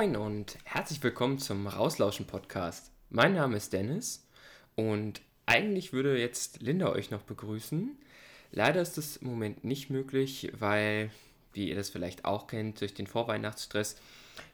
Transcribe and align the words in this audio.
Moin 0.00 0.16
und 0.16 0.56
herzlich 0.64 1.02
willkommen 1.02 1.38
zum 1.38 1.66
Rauslauschen 1.66 2.26
Podcast. 2.26 2.90
Mein 3.10 3.34
Name 3.34 3.58
ist 3.58 3.74
Dennis 3.74 4.26
und 4.74 5.20
eigentlich 5.44 5.92
würde 5.92 6.18
jetzt 6.18 6.62
Linda 6.62 6.88
euch 6.88 7.10
noch 7.10 7.20
begrüßen. 7.20 7.98
Leider 8.50 8.80
ist 8.80 8.96
das 8.96 9.18
im 9.18 9.28
Moment 9.28 9.62
nicht 9.62 9.90
möglich, 9.90 10.52
weil, 10.58 11.10
wie 11.52 11.68
ihr 11.68 11.74
das 11.74 11.90
vielleicht 11.90 12.24
auch 12.24 12.46
kennt, 12.46 12.80
durch 12.80 12.94
den 12.94 13.06
Vorweihnachtsstress 13.06 13.96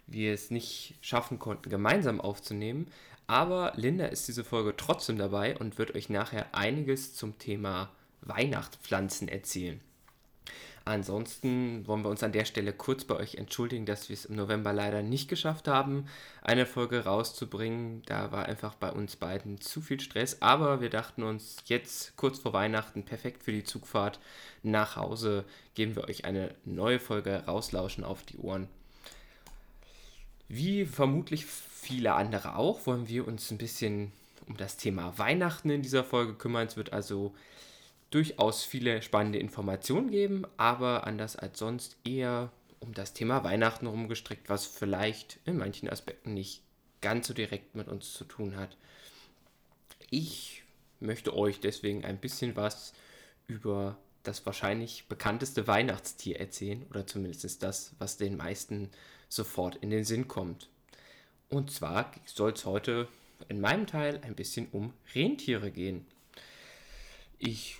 wir 0.09 0.35
es 0.35 0.51
nicht 0.51 0.97
schaffen 1.01 1.39
konnten, 1.39 1.71
gemeinsam 1.71 2.21
aufzunehmen. 2.21 2.91
Aber 3.29 3.73
Linda 3.77 4.07
ist 4.07 4.27
diese 4.27 4.43
Folge 4.43 4.75
trotzdem 4.77 5.17
dabei 5.17 5.57
und 5.57 5.79
wird 5.79 5.95
euch 5.95 6.09
nachher 6.09 6.57
einiges 6.57 7.15
zum 7.15 7.39
Thema 7.39 7.93
Weihnachtspflanzen 8.23 9.29
erzählen. 9.29 9.81
Ansonsten 10.87 11.85
wollen 11.89 12.05
wir 12.05 12.11
uns 12.11 12.23
an 12.23 12.31
der 12.31 12.45
Stelle 12.45 12.73
kurz 12.73 13.03
bei 13.03 13.17
euch 13.17 13.35
entschuldigen, 13.35 13.87
dass 13.87 14.09
wir 14.09 14.15
es 14.15 14.25
im 14.25 14.37
November 14.37 14.73
leider 14.73 15.03
nicht 15.03 15.29
geschafft 15.29 15.67
haben, 15.67 16.07
eine 16.43 16.65
Folge 16.65 17.05
rauszubringen. 17.05 18.03
Da 18.07 18.31
war 18.31 18.47
einfach 18.47 18.77
bei 18.77 18.93
uns 18.93 19.17
beiden 19.17 19.61
zu 19.61 19.81
viel 19.81 19.99
Stress. 19.99 20.43
Aber 20.43 20.81
wir 20.81 20.89
dachten 20.89 21.25
uns, 21.25 21.57
jetzt 21.65 22.17
kurz 22.17 22.39
vor 22.39 22.53
Weihnachten, 22.53 23.03
perfekt 23.03 23.43
für 23.43 23.51
die 23.51 23.65
Zugfahrt 23.65 24.21
nach 24.63 24.95
Hause, 24.95 25.45
geben 25.75 25.97
wir 25.97 26.05
euch 26.05 26.25
eine 26.25 26.55
neue 26.65 27.01
Folge 27.01 27.43
rauslauschen 27.49 28.05
auf 28.05 28.23
die 28.23 28.39
Ohren. 28.39 28.69
Wie 30.47 30.87
vermutlich 30.87 31.47
viele 31.47 32.15
andere 32.15 32.55
auch, 32.55 32.87
wollen 32.87 33.09
wir 33.09 33.27
uns 33.27 33.51
ein 33.51 33.59
bisschen 33.59 34.13
um 34.47 34.57
das 34.57 34.77
Thema 34.77 35.19
Weihnachten 35.19 35.69
in 35.69 35.83
dieser 35.83 36.05
Folge 36.05 36.35
kümmern. 36.35 36.69
Es 36.69 36.77
wird 36.77 36.93
also 36.93 37.35
durchaus 38.11 38.65
viele 38.65 39.03
spannende 39.03 39.39
Informationen 39.39 40.11
geben, 40.11 40.45
aber 40.57 41.07
anders 41.07 41.37
als 41.37 41.59
sonst 41.59 41.97
eher 42.05 42.51
um 42.81 42.95
das 42.95 43.13
Thema 43.13 43.43
Weihnachten 43.45 43.87
rumgestrickt, 43.87 44.49
was 44.49 44.67
vielleicht 44.67 45.39
in 45.45 45.57
manchen 45.57 45.89
Aspekten 45.89 46.35
nicht 46.35 46.63
ganz 47.01 47.27
so 47.27 47.35
direkt 47.35 47.75
mit 47.75 47.89
uns 47.89 48.13
zu 48.13 48.25
tun 48.25 48.57
hat. 48.57 48.77
Ich 50.11 50.63
möchte 51.01 51.37
euch 51.37 51.61
deswegen 51.61 52.05
ein 52.05 52.19
bisschen 52.19 52.57
was 52.57 52.93
über 53.47 53.97
das 54.23 54.45
wahrscheinlich 54.45 55.07
bekannteste 55.09 55.67
Weihnachtstier 55.67 56.41
erzählen 56.41 56.85
oder 56.91 57.07
zumindest 57.07 57.63
das, 57.63 57.95
was 57.99 58.17
den 58.17 58.37
meisten 58.37 58.91
sofort 59.29 59.77
in 59.77 59.91
den 59.91 60.05
Sinn 60.05 60.29
kommt. 60.29 60.69
Und 61.49 61.71
zwar 61.71 62.13
soll 62.25 62.53
es 62.53 62.65
heute 62.65 63.09
in 63.49 63.61
meinem 63.61 63.87
Teil 63.87 64.21
ein 64.23 64.35
bisschen 64.35 64.69
um 64.73 64.93
Rentiere 65.15 65.71
gehen. 65.71 66.07
Ich 67.39 67.79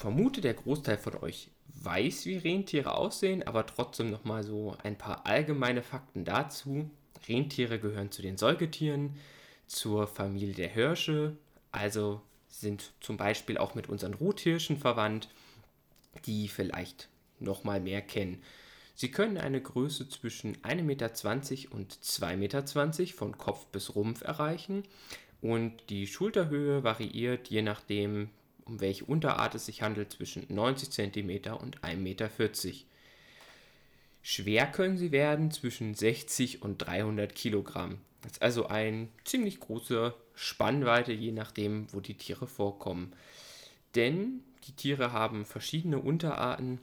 vermute, 0.00 0.40
der 0.40 0.54
Großteil 0.54 0.96
von 0.96 1.16
euch 1.16 1.50
weiß, 1.74 2.24
wie 2.24 2.38
Rentiere 2.38 2.94
aussehen, 2.94 3.42
aber 3.42 3.66
trotzdem 3.66 4.10
nochmal 4.10 4.42
so 4.42 4.74
ein 4.82 4.96
paar 4.96 5.26
allgemeine 5.26 5.82
Fakten 5.82 6.24
dazu. 6.24 6.90
Rentiere 7.28 7.78
gehören 7.78 8.10
zu 8.10 8.22
den 8.22 8.38
Säugetieren, 8.38 9.16
zur 9.66 10.06
Familie 10.06 10.54
der 10.54 10.68
Hirsche, 10.68 11.36
also 11.70 12.22
sind 12.48 12.92
zum 13.00 13.18
Beispiel 13.18 13.58
auch 13.58 13.74
mit 13.74 13.90
unseren 13.90 14.14
Ruthirschen 14.14 14.78
verwandt, 14.78 15.28
die 16.24 16.48
vielleicht 16.48 17.10
nochmal 17.38 17.80
mehr 17.80 18.00
kennen. 18.00 18.42
Sie 18.94 19.10
können 19.10 19.36
eine 19.36 19.60
Größe 19.60 20.08
zwischen 20.08 20.56
1,20 20.62 20.82
Meter 20.82 21.10
und 21.74 21.92
2,20 21.92 22.36
Meter 22.36 23.14
von 23.14 23.36
Kopf 23.36 23.66
bis 23.66 23.94
Rumpf 23.94 24.22
erreichen 24.22 24.84
und 25.42 25.74
die 25.90 26.06
Schulterhöhe 26.06 26.84
variiert 26.84 27.48
je 27.48 27.60
nachdem, 27.60 28.30
um 28.70 28.80
welche 28.80 29.04
Unterart 29.04 29.54
es 29.54 29.66
sich 29.66 29.82
handelt, 29.82 30.12
zwischen 30.12 30.46
90 30.48 30.90
cm 30.90 31.54
und 31.54 31.80
1,40 31.80 31.96
Meter. 31.96 32.30
Schwer 34.22 34.66
können 34.66 34.96
sie 34.96 35.12
werden 35.12 35.50
zwischen 35.50 35.94
60 35.94 36.62
und 36.62 36.78
300 36.78 37.34
Kilogramm. 37.34 37.98
Das 38.22 38.32
ist 38.32 38.42
also 38.42 38.66
eine 38.66 39.08
ziemlich 39.24 39.60
große 39.60 40.14
Spannweite, 40.34 41.12
je 41.12 41.32
nachdem, 41.32 41.92
wo 41.92 42.00
die 42.00 42.14
Tiere 42.14 42.46
vorkommen. 42.46 43.12
Denn 43.94 44.44
die 44.66 44.72
Tiere 44.72 45.12
haben 45.12 45.44
verschiedene 45.44 45.98
Unterarten, 45.98 46.78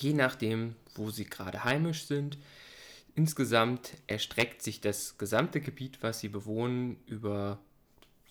je 0.00 0.14
nachdem, 0.14 0.76
wo 0.94 1.10
sie 1.10 1.24
gerade 1.24 1.64
heimisch 1.64 2.06
sind. 2.06 2.38
Insgesamt 3.14 3.92
erstreckt 4.06 4.62
sich 4.62 4.80
das 4.80 5.18
gesamte 5.18 5.60
Gebiet, 5.60 5.98
was 6.00 6.20
sie 6.20 6.28
bewohnen, 6.28 6.96
über 7.06 7.58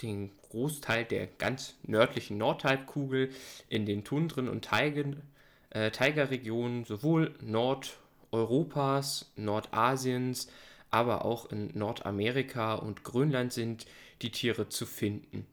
den 0.01 0.31
Großteil 0.50 1.06
der 1.06 1.28
ganz 1.28 1.75
nördlichen 1.84 2.38
Nordhalbkugel 2.38 3.31
in 3.69 3.85
den 3.85 4.03
Tundren 4.03 4.50
und 4.50 4.66
Taigen, 4.66 5.22
äh, 5.69 5.91
Taigerregionen 5.91 6.85
sowohl 6.85 7.35
Nordeuropas, 7.41 9.31
Nordasiens, 9.35 10.47
aber 10.90 11.25
auch 11.25 11.50
in 11.51 11.72
Nordamerika 11.73 12.75
und 12.75 13.03
Grönland 13.03 13.53
sind 13.53 13.85
die 14.22 14.31
Tiere 14.31 14.69
zu 14.69 14.85
finden. 14.85 15.47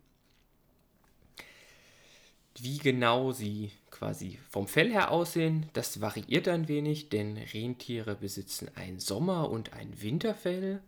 Wie 2.61 2.79
genau 2.79 3.31
sie 3.31 3.71
quasi 3.91 4.39
vom 4.51 4.67
Fell 4.67 4.91
her 4.91 5.13
aussehen, 5.13 5.67
das 5.75 6.01
variiert 6.01 6.49
ein 6.49 6.67
wenig, 6.67 7.09
denn 7.09 7.37
Rentiere 7.37 8.17
besitzen 8.17 8.69
ein 8.75 8.99
Sommer- 8.99 9.49
und 9.49 9.73
ein 9.75 10.03
Winterfell. 10.03 10.81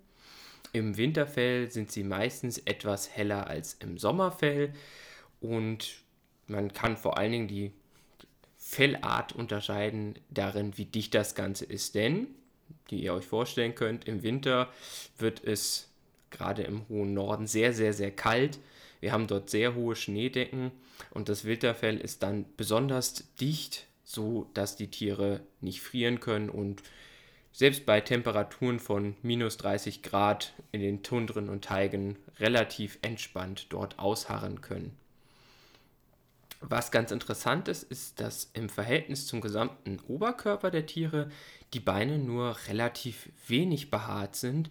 Im 0.72 0.97
Winterfell 0.97 1.70
sind 1.70 1.91
sie 1.91 2.04
meistens 2.04 2.58
etwas 2.58 3.10
heller 3.10 3.48
als 3.48 3.75
im 3.75 3.98
Sommerfell 3.98 4.72
und 5.41 6.03
man 6.47 6.72
kann 6.72 6.97
vor 6.97 7.19
allen 7.19 7.32
Dingen 7.32 7.48
die 7.48 7.72
Fellart 8.56 9.32
unterscheiden 9.32 10.16
darin, 10.31 10.76
wie 10.76 10.84
dicht 10.84 11.14
das 11.14 11.34
Ganze 11.34 11.64
ist. 11.64 11.94
Denn, 11.94 12.28
wie 12.88 13.00
ihr 13.00 13.14
euch 13.14 13.25
vorstellen 13.25 13.75
könnt, 13.75 14.06
im 14.06 14.22
Winter 14.22 14.69
wird 15.19 15.42
es 15.42 15.88
gerade 16.31 16.62
im 16.62 16.88
hohen 16.88 17.14
Norden 17.14 17.47
sehr, 17.47 17.72
sehr, 17.72 17.92
sehr 17.92 18.10
kalt. 18.10 18.58
Wir 19.00 19.12
haben 19.12 19.26
dort 19.26 19.50
sehr 19.50 19.75
hohe 19.75 19.97
Schneedecken 19.97 20.70
und 21.10 21.28
das 21.28 21.44
Winterfell 21.44 21.98
ist 21.98 22.22
dann 22.22 22.44
besonders 22.56 23.34
dicht, 23.37 23.87
so 24.04 24.48
dass 24.54 24.76
die 24.76 24.88
Tiere 24.88 25.41
nicht 25.60 25.81
frieren 25.81 26.20
können 26.20 26.50
und 26.50 26.82
selbst 27.53 27.87
bei 27.87 28.00
Temperaturen 28.00 28.78
von 28.78 29.16
minus 29.22 29.56
30 29.59 30.03
Grad 30.03 30.53
in 30.72 30.81
den 30.81 31.03
Tundren 31.03 31.49
und 31.49 31.65
Teigen 31.65 32.16
relativ 32.38 32.99
entspannt 33.03 33.66
dort 33.71 33.99
ausharren 33.99 34.61
können. 34.61 34.97
Was 36.61 36.91
ganz 36.91 37.11
interessant 37.11 37.69
ist, 37.69 37.84
ist, 37.84 38.21
dass 38.21 38.50
im 38.53 38.69
Verhältnis 38.69 39.27
zum 39.27 39.41
gesamten 39.41 39.99
Oberkörper 40.09 40.71
der 40.71 40.84
Tiere 40.84 41.31
die 41.72 41.81
Beine 41.81 42.19
nur 42.19 42.56
relativ 42.69 43.31
wenig 43.47 43.91
behaart 43.91 44.37
sind. 44.37 44.69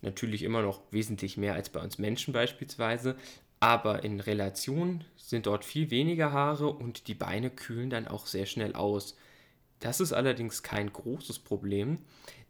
Natürlich 0.00 0.42
immer 0.42 0.62
noch 0.62 0.80
wesentlich 0.90 1.36
mehr 1.36 1.54
als 1.54 1.68
bei 1.68 1.80
uns 1.80 1.98
Menschen 1.98 2.32
beispielsweise, 2.32 3.16
aber 3.60 4.02
in 4.04 4.20
Relation 4.20 5.04
sind 5.16 5.46
dort 5.46 5.64
viel 5.64 5.90
weniger 5.90 6.32
Haare 6.32 6.68
und 6.68 7.06
die 7.08 7.14
Beine 7.14 7.50
kühlen 7.50 7.90
dann 7.90 8.08
auch 8.08 8.26
sehr 8.26 8.46
schnell 8.46 8.74
aus. 8.74 9.16
Das 9.82 9.98
ist 9.98 10.12
allerdings 10.12 10.62
kein 10.62 10.92
großes 10.92 11.40
Problem, 11.40 11.98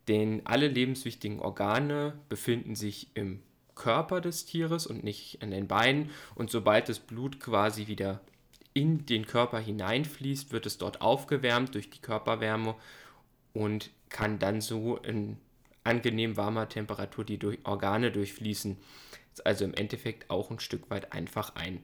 denn 0.07 0.43
alle 0.45 0.69
lebenswichtigen 0.69 1.41
Organe 1.41 2.13
befinden 2.29 2.75
sich 2.75 3.09
im 3.15 3.43
Körper 3.75 4.21
des 4.21 4.45
Tieres 4.45 4.87
und 4.87 5.03
nicht 5.03 5.43
an 5.43 5.51
den 5.51 5.67
Beinen. 5.67 6.11
Und 6.35 6.51
sobald 6.51 6.91
das 6.91 6.99
Blut 6.99 7.41
quasi 7.41 7.87
wieder 7.87 8.21
in 8.75 9.07
den 9.07 9.27
Körper 9.27 9.59
hineinfließt, 9.59 10.53
wird 10.53 10.67
es 10.67 10.77
dort 10.77 11.01
aufgewärmt 11.01 11.75
durch 11.75 11.89
die 11.89 12.03
Körperwärme 12.03 12.75
und 13.55 13.91
kann 14.11 14.39
dann 14.39 14.61
so 14.61 14.99
in 14.99 15.39
angenehm 15.85 16.37
warmer 16.37 16.69
Temperatur 16.69 17.25
die 17.25 17.41
Organe 17.65 18.13
durchfließen. 18.13 18.77
Ist 19.33 19.47
also 19.47 19.65
im 19.65 19.73
Endeffekt 19.73 20.29
auch 20.29 20.51
ein 20.51 20.61
Stück 20.61 20.91
weit 20.91 21.15
einfach 21.15 21.55
ein 21.55 21.83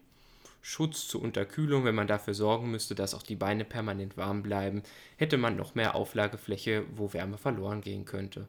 Schutz 0.61 1.09
zur 1.09 1.23
Unterkühlung, 1.23 1.85
wenn 1.85 1.95
man 1.95 2.07
dafür 2.07 2.35
sorgen 2.35 2.71
müsste, 2.71 2.95
dass 2.95 3.15
auch 3.15 3.23
die 3.23 3.37
Beine 3.37 3.65
permanent 3.65 4.17
warm 4.17 4.43
bleiben, 4.43 4.83
hätte 5.17 5.39
man 5.39 5.57
noch 5.57 5.75
mehr 5.75 5.95
Auflagefläche, 5.95 6.85
wo 6.95 7.13
Wärme 7.13 7.39
verloren 7.39 7.81
gehen 7.81 8.05
könnte. 8.05 8.49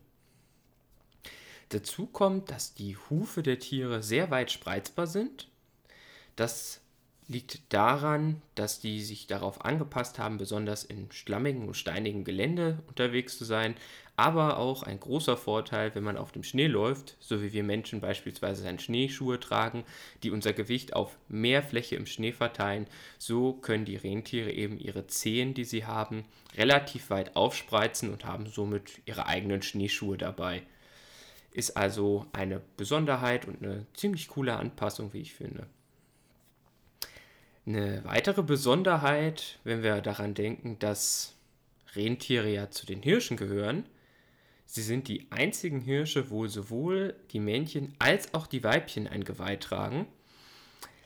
Dazu 1.70 2.08
kommt, 2.08 2.50
dass 2.50 2.74
die 2.74 2.98
Hufe 3.10 3.44
der 3.44 3.60
Tiere 3.60 4.02
sehr 4.02 4.32
weit 4.32 4.52
spreizbar 4.52 5.06
sind. 5.06 5.48
Das 6.36 6.82
liegt 7.28 7.72
daran, 7.72 8.42
dass 8.56 8.80
die 8.80 9.04
sich 9.04 9.28
darauf 9.28 9.64
angepasst 9.64 10.18
haben, 10.18 10.40
besonders 10.40 10.84
in 10.84 11.12
schlammigen 11.12 11.68
und 11.68 11.76
steinigen 11.76 12.24
Gelände 12.24 12.82
unterwegs 12.88 13.38
zu 13.38 13.46
sein, 13.46 13.76
aber 14.20 14.58
auch 14.58 14.84
ein 14.84 15.00
großer 15.00 15.38
Vorteil, 15.38 15.96
wenn 15.96 16.04
man 16.04 16.18
auf 16.18 16.34
dem 16.34 16.44
Schnee 16.44 16.68
läuft, 16.68 17.16
so 17.22 17.42
wie 17.42 17.54
wir 17.54 17.64
Menschen 17.64 18.02
beispielsweise 18.02 18.66
dann 18.66 18.78
Schneeschuhe 18.78 19.40
tragen, 19.40 19.86
die 20.24 20.32
unser 20.32 20.52
Gewicht 20.52 20.94
auf 20.94 21.18
mehr 21.30 21.64
Fläche 21.64 21.96
im 21.96 22.06
Schnee 22.06 22.34
verteilen, 22.34 22.86
so 23.18 23.54
können 23.54 23.86
die 23.86 23.96
Rentiere 23.96 24.52
eben 24.52 24.78
ihre 24.78 25.08
Zehen, 25.08 25.54
die 25.54 25.64
sie 25.64 25.86
haben, 25.86 26.26
relativ 26.58 27.10
weit 27.10 27.38
aufspreizen 27.38 28.12
und 28.12 28.26
haben 28.26 28.48
somit 28.48 28.92
ihre 29.06 29.26
eigenen 29.26 29.62
Schneeschuhe 29.62 30.18
dabei. 30.18 30.64
Ist 31.54 31.78
also 31.78 32.26
eine 32.34 32.62
Besonderheit 32.76 33.48
und 33.48 33.64
eine 33.64 33.86
ziemlich 33.94 34.28
coole 34.28 34.58
Anpassung, 34.58 35.14
wie 35.14 35.22
ich 35.22 35.34
finde. 35.34 35.66
Eine 37.66 38.04
weitere 38.04 38.44
Besonderheit, 38.44 39.60
wenn 39.64 39.82
wir 39.82 40.02
daran 40.02 40.34
denken, 40.34 40.78
dass 40.80 41.36
Rentiere 41.96 42.50
ja 42.50 42.70
zu 42.70 42.86
den 42.86 43.02
Hirschen 43.02 43.38
gehören, 43.38 43.86
Sie 44.72 44.84
sind 44.84 45.08
die 45.08 45.26
einzigen 45.32 45.82
Hirsche, 45.82 46.30
wo 46.30 46.46
sowohl 46.46 47.16
die 47.32 47.40
Männchen 47.40 47.96
als 47.98 48.36
auch 48.36 48.46
die 48.46 48.64
Weibchen 48.64 49.08
ein 49.08 49.24
Geweih 49.24 49.56
tragen. 49.56 50.06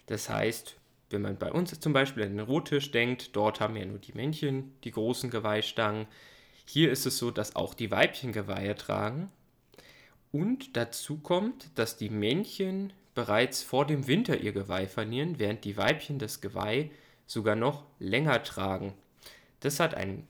Das 0.08 0.30
heißt, 0.30 0.76
wenn 1.10 1.22
man 1.22 1.38
bei 1.38 1.50
uns 1.50 1.80
zum 1.80 1.94
Beispiel 1.94 2.24
an 2.24 2.36
den 2.36 2.46
Rothirsch 2.46 2.92
denkt, 2.92 3.38
dort 3.38 3.62
haben 3.62 3.78
ja 3.78 3.86
nur 3.86 4.00
die 4.00 4.12
Männchen 4.12 4.74
die 4.84 4.92
großen 4.92 5.30
Geweihstangen. 5.30 6.08
Hier 6.66 6.92
ist 6.92 7.06
es 7.06 7.18
so, 7.18 7.32
dass 7.32 7.56
auch 7.56 7.74
die 7.74 7.90
Weibchen 7.90 8.34
Geweihe 8.34 8.76
tragen. 8.76 9.32
Und 10.34 10.76
dazu 10.76 11.20
kommt, 11.20 11.70
dass 11.76 11.96
die 11.96 12.10
Männchen 12.10 12.92
bereits 13.16 13.64
vor 13.64 13.88
dem 13.88 14.08
Winter 14.08 14.42
ihr 14.42 14.52
Geweih 14.52 14.88
verlieren, 14.88 15.40
während 15.40 15.64
die 15.64 15.78
Weibchen 15.78 16.20
das 16.20 16.42
Geweih 16.42 16.92
sogar 17.28 17.56
noch 17.56 17.86
länger 17.98 18.44
tragen. 18.44 18.94
Das 19.62 19.80
hat 19.80 19.96
einen 19.96 20.28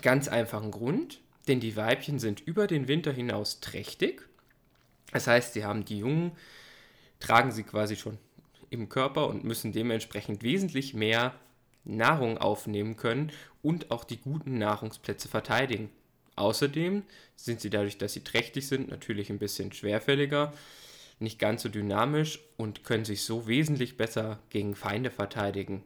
ganz 0.00 0.26
einfachen 0.26 0.72
Grund 0.72 1.21
denn 1.48 1.60
die 1.60 1.76
Weibchen 1.76 2.18
sind 2.18 2.40
über 2.40 2.66
den 2.66 2.88
Winter 2.88 3.12
hinaus 3.12 3.60
trächtig. 3.60 4.28
Das 5.12 5.26
heißt, 5.26 5.54
sie 5.54 5.64
haben 5.64 5.84
die 5.84 5.98
Jungen, 5.98 6.32
tragen 7.20 7.52
sie 7.52 7.62
quasi 7.62 7.96
schon 7.96 8.18
im 8.70 8.88
Körper 8.88 9.26
und 9.28 9.44
müssen 9.44 9.72
dementsprechend 9.72 10.42
wesentlich 10.42 10.94
mehr 10.94 11.34
Nahrung 11.84 12.38
aufnehmen 12.38 12.96
können 12.96 13.32
und 13.60 13.90
auch 13.90 14.04
die 14.04 14.18
guten 14.18 14.58
Nahrungsplätze 14.58 15.28
verteidigen. 15.28 15.90
Außerdem 16.36 17.02
sind 17.36 17.60
sie 17.60 17.70
dadurch, 17.70 17.98
dass 17.98 18.14
sie 18.14 18.24
trächtig 18.24 18.66
sind, 18.66 18.88
natürlich 18.88 19.30
ein 19.30 19.38
bisschen 19.38 19.72
schwerfälliger, 19.72 20.52
nicht 21.18 21.38
ganz 21.38 21.62
so 21.62 21.68
dynamisch 21.68 22.40
und 22.56 22.84
können 22.84 23.04
sich 23.04 23.22
so 23.24 23.46
wesentlich 23.46 23.96
besser 23.96 24.38
gegen 24.48 24.74
Feinde 24.74 25.10
verteidigen. 25.10 25.82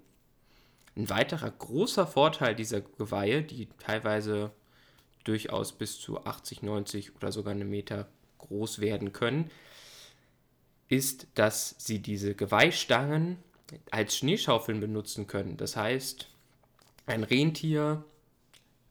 Ein 0.97 1.11
weiterer 1.11 1.51
großer 1.51 2.07
Vorteil 2.07 2.55
dieser 2.55 2.81
Geweihe, 2.81 3.43
die 3.43 3.69
teilweise 3.79 4.53
durchaus 5.29 5.73
bis 5.73 6.01
zu 6.01 6.25
80, 6.25 6.63
90 6.63 7.17
oder 7.17 7.33
sogar 7.33 7.53
einen 7.53 7.69
Meter 7.69 8.09
groß 8.39 8.81
werden 8.81 9.13
können, 9.13 9.51
ist, 10.89 11.27
dass 11.35 11.75
sie 11.79 12.01
diese 12.01 12.35
Geweihstangen 12.35 13.39
als 13.91 14.17
Schneeschaufeln 14.17 14.81
benutzen 14.81 15.27
können. 15.27 15.57
Das 15.57 15.77
heißt, 15.77 16.29
ein 17.07 17.25
Rentier 17.25 18.05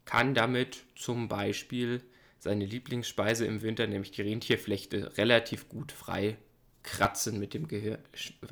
kann 0.03 0.33
damit 0.33 0.83
zum 0.95 1.27
Beispiel 1.27 2.01
seine 2.39 2.65
Lieblingsspeise 2.65 3.45
im 3.45 3.61
Winter, 3.61 3.87
nämlich 3.87 4.11
die 4.11 4.21
Rentierflechte, 4.21 5.17
relativ 5.17 5.69
gut 5.69 5.91
frei 5.91 6.37
kratzen 6.83 7.39
mit 7.39 7.53
dem, 7.53 7.67
Gehir 7.67 7.99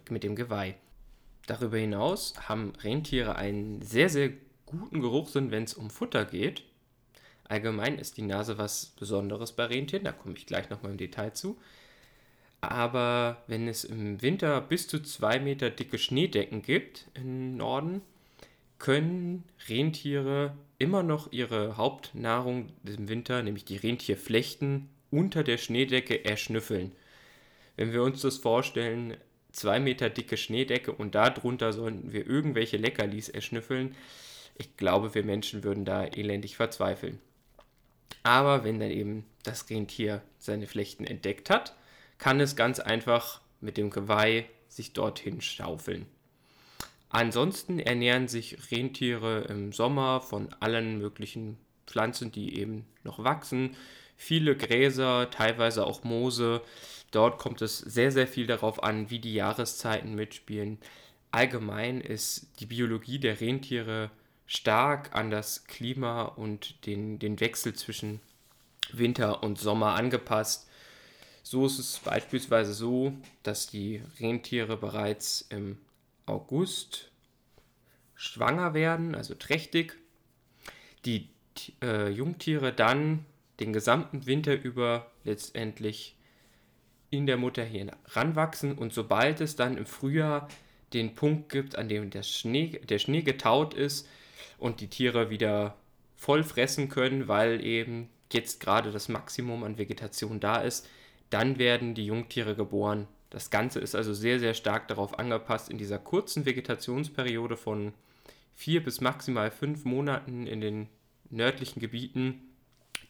mit 0.09 0.23
dem 0.23 0.35
Geweih. 0.35 0.75
Darüber 1.45 1.77
hinaus 1.77 2.33
haben 2.47 2.73
Rentiere 2.81 3.35
einen 3.35 3.81
sehr, 3.81 4.09
sehr 4.09 4.31
guten 4.65 5.01
Geruchssinn, 5.01 5.51
wenn 5.51 5.63
es 5.63 5.73
um 5.73 5.89
Futter 5.89 6.25
geht. 6.25 6.63
Allgemein 7.53 7.99
ist 7.99 8.17
die 8.17 8.23
Nase 8.23 8.57
was 8.57 8.87
Besonderes 8.99 9.51
bei 9.51 9.65
Rentieren, 9.65 10.05
da 10.05 10.11
komme 10.11 10.33
ich 10.35 10.47
gleich 10.47 10.71
nochmal 10.71 10.93
im 10.93 10.97
Detail 10.97 11.33
zu. 11.33 11.55
Aber 12.61 13.43
wenn 13.45 13.67
es 13.67 13.83
im 13.83 14.23
Winter 14.23 14.59
bis 14.59 14.87
zu 14.87 14.99
zwei 15.03 15.37
Meter 15.37 15.69
dicke 15.69 15.99
Schneedecken 15.99 16.63
gibt 16.63 17.05
im 17.13 17.55
Norden, 17.55 18.01
können 18.79 19.43
Rentiere 19.69 20.57
immer 20.79 21.03
noch 21.03 21.31
ihre 21.31 21.77
Hauptnahrung 21.77 22.69
im 22.85 23.07
Winter, 23.07 23.43
nämlich 23.43 23.65
die 23.65 23.77
Rentierflechten, 23.77 24.89
unter 25.11 25.43
der 25.43 25.59
Schneedecke 25.59 26.25
erschnüffeln. 26.25 26.91
Wenn 27.77 27.93
wir 27.93 28.01
uns 28.01 28.21
das 28.21 28.37
vorstellen, 28.37 29.15
zwei 29.51 29.79
Meter 29.79 30.09
dicke 30.09 30.37
Schneedecke 30.37 30.91
und 30.91 31.13
darunter 31.13 31.71
sollten 31.71 32.13
wir 32.13 32.25
irgendwelche 32.25 32.77
Leckerlis 32.77 33.29
erschnüffeln, 33.29 33.93
ich 34.57 34.75
glaube, 34.75 35.13
wir 35.13 35.23
Menschen 35.23 35.63
würden 35.63 35.85
da 35.85 36.03
elendig 36.03 36.55
verzweifeln. 36.55 37.19
Aber 38.21 38.63
wenn 38.63 38.79
dann 38.79 38.91
eben 38.91 39.25
das 39.43 39.69
Rentier 39.69 40.21
seine 40.37 40.67
Flechten 40.67 41.05
entdeckt 41.05 41.49
hat, 41.49 41.75
kann 42.17 42.39
es 42.39 42.55
ganz 42.55 42.79
einfach 42.79 43.41
mit 43.59 43.77
dem 43.77 43.89
Geweih 43.89 44.45
sich 44.69 44.93
dorthin 44.93 45.41
schaufeln. 45.41 46.05
Ansonsten 47.09 47.79
ernähren 47.79 48.27
sich 48.27 48.71
Rentiere 48.71 49.41
im 49.41 49.71
Sommer 49.71 50.21
von 50.21 50.49
allen 50.59 50.97
möglichen 50.97 51.57
Pflanzen, 51.85 52.31
die 52.31 52.57
eben 52.59 52.85
noch 53.03 53.23
wachsen. 53.23 53.75
Viele 54.15 54.55
Gräser, 54.55 55.29
teilweise 55.29 55.85
auch 55.85 56.03
Moose. 56.03 56.61
Dort 57.11 57.37
kommt 57.37 57.61
es 57.61 57.77
sehr, 57.77 58.11
sehr 58.11 58.27
viel 58.27 58.47
darauf 58.47 58.81
an, 58.81 59.09
wie 59.11 59.19
die 59.19 59.33
Jahreszeiten 59.33 60.15
mitspielen. 60.15 60.79
Allgemein 61.29 62.01
ist 62.01 62.47
die 62.59 62.65
Biologie 62.65 63.19
der 63.19 63.39
Rentiere 63.39 64.09
stark 64.55 65.15
an 65.15 65.31
das 65.31 65.65
Klima 65.65 66.23
und 66.23 66.85
den, 66.85 67.19
den 67.19 67.39
Wechsel 67.39 67.73
zwischen 67.73 68.21
Winter 68.91 69.43
und 69.43 69.59
Sommer 69.59 69.95
angepasst. 69.95 70.69
So 71.41 71.65
ist 71.65 71.79
es 71.79 71.99
beispielsweise 71.99 72.73
so, 72.73 73.13
dass 73.41 73.67
die 73.67 74.01
Rentiere 74.19 74.77
bereits 74.77 75.45
im 75.49 75.77
August 76.25 77.11
schwanger 78.15 78.73
werden, 78.73 79.15
also 79.15 79.33
trächtig. 79.33 79.97
Die 81.05 81.29
äh, 81.81 82.09
Jungtiere 82.09 82.71
dann 82.71 83.25
den 83.59 83.73
gesamten 83.73 84.25
Winter 84.25 84.53
über 84.53 85.11
letztendlich 85.23 86.15
in 87.09 87.27
der 87.27 87.37
Mutter 87.37 87.63
heranwachsen 87.63 88.77
und 88.77 88.93
sobald 88.93 89.41
es 89.41 89.55
dann 89.55 89.77
im 89.77 89.85
Frühjahr 89.85 90.47
den 90.93 91.15
Punkt 91.15 91.49
gibt, 91.49 91.75
an 91.75 91.89
dem 91.89 92.09
der 92.09 92.23
Schnee, 92.23 92.79
der 92.87 92.99
Schnee 92.99 93.21
getaut 93.21 93.73
ist, 93.73 94.07
und 94.63 94.79
die 94.79 94.87
Tiere 94.87 95.29
wieder 95.29 95.75
voll 96.15 96.41
fressen 96.41 96.87
können, 96.87 97.27
weil 97.27 97.63
eben 97.65 98.09
jetzt 98.31 98.61
gerade 98.61 98.91
das 98.91 99.09
Maximum 99.09 99.63
an 99.65 99.77
Vegetation 99.77 100.39
da 100.39 100.61
ist, 100.61 100.87
dann 101.29 101.59
werden 101.59 101.95
die 101.95 102.05
Jungtiere 102.05 102.55
geboren. 102.55 103.07
Das 103.29 103.49
Ganze 103.49 103.81
ist 103.81 103.93
also 103.93 104.13
sehr, 104.13 104.39
sehr 104.39 104.53
stark 104.53 104.87
darauf 104.87 105.19
angepasst, 105.19 105.69
in 105.69 105.77
dieser 105.77 105.99
kurzen 105.99 106.45
Vegetationsperiode 106.45 107.57
von 107.57 107.93
vier 108.55 108.81
bis 108.81 109.01
maximal 109.01 109.51
fünf 109.51 109.83
Monaten 109.83 110.47
in 110.47 110.61
den 110.61 110.87
nördlichen 111.29 111.81
Gebieten 111.81 112.39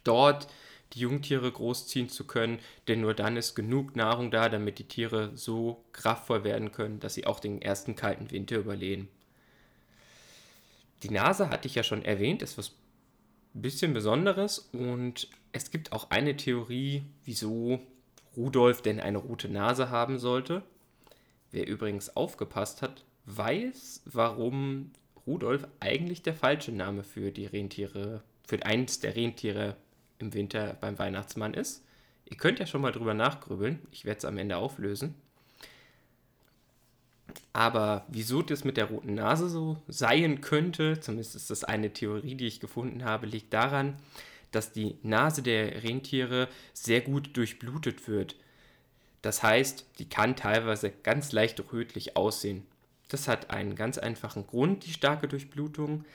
dort 0.03 0.47
die 0.93 1.01
Jungtiere 1.01 1.51
großziehen 1.51 2.09
zu 2.09 2.25
können, 2.25 2.59
denn 2.87 3.01
nur 3.01 3.13
dann 3.13 3.37
ist 3.37 3.53
genug 3.53 3.95
Nahrung 3.95 4.31
da, 4.31 4.49
damit 4.49 4.79
die 4.79 4.87
Tiere 4.87 5.31
so 5.35 5.83
kraftvoll 5.91 6.43
werden 6.43 6.71
können, 6.71 6.99
dass 6.99 7.13
sie 7.13 7.27
auch 7.27 7.39
den 7.39 7.61
ersten 7.61 7.95
kalten 7.95 8.31
Winter 8.31 8.57
überleben. 8.57 9.07
Die 11.03 11.09
Nase 11.09 11.49
hatte 11.49 11.67
ich 11.67 11.75
ja 11.75 11.83
schon 11.83 12.03
erwähnt, 12.03 12.41
ist 12.41 12.57
was 12.57 12.71
ein 13.53 13.61
bisschen 13.61 13.93
Besonderes 13.93 14.57
und 14.71 15.27
es 15.51 15.69
gibt 15.69 15.91
auch 15.91 16.09
eine 16.09 16.37
Theorie, 16.37 17.03
wieso 17.25 17.81
Rudolf 18.35 18.81
denn 18.81 18.99
eine 18.99 19.19
rote 19.19 19.49
Nase 19.49 19.89
haben 19.89 20.17
sollte. 20.17 20.63
Wer 21.51 21.67
übrigens 21.67 22.15
aufgepasst 22.15 22.81
hat, 22.81 23.03
weiß, 23.25 24.01
warum 24.05 24.91
Rudolf 25.27 25.67
eigentlich 25.79 26.23
der 26.23 26.33
falsche 26.33 26.71
Name 26.71 27.03
für 27.03 27.31
die 27.31 27.45
Rentiere, 27.45 28.23
für 28.47 28.65
eins 28.65 28.99
der 28.99 29.15
Rentiere 29.15 29.75
im 30.19 30.33
Winter 30.33 30.77
beim 30.79 30.97
Weihnachtsmann 30.97 31.53
ist. 31.53 31.85
Ihr 32.25 32.37
könnt 32.37 32.59
ja 32.59 32.65
schon 32.65 32.81
mal 32.81 32.91
drüber 32.91 33.13
nachgrübeln. 33.13 33.79
Ich 33.91 34.05
werde 34.05 34.19
es 34.19 34.25
am 34.25 34.37
Ende 34.37 34.57
auflösen. 34.57 35.15
Aber 37.53 38.05
wieso 38.07 38.41
das 38.41 38.63
mit 38.63 38.77
der 38.77 38.85
roten 38.85 39.15
Nase 39.15 39.49
so 39.49 39.77
sein 39.87 40.41
könnte, 40.41 40.99
zumindest 40.99 41.35
ist 41.35 41.49
das 41.49 41.63
eine 41.63 41.93
Theorie, 41.93 42.35
die 42.35 42.47
ich 42.47 42.59
gefunden 42.59 43.05
habe, 43.05 43.25
liegt 43.25 43.53
daran, 43.53 43.97
dass 44.51 44.71
die 44.71 44.97
Nase 45.03 45.41
der 45.41 45.83
Rentiere 45.83 46.47
sehr 46.73 47.01
gut 47.01 47.35
durchblutet 47.35 48.07
wird. 48.07 48.35
Das 49.21 49.41
heißt, 49.41 49.85
die 49.99 50.09
kann 50.09 50.35
teilweise 50.35 50.91
ganz 50.91 51.31
leicht 51.31 51.63
rötlich 51.71 52.17
aussehen. 52.17 52.65
Das 53.09 53.27
hat 53.27 53.51
einen 53.51 53.75
ganz 53.75 53.97
einfachen 53.97 54.47
Grund, 54.47 54.85
die 54.85 54.91
starke 54.91 55.27
Durchblutung. 55.27 56.05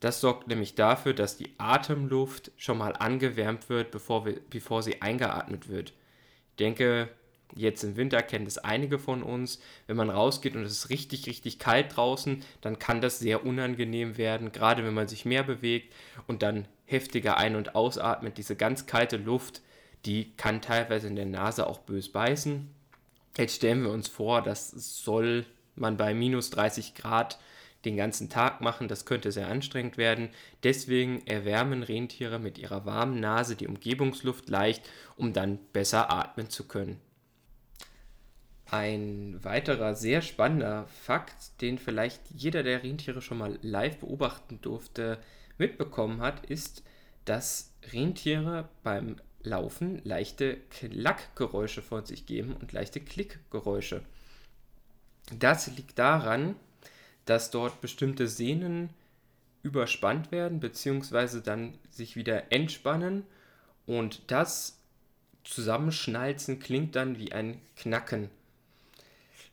Das 0.00 0.20
sorgt 0.20 0.48
nämlich 0.48 0.74
dafür, 0.74 1.12
dass 1.12 1.36
die 1.36 1.52
Atemluft 1.58 2.52
schon 2.56 2.78
mal 2.78 2.92
angewärmt 2.92 3.68
wird, 3.68 3.90
bevor, 3.90 4.24
wir, 4.24 4.40
bevor 4.48 4.82
sie 4.82 5.02
eingeatmet 5.02 5.68
wird. 5.68 5.90
Ich 6.50 6.56
denke, 6.56 7.08
Jetzt 7.54 7.82
im 7.82 7.96
Winter 7.96 8.22
kennen 8.22 8.44
das 8.44 8.58
einige 8.58 8.98
von 8.98 9.22
uns. 9.22 9.60
Wenn 9.86 9.96
man 9.96 10.10
rausgeht 10.10 10.54
und 10.54 10.62
es 10.62 10.72
ist 10.72 10.90
richtig, 10.90 11.26
richtig 11.26 11.58
kalt 11.58 11.96
draußen, 11.96 12.42
dann 12.60 12.78
kann 12.78 13.00
das 13.00 13.18
sehr 13.18 13.44
unangenehm 13.44 14.18
werden, 14.18 14.52
gerade 14.52 14.84
wenn 14.84 14.94
man 14.94 15.08
sich 15.08 15.24
mehr 15.24 15.42
bewegt 15.42 15.94
und 16.26 16.42
dann 16.42 16.66
heftiger 16.84 17.36
ein- 17.36 17.56
und 17.56 17.74
ausatmet. 17.74 18.38
Diese 18.38 18.56
ganz 18.56 18.86
kalte 18.86 19.16
Luft, 19.16 19.62
die 20.04 20.32
kann 20.36 20.60
teilweise 20.60 21.08
in 21.08 21.16
der 21.16 21.26
Nase 21.26 21.66
auch 21.66 21.78
bös 21.78 22.10
beißen. 22.10 22.68
Jetzt 23.36 23.56
stellen 23.56 23.82
wir 23.82 23.90
uns 23.90 24.08
vor, 24.08 24.42
das 24.42 24.70
soll 24.70 25.46
man 25.74 25.96
bei 25.96 26.14
minus 26.14 26.50
30 26.50 26.94
Grad 26.94 27.38
den 27.84 27.96
ganzen 27.96 28.28
Tag 28.28 28.60
machen. 28.60 28.88
Das 28.88 29.04
könnte 29.04 29.32
sehr 29.32 29.48
anstrengend 29.48 29.96
werden. 29.96 30.30
Deswegen 30.62 31.26
erwärmen 31.26 31.82
Rentiere 31.82 32.38
mit 32.38 32.58
ihrer 32.58 32.84
warmen 32.84 33.20
Nase 33.20 33.56
die 33.56 33.68
Umgebungsluft 33.68 34.48
leicht, 34.48 34.88
um 35.16 35.32
dann 35.32 35.58
besser 35.72 36.10
atmen 36.10 36.50
zu 36.50 36.66
können. 36.66 37.00
Ein 38.70 39.42
weiterer 39.42 39.94
sehr 39.94 40.20
spannender 40.20 40.86
Fakt, 40.88 41.60
den 41.62 41.78
vielleicht 41.78 42.20
jeder 42.30 42.62
der 42.62 42.82
Rentiere 42.82 43.22
schon 43.22 43.38
mal 43.38 43.58
live 43.62 43.98
beobachten 43.98 44.60
durfte, 44.60 45.18
mitbekommen 45.56 46.20
hat, 46.20 46.44
ist, 46.46 46.82
dass 47.24 47.72
Rentiere 47.92 48.68
beim 48.82 49.16
Laufen 49.42 50.00
leichte 50.04 50.58
Klackgeräusche 50.70 51.80
von 51.80 52.04
sich 52.04 52.26
geben 52.26 52.56
und 52.60 52.72
leichte 52.72 53.00
Klickgeräusche. 53.00 54.02
Das 55.38 55.68
liegt 55.68 55.98
daran, 55.98 56.54
dass 57.24 57.50
dort 57.50 57.80
bestimmte 57.80 58.28
Sehnen 58.28 58.90
überspannt 59.62 60.30
werden 60.30 60.60
bzw. 60.60 61.40
dann 61.40 61.78
sich 61.90 62.16
wieder 62.16 62.52
entspannen 62.52 63.24
und 63.86 64.30
das 64.30 64.78
Zusammenschnalzen 65.44 66.58
klingt 66.58 66.96
dann 66.96 67.18
wie 67.18 67.32
ein 67.32 67.60
Knacken. 67.76 68.30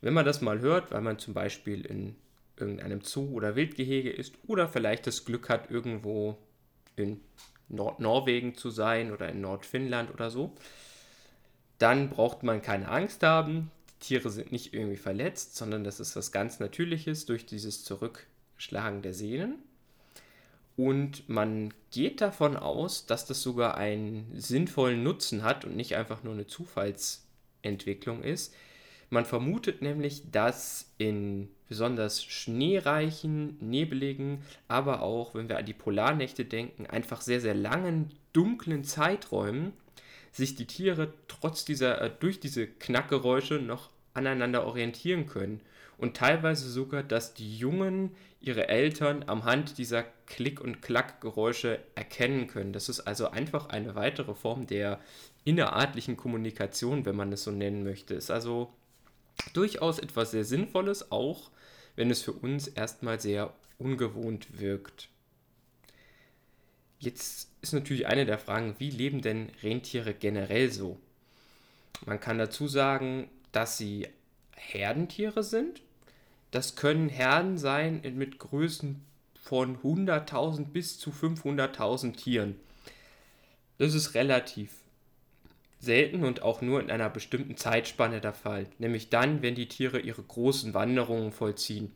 Wenn 0.06 0.14
man 0.14 0.24
das 0.24 0.40
mal 0.40 0.60
hört, 0.60 0.92
weil 0.92 1.02
man 1.02 1.18
zum 1.18 1.34
Beispiel 1.34 1.84
in 1.84 2.16
irgendeinem 2.58 3.02
Zoo 3.02 3.28
oder 3.32 3.56
Wildgehege 3.56 4.12
ist 4.12 4.36
oder 4.46 4.70
vielleicht 4.70 5.08
das 5.08 5.26
Glück 5.26 5.50
hat, 5.50 5.72
irgendwo 5.72 6.38
in 6.96 7.22
Nordnorwegen 7.70 8.54
zu 8.54 8.70
sein 8.70 9.12
oder 9.12 9.30
in 9.30 9.42
Nordfinnland 9.42 10.14
oder 10.14 10.30
so, 10.30 10.54
dann 11.80 12.12
braucht 12.12 12.44
man 12.44 12.62
keine 12.62 12.88
Angst 12.88 13.24
haben. 13.24 13.72
Die 13.90 14.06
Tiere 14.10 14.30
sind 14.30 14.52
nicht 14.52 14.76
irgendwie 14.76 14.96
verletzt, 14.96 15.56
sondern 15.56 15.84
das 15.84 16.00
ist 16.00 16.16
was 16.16 16.32
ganz 16.32 16.60
Natürliches 16.60 17.26
durch 17.26 17.48
dieses 17.48 17.84
Zurückschlagen 17.84 19.02
der 19.02 19.16
Sehnen. 19.16 19.56
Und 20.78 21.28
man 21.28 21.74
geht 21.90 22.22
davon 22.22 22.58
aus, 22.58 23.08
dass 23.08 23.26
das 23.26 23.42
sogar 23.42 23.76
einen 23.76 24.40
sinnvollen 24.40 25.02
Nutzen 25.02 25.42
hat 25.42 25.66
und 25.66 25.76
nicht 25.76 25.96
einfach 25.96 26.22
nur 26.22 26.34
eine 26.34 26.46
Zufallsentwicklung 26.46 28.22
ist. 28.22 28.54
Man 29.16 29.24
vermutet 29.24 29.82
nämlich, 29.82 30.30
dass 30.30 30.92
in 30.98 31.48
besonders 31.70 32.22
schneereichen, 32.22 33.56
nebeligen, 33.62 34.40
aber 34.68 35.04
auch, 35.04 35.36
wenn 35.36 35.48
wir 35.48 35.58
an 35.58 35.66
die 35.66 35.74
Polarnächte 35.74 36.44
denken, 36.44 36.86
einfach 36.86 37.22
sehr, 37.22 37.40
sehr 37.40 37.54
langen, 37.54 38.10
dunklen 38.34 38.84
Zeiträumen 38.84 39.72
sich 40.34 40.56
die 40.56 40.68
Tiere 40.68 41.14
trotz 41.30 41.64
dieser, 41.64 42.02
äh, 42.02 42.12
durch 42.20 42.42
diese 42.42 42.68
Knackgeräusche 42.68 43.54
noch 43.54 43.90
aneinander 44.14 44.66
orientieren 44.66 45.28
können 45.28 45.62
und 45.98 46.18
teilweise 46.18 46.70
sogar, 46.70 47.02
dass 47.02 47.34
die 47.34 47.58
Jungen 47.58 48.12
ihre 48.42 48.68
Eltern 48.68 49.24
am 49.28 49.46
Hand 49.46 49.78
dieser 49.78 50.04
Klick- 50.26 50.60
und 50.60 50.82
Klackgeräusche 50.82 51.80
erkennen 51.96 52.48
können. 52.48 52.74
Das 52.74 52.90
ist 52.90 53.00
also 53.00 53.30
einfach 53.30 53.70
eine 53.70 53.96
weitere 53.96 54.36
Form 54.36 54.68
der 54.68 55.00
innerartlichen 55.46 56.18
Kommunikation, 56.18 57.06
wenn 57.06 57.16
man 57.16 57.32
es 57.32 57.46
so 57.46 57.52
nennen 57.52 57.86
möchte. 57.86 58.14
Ist 58.14 58.30
also 58.30 58.74
durchaus 59.54 60.00
etwas 60.00 60.32
sehr 60.32 60.46
Sinnvolles, 60.46 61.12
auch 61.12 61.50
wenn 61.96 62.12
es 62.12 62.22
für 62.22 62.34
uns 62.34 62.68
erstmal 62.68 63.20
sehr 63.20 63.54
ungewohnt 63.78 64.60
wirkt. 64.60 65.10
Jetzt 67.00 67.50
ist 67.62 67.74
natürlich 67.74 68.08
eine 68.08 68.26
der 68.26 68.40
Fragen, 68.40 68.76
wie 68.80 68.90
leben 68.90 69.22
denn 69.22 69.50
Rentiere 69.62 70.14
generell 70.14 70.72
so? 70.72 71.00
Man 72.06 72.20
kann 72.20 72.38
dazu 72.38 72.68
sagen, 72.68 73.30
dass 73.52 73.78
sie 73.78 74.08
Herdentiere 74.56 75.44
sind. 75.44 75.82
Das 76.52 76.76
können 76.76 77.10
Herden 77.10 77.58
sein 77.58 78.02
mit 78.16 78.40
Größen 78.40 79.02
von 79.42 79.78
100.000 79.78 80.66
bis 80.66 80.98
zu 80.98 81.12
500.000 81.12 82.16
Tieren. 82.16 82.60
Das 83.78 83.94
ist 83.94 84.14
relativ 84.14 84.72
selten 85.86 86.24
und 86.24 86.42
auch 86.42 86.62
nur 86.62 86.82
in 86.82 86.92
einer 86.92 87.10
bestimmten 87.10 87.58
Zeitspanne 87.58 88.20
der 88.20 88.34
Fall, 88.34 88.68
nämlich 88.80 89.10
dann, 89.10 89.42
wenn 89.42 89.56
die 89.56 89.68
Tiere 89.68 90.00
ihre 90.00 90.24
großen 90.24 90.74
Wanderungen 90.74 91.32
vollziehen. 91.32 91.92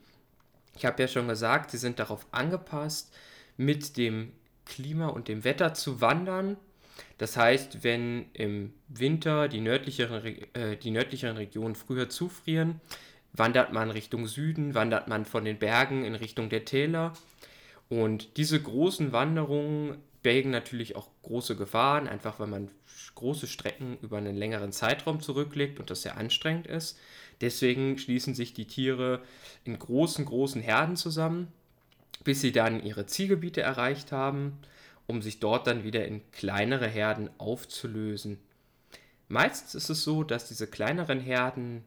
Ich 0.75 0.85
habe 0.85 1.01
ja 1.01 1.07
schon 1.07 1.27
gesagt, 1.27 1.71
sie 1.71 1.77
sind 1.77 1.99
darauf 1.99 2.25
angepasst, 2.31 3.13
mit 3.57 3.97
dem 3.97 4.31
Klima 4.65 5.07
und 5.07 5.27
dem 5.27 5.43
Wetter 5.43 5.73
zu 5.73 5.99
wandern. 5.99 6.55
Das 7.17 7.35
heißt, 7.35 7.83
wenn 7.83 8.27
im 8.33 8.73
Winter 8.87 9.49
die 9.49 9.59
nördlicheren, 9.59 10.23
äh, 10.53 10.77
die 10.77 10.91
nördlicheren 10.91 11.35
Regionen 11.35 11.75
früher 11.75 12.07
zufrieren, 12.07 12.79
wandert 13.33 13.73
man 13.73 13.91
Richtung 13.91 14.27
Süden, 14.27 14.75
wandert 14.75 15.07
man 15.07 15.25
von 15.25 15.43
den 15.43 15.59
Bergen 15.59 16.05
in 16.05 16.15
Richtung 16.15 16.49
der 16.49 16.65
Täler. 16.65 17.13
Und 17.89 18.37
diese 18.37 18.61
großen 18.61 19.11
Wanderungen 19.11 19.97
bergen 20.21 20.51
natürlich 20.51 20.95
auch 20.95 21.09
große 21.23 21.55
Gefahren, 21.55 22.07
einfach 22.07 22.39
weil 22.39 22.47
man 22.47 22.69
große 23.19 23.47
Strecken 23.47 23.97
über 24.01 24.17
einen 24.17 24.35
längeren 24.35 24.71
Zeitraum 24.71 25.21
zurücklegt 25.21 25.79
und 25.79 25.89
das 25.89 26.03
sehr 26.03 26.17
anstrengend 26.17 26.67
ist. 26.67 26.97
Deswegen 27.41 27.97
schließen 27.97 28.33
sich 28.33 28.53
die 28.53 28.65
Tiere 28.65 29.21
in 29.65 29.77
großen, 29.77 30.25
großen 30.25 30.61
Herden 30.61 30.95
zusammen, 30.95 31.49
bis 32.23 32.41
sie 32.41 32.51
dann 32.51 32.83
ihre 32.83 33.05
Zielgebiete 33.05 33.61
erreicht 33.61 34.11
haben, 34.11 34.57
um 35.05 35.21
sich 35.21 35.39
dort 35.39 35.67
dann 35.67 35.83
wieder 35.83 36.05
in 36.05 36.21
kleinere 36.31 36.87
Herden 36.87 37.29
aufzulösen. 37.37 38.39
Meistens 39.27 39.75
ist 39.75 39.89
es 39.89 40.03
so, 40.03 40.23
dass 40.23 40.47
diese 40.47 40.67
kleineren 40.67 41.19
Herden 41.19 41.83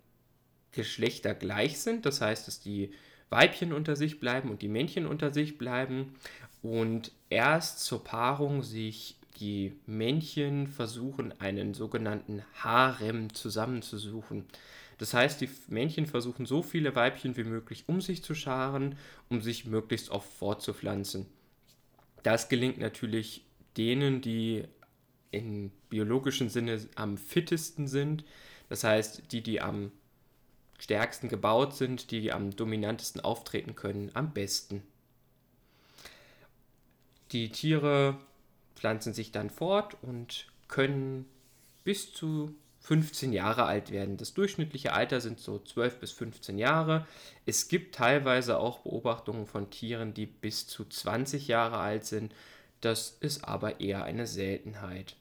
Geschlechter 0.72 1.34
gleich 1.34 1.80
sind, 1.80 2.06
das 2.06 2.20
heißt, 2.20 2.46
dass 2.46 2.60
die 2.60 2.92
Weibchen 3.30 3.72
unter 3.72 3.96
sich 3.96 4.20
bleiben 4.20 4.50
und 4.50 4.62
die 4.62 4.68
Männchen 4.68 5.06
unter 5.06 5.32
sich 5.32 5.58
bleiben 5.58 6.14
und 6.62 7.12
erst 7.30 7.80
zur 7.80 8.04
Paarung 8.04 8.62
sich 8.62 9.16
die 9.40 9.76
Männchen 9.86 10.66
versuchen, 10.66 11.38
einen 11.40 11.74
sogenannten 11.74 12.42
Harem 12.54 13.32
zusammenzusuchen. 13.34 14.44
Das 14.98 15.14
heißt, 15.14 15.40
die 15.40 15.48
Männchen 15.68 16.06
versuchen 16.06 16.46
so 16.46 16.62
viele 16.62 16.94
Weibchen 16.94 17.36
wie 17.36 17.44
möglich 17.44 17.84
um 17.88 18.00
sich 18.00 18.22
zu 18.22 18.34
scharen, 18.34 18.96
um 19.28 19.40
sich 19.40 19.64
möglichst 19.64 20.10
oft 20.10 20.30
fortzupflanzen. 20.32 21.26
Das 22.22 22.48
gelingt 22.48 22.78
natürlich 22.78 23.44
denen, 23.76 24.20
die 24.20 24.64
im 25.30 25.72
biologischen 25.88 26.50
Sinne 26.50 26.86
am 26.94 27.16
fittesten 27.16 27.88
sind. 27.88 28.24
Das 28.68 28.84
heißt, 28.84 29.32
die, 29.32 29.42
die 29.42 29.60
am 29.60 29.90
stärksten 30.78 31.28
gebaut 31.28 31.74
sind, 31.74 32.10
die, 32.10 32.20
die 32.20 32.32
am 32.32 32.54
dominantesten 32.54 33.20
auftreten 33.20 33.74
können, 33.74 34.10
am 34.14 34.32
besten. 34.32 34.82
Die 37.32 37.48
Tiere 37.48 38.18
pflanzen 38.82 39.14
sich 39.14 39.30
dann 39.30 39.48
fort 39.48 39.96
und 40.02 40.48
können 40.66 41.24
bis 41.84 42.12
zu 42.12 42.52
15 42.80 43.32
Jahre 43.32 43.62
alt 43.62 43.92
werden. 43.92 44.16
Das 44.16 44.34
durchschnittliche 44.34 44.92
Alter 44.92 45.20
sind 45.20 45.38
so 45.38 45.60
12 45.60 46.00
bis 46.00 46.10
15 46.10 46.58
Jahre. 46.58 47.06
Es 47.46 47.68
gibt 47.68 47.94
teilweise 47.94 48.58
auch 48.58 48.80
Beobachtungen 48.80 49.46
von 49.46 49.70
Tieren, 49.70 50.14
die 50.14 50.26
bis 50.26 50.66
zu 50.66 50.84
20 50.84 51.46
Jahre 51.46 51.78
alt 51.78 52.04
sind. 52.04 52.34
Das 52.80 53.18
ist 53.20 53.44
aber 53.44 53.78
eher 53.78 54.02
eine 54.02 54.26
Seltenheit. 54.26 55.14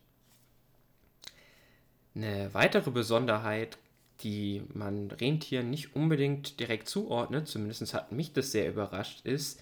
Eine 2.15 2.51
weitere 2.55 2.89
Besonderheit, 2.89 3.77
die 4.21 4.63
man 4.73 5.11
Rentieren 5.11 5.69
nicht 5.69 5.95
unbedingt 5.95 6.59
direkt 6.59 6.89
zuordnet, 6.89 7.47
zumindest 7.47 7.93
hat 7.93 8.11
mich 8.11 8.33
das 8.33 8.51
sehr 8.51 8.67
überrascht, 8.67 9.23
ist, 9.23 9.61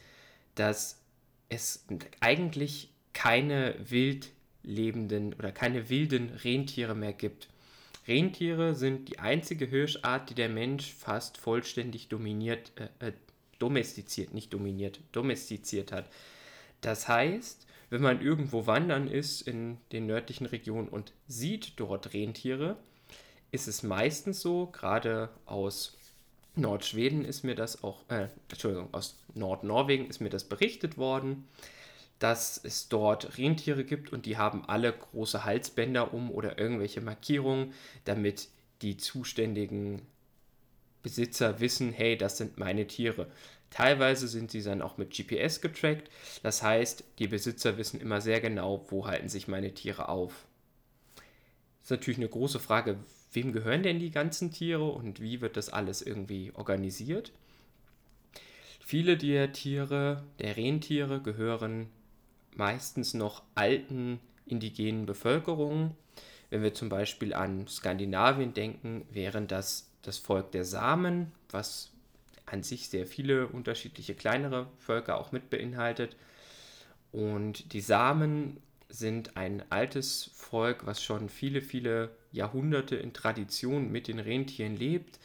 dass 0.55 1.01
es 1.49 1.85
eigentlich 2.21 2.93
keine 3.19 3.75
wild 3.79 4.29
lebenden 4.63 5.33
oder 5.33 5.51
keine 5.51 5.89
wilden 5.89 6.29
Rentiere 6.29 6.95
mehr 6.95 7.11
gibt. 7.11 7.49
Rentiere 8.07 8.75
sind 8.75 9.09
die 9.09 9.19
einzige 9.19 9.65
Hirschart, 9.65 10.29
die 10.29 10.35
der 10.35 10.47
Mensch 10.47 10.93
fast 10.93 11.37
vollständig 11.37 12.07
dominiert, 12.07 12.71
äh, 12.77 13.07
äh, 13.07 13.11
domestiziert, 13.59 14.33
nicht 14.33 14.53
dominiert, 14.53 15.01
domestiziert 15.11 15.91
hat. 15.91 16.05
Das 16.79 17.09
heißt, 17.09 17.67
wenn 17.89 18.01
man 18.01 18.21
irgendwo 18.21 18.67
wandern 18.67 19.09
ist 19.09 19.41
in 19.41 19.79
den 19.91 20.05
nördlichen 20.05 20.45
Regionen 20.45 20.87
und 20.87 21.11
sieht 21.27 21.73
dort 21.75 22.13
Rentiere, 22.13 22.77
ist 23.51 23.67
es 23.67 23.83
meistens 23.83 24.39
so, 24.39 24.67
gerade 24.67 25.27
aus 25.45 25.97
Nordschweden 26.55 27.25
ist 27.25 27.43
mir 27.43 27.55
das 27.55 27.83
auch, 27.83 27.99
äh, 28.07 28.29
Entschuldigung, 28.49 28.87
aus 28.93 29.17
Nordnorwegen 29.33 30.07
ist 30.07 30.21
mir 30.21 30.29
das 30.29 30.45
berichtet 30.45 30.97
worden, 30.97 31.49
dass 32.19 32.59
es 32.63 32.89
dort 32.89 33.37
Rentiere 33.37 33.85
gibt 33.85 34.11
und 34.11 34.25
die 34.25 34.37
haben 34.37 34.65
alle 34.67 34.91
große 34.91 35.45
Halsbänder 35.45 36.13
um 36.13 36.29
oder 36.29 36.59
irgendwelche 36.59 37.01
Markierungen, 37.01 37.73
damit 38.05 38.49
die 38.81 38.97
zuständigen 38.97 40.01
Besitzer 41.01 41.61
wissen, 41.61 41.93
hey, 41.93 42.17
das 42.17 42.37
sind 42.37 42.57
meine 42.57 42.87
Tiere. 42.87 43.31
Teilweise 43.69 44.27
sind 44.27 44.51
sie 44.51 44.61
dann 44.61 44.81
auch 44.81 44.97
mit 44.97 45.11
GPS 45.15 45.61
getrackt, 45.61 46.09
das 46.43 46.61
heißt, 46.63 47.03
die 47.19 47.27
Besitzer 47.27 47.77
wissen 47.77 48.01
immer 48.01 48.19
sehr 48.19 48.41
genau, 48.41 48.85
wo 48.89 49.05
halten 49.05 49.29
sich 49.29 49.47
meine 49.47 49.73
Tiere 49.73 50.09
auf. 50.09 50.45
Das 51.81 51.85
ist 51.85 51.91
natürlich 51.91 52.17
eine 52.17 52.29
große 52.29 52.59
Frage, 52.59 52.97
wem 53.31 53.53
gehören 53.53 53.83
denn 53.83 53.99
die 53.99 54.11
ganzen 54.11 54.51
Tiere 54.51 54.89
und 54.89 55.21
wie 55.21 55.39
wird 55.39 55.55
das 55.55 55.69
alles 55.69 56.01
irgendwie 56.01 56.51
organisiert. 56.55 57.31
Viele 58.79 59.17
der 59.17 59.53
Tiere, 59.53 60.23
der 60.39 60.57
Rentiere, 60.57 61.21
gehören 61.21 61.89
meistens 62.55 63.13
noch 63.13 63.43
alten 63.55 64.19
indigenen 64.45 65.05
Bevölkerungen. 65.05 65.95
Wenn 66.49 66.63
wir 66.63 66.73
zum 66.73 66.89
Beispiel 66.89 67.33
an 67.33 67.67
Skandinavien 67.67 68.53
denken, 68.53 69.05
wären 69.11 69.47
das 69.47 69.89
das 70.01 70.17
Volk 70.17 70.51
der 70.51 70.65
Samen, 70.65 71.31
was 71.51 71.91
an 72.45 72.63
sich 72.63 72.89
sehr 72.89 73.05
viele 73.05 73.47
unterschiedliche 73.47 74.15
kleinere 74.15 74.67
Völker 74.79 75.19
auch 75.19 75.31
mit 75.31 75.49
beinhaltet. 75.49 76.15
Und 77.11 77.73
die 77.73 77.81
Samen 77.81 78.57
sind 78.89 79.37
ein 79.37 79.63
altes 79.69 80.31
Volk, 80.33 80.85
was 80.85 81.03
schon 81.03 81.29
viele, 81.29 81.61
viele 81.61 82.09
Jahrhunderte 82.31 82.95
in 82.95 83.13
Tradition 83.13 83.91
mit 83.91 84.07
den 84.07 84.19
Rentieren 84.19 84.75
lebt, 84.75 85.19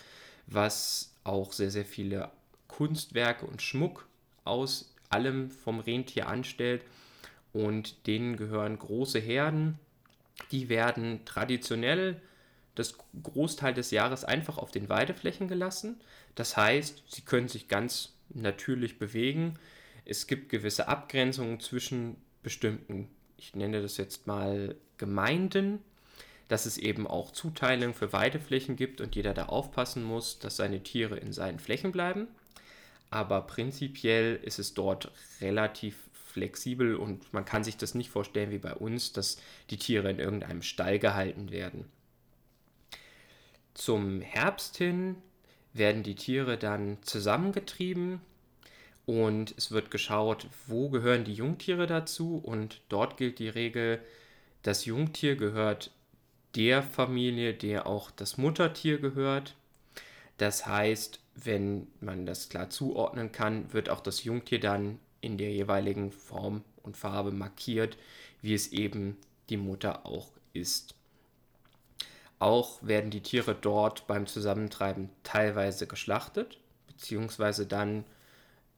was 0.47 1.15
auch 1.25 1.53
sehr, 1.53 1.71
sehr 1.71 1.87
viele 1.87 2.31
Kunstwerke 2.69 3.47
und 3.47 3.63
Schmuck 3.63 4.07
aus 4.45 4.93
allem 5.09 5.51
vom 5.51 5.81
Rentier 5.81 6.29
anstellt. 6.29 6.85
Und 7.55 8.07
denen 8.07 8.37
gehören 8.37 8.79
große 8.79 9.21
Herden. 9.21 9.79
Die 10.51 10.69
werden 10.69 11.25
traditionell 11.25 12.21
das 12.75 12.97
Großteil 13.23 13.73
des 13.73 13.93
Jahres 13.93 14.25
einfach 14.25 14.59
auf 14.59 14.73
den 14.73 14.89
Weideflächen 14.89 15.49
gelassen. 15.49 16.01
Das 16.35 16.57
heißt, 16.57 17.05
sie 17.07 17.23
können 17.23 17.49
sich 17.49 17.69
ganz 17.69 18.13
natürlich 18.31 18.99
bewegen. 18.99 19.55
Es 20.05 20.27
gibt 20.27 20.49
gewisse 20.49 20.89
Abgrenzungen 20.89 21.61
zwischen 21.61 22.17
bestimmten, 22.43 23.09
ich 23.39 23.55
nenne 23.55 23.81
das 23.81 23.97
jetzt 23.97 24.27
mal 24.27 24.75
Gemeinden, 24.99 25.79
dass 26.49 26.67
es 26.67 26.77
eben 26.77 27.07
auch 27.07 27.31
Zuteilungen 27.31 27.95
für 27.95 28.13
Weideflächen 28.13 28.77
gibt 28.77 29.01
und 29.01 29.15
jeder 29.15 29.33
da 29.33 29.47
aufpassen 29.47 30.03
muss, 30.03 30.41
dass 30.41 30.57
seine 30.57 30.83
Tiere 30.83 31.17
in 31.17 31.33
seinen 31.33 31.59
Flächen 31.61 31.93
bleiben. 31.93 32.27
Aber 33.11 33.43
prinzipiell 33.43 34.41
ist 34.43 34.59
es 34.59 34.75
dort 34.75 35.13
relativ 35.41 35.97
flexibel 36.35 36.97
und 36.97 37.33
man 37.33 37.45
kann 37.45 37.65
sich 37.65 37.77
das 37.77 37.95
nicht 37.95 38.11
vorstellen 38.11 38.51
wie 38.51 38.59
bei 38.59 38.75
uns, 38.75 39.13
dass 39.13 39.39
die 39.71 39.79
Tiere 39.79 40.11
in 40.11 40.19
irgendeinem 40.19 40.63
Stall 40.63 40.99
gehalten 40.99 41.51
werden. 41.51 41.87
Zum 43.73 44.21
Herbst 44.21 44.77
hin 44.77 45.17
werden 45.73 46.03
die 46.03 46.17
Tiere 46.17 46.59
dann 46.59 46.99
zusammengetrieben 47.03 48.21
und 49.07 49.55
es 49.57 49.71
wird 49.71 49.91
geschaut, 49.91 50.49
wo 50.67 50.89
gehören 50.89 51.25
die 51.25 51.35
Jungtiere 51.35 51.87
dazu 51.87 52.37
und 52.37 52.81
dort 52.89 53.17
gilt 53.17 53.39
die 53.39 53.49
Regel, 53.49 54.01
das 54.63 54.85
Jungtier 54.85 55.37
gehört 55.37 55.91
der 56.57 56.83
Familie, 56.83 57.55
der 57.55 57.87
auch 57.87 58.11
das 58.11 58.39
Muttertier 58.39 58.99
gehört. 58.99 59.55
Das 60.39 60.67
heißt, 60.67 61.21
wenn 61.35 61.87
man 62.01 62.27
das 62.27 62.49
klar 62.49 62.71
zuordnen 62.71 63.31
kann, 63.33 63.73
wird 63.73 63.89
auch 63.89 64.01
das 64.01 64.25
Jungtier 64.25 64.61
dann 64.61 64.99
in 65.25 65.39
der 65.39 65.51
jeweiligen 65.51 66.13
Form 66.13 66.63
und 66.83 66.97
Farbe 66.97 67.33
markiert, 67.33 67.97
wie 68.43 68.55
es 68.55 68.73
eben 68.73 69.17
die 69.49 69.57
Mutter 69.57 70.07
auch 70.07 70.29
ist. 70.53 70.95
Auch 72.39 72.83
werden 72.83 73.11
die 73.11 73.23
Tiere 73.23 73.55
dort 73.55 74.07
beim 74.07 74.27
Zusammentreiben 74.27 75.09
teilweise 75.23 75.87
geschlachtet, 75.87 76.59
beziehungsweise 76.87 77.67
dann 77.67 78.05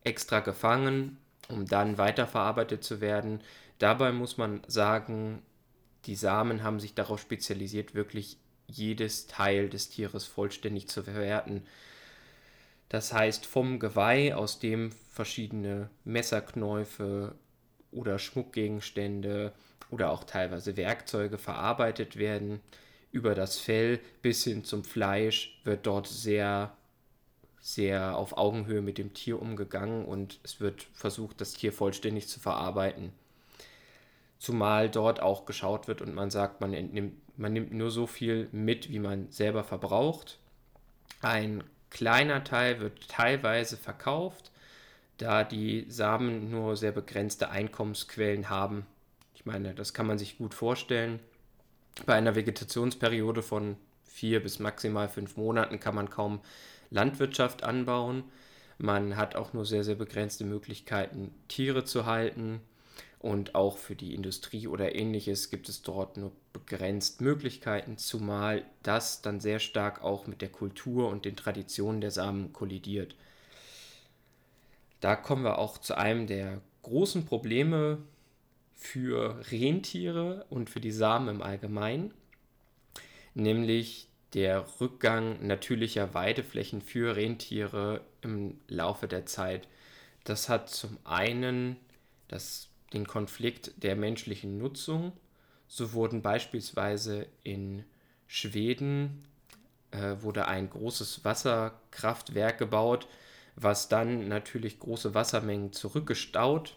extra 0.04 0.40
gefangen, 0.40 1.18
um 1.48 1.66
dann 1.66 1.98
weiterverarbeitet 1.98 2.84
zu 2.84 3.00
werden. 3.00 3.40
Dabei 3.78 4.12
muss 4.12 4.36
man 4.36 4.62
sagen, 4.66 5.42
die 6.06 6.14
Samen 6.14 6.62
haben 6.62 6.80
sich 6.80 6.94
darauf 6.94 7.20
spezialisiert, 7.20 7.94
wirklich 7.94 8.38
jedes 8.68 9.26
Teil 9.26 9.68
des 9.68 9.88
Tieres 9.88 10.24
vollständig 10.24 10.88
zu 10.88 11.02
verwerten. 11.02 11.66
Das 12.88 13.12
heißt, 13.12 13.46
vom 13.46 13.78
Geweih, 13.78 14.34
aus 14.34 14.58
dem 14.58 14.92
verschiedene 15.10 15.90
Messerknäufe 16.04 17.34
oder 17.90 18.18
Schmuckgegenstände 18.18 19.52
oder 19.90 20.10
auch 20.10 20.24
teilweise 20.24 20.76
Werkzeuge 20.76 21.38
verarbeitet 21.38 22.16
werden, 22.16 22.60
über 23.10 23.34
das 23.34 23.58
Fell 23.58 24.00
bis 24.22 24.44
hin 24.44 24.64
zum 24.64 24.84
Fleisch 24.84 25.58
wird 25.64 25.86
dort 25.86 26.06
sehr, 26.06 26.76
sehr 27.60 28.16
auf 28.16 28.36
Augenhöhe 28.36 28.82
mit 28.82 28.98
dem 28.98 29.14
Tier 29.14 29.40
umgegangen 29.40 30.04
und 30.04 30.38
es 30.42 30.60
wird 30.60 30.82
versucht, 30.92 31.40
das 31.40 31.54
Tier 31.54 31.72
vollständig 31.72 32.28
zu 32.28 32.40
verarbeiten. 32.40 33.12
Zumal 34.38 34.90
dort 34.90 35.20
auch 35.20 35.46
geschaut 35.46 35.88
wird 35.88 36.02
und 36.02 36.14
man 36.14 36.30
sagt, 36.30 36.60
man, 36.60 36.74
entnimmt, 36.74 37.14
man 37.38 37.54
nimmt 37.54 37.72
nur 37.72 37.90
so 37.90 38.06
viel 38.06 38.48
mit, 38.52 38.90
wie 38.90 38.98
man 38.98 39.30
selber 39.30 39.64
verbraucht. 39.64 40.38
Ein 41.22 41.64
kleiner 41.90 42.44
Teil 42.44 42.80
wird 42.80 43.08
teilweise 43.08 43.76
verkauft, 43.76 44.50
da 45.18 45.44
die 45.44 45.86
Samen 45.88 46.50
nur 46.50 46.76
sehr 46.76 46.92
begrenzte 46.92 47.50
Einkommensquellen 47.50 48.50
haben. 48.50 48.86
Ich 49.34 49.46
meine, 49.46 49.74
das 49.74 49.94
kann 49.94 50.06
man 50.06 50.18
sich 50.18 50.38
gut 50.38 50.54
vorstellen. 50.54 51.20
Bei 52.04 52.14
einer 52.14 52.34
Vegetationsperiode 52.34 53.42
von 53.42 53.76
vier 54.04 54.42
bis 54.42 54.58
maximal 54.58 55.08
fünf 55.08 55.36
Monaten 55.36 55.80
kann 55.80 55.94
man 55.94 56.10
kaum 56.10 56.40
Landwirtschaft 56.90 57.64
anbauen. 57.64 58.24
Man 58.78 59.16
hat 59.16 59.36
auch 59.36 59.52
nur 59.52 59.64
sehr, 59.64 59.84
sehr 59.84 59.94
begrenzte 59.94 60.44
Möglichkeiten, 60.44 61.34
Tiere 61.48 61.84
zu 61.84 62.04
halten. 62.04 62.60
Und 63.26 63.56
auch 63.56 63.76
für 63.76 63.96
die 63.96 64.14
Industrie 64.14 64.68
oder 64.68 64.94
ähnliches 64.94 65.50
gibt 65.50 65.68
es 65.68 65.82
dort 65.82 66.16
nur 66.16 66.30
begrenzt 66.52 67.20
Möglichkeiten, 67.20 67.98
zumal 67.98 68.64
das 68.84 69.20
dann 69.20 69.40
sehr 69.40 69.58
stark 69.58 70.00
auch 70.00 70.28
mit 70.28 70.42
der 70.42 70.48
Kultur 70.48 71.08
und 71.08 71.24
den 71.24 71.34
Traditionen 71.34 72.00
der 72.00 72.12
Samen 72.12 72.52
kollidiert. 72.52 73.16
Da 75.00 75.16
kommen 75.16 75.42
wir 75.42 75.58
auch 75.58 75.78
zu 75.78 75.98
einem 75.98 76.28
der 76.28 76.60
großen 76.82 77.26
Probleme 77.26 77.98
für 78.76 79.40
Rentiere 79.50 80.46
und 80.48 80.70
für 80.70 80.80
die 80.80 80.92
Samen 80.92 81.28
im 81.28 81.42
Allgemeinen, 81.42 82.14
nämlich 83.34 84.06
der 84.34 84.64
Rückgang 84.80 85.44
natürlicher 85.44 86.14
Weideflächen 86.14 86.80
für 86.80 87.16
Rentiere 87.16 88.02
im 88.20 88.60
Laufe 88.68 89.08
der 89.08 89.26
Zeit. 89.26 89.66
Das 90.22 90.48
hat 90.48 90.70
zum 90.70 90.96
einen 91.02 91.76
das, 92.28 92.68
den 92.92 93.06
Konflikt 93.06 93.82
der 93.82 93.96
menschlichen 93.96 94.58
Nutzung. 94.58 95.12
So 95.68 95.92
wurden 95.92 96.22
beispielsweise 96.22 97.26
in 97.42 97.84
Schweden 98.26 99.24
äh, 99.90 100.16
wurde 100.20 100.48
ein 100.48 100.70
großes 100.70 101.24
Wasserkraftwerk 101.24 102.58
gebaut, 102.58 103.08
was 103.56 103.88
dann 103.88 104.28
natürlich 104.28 104.78
große 104.78 105.14
Wassermengen 105.14 105.72
zurückgestaut 105.72 106.76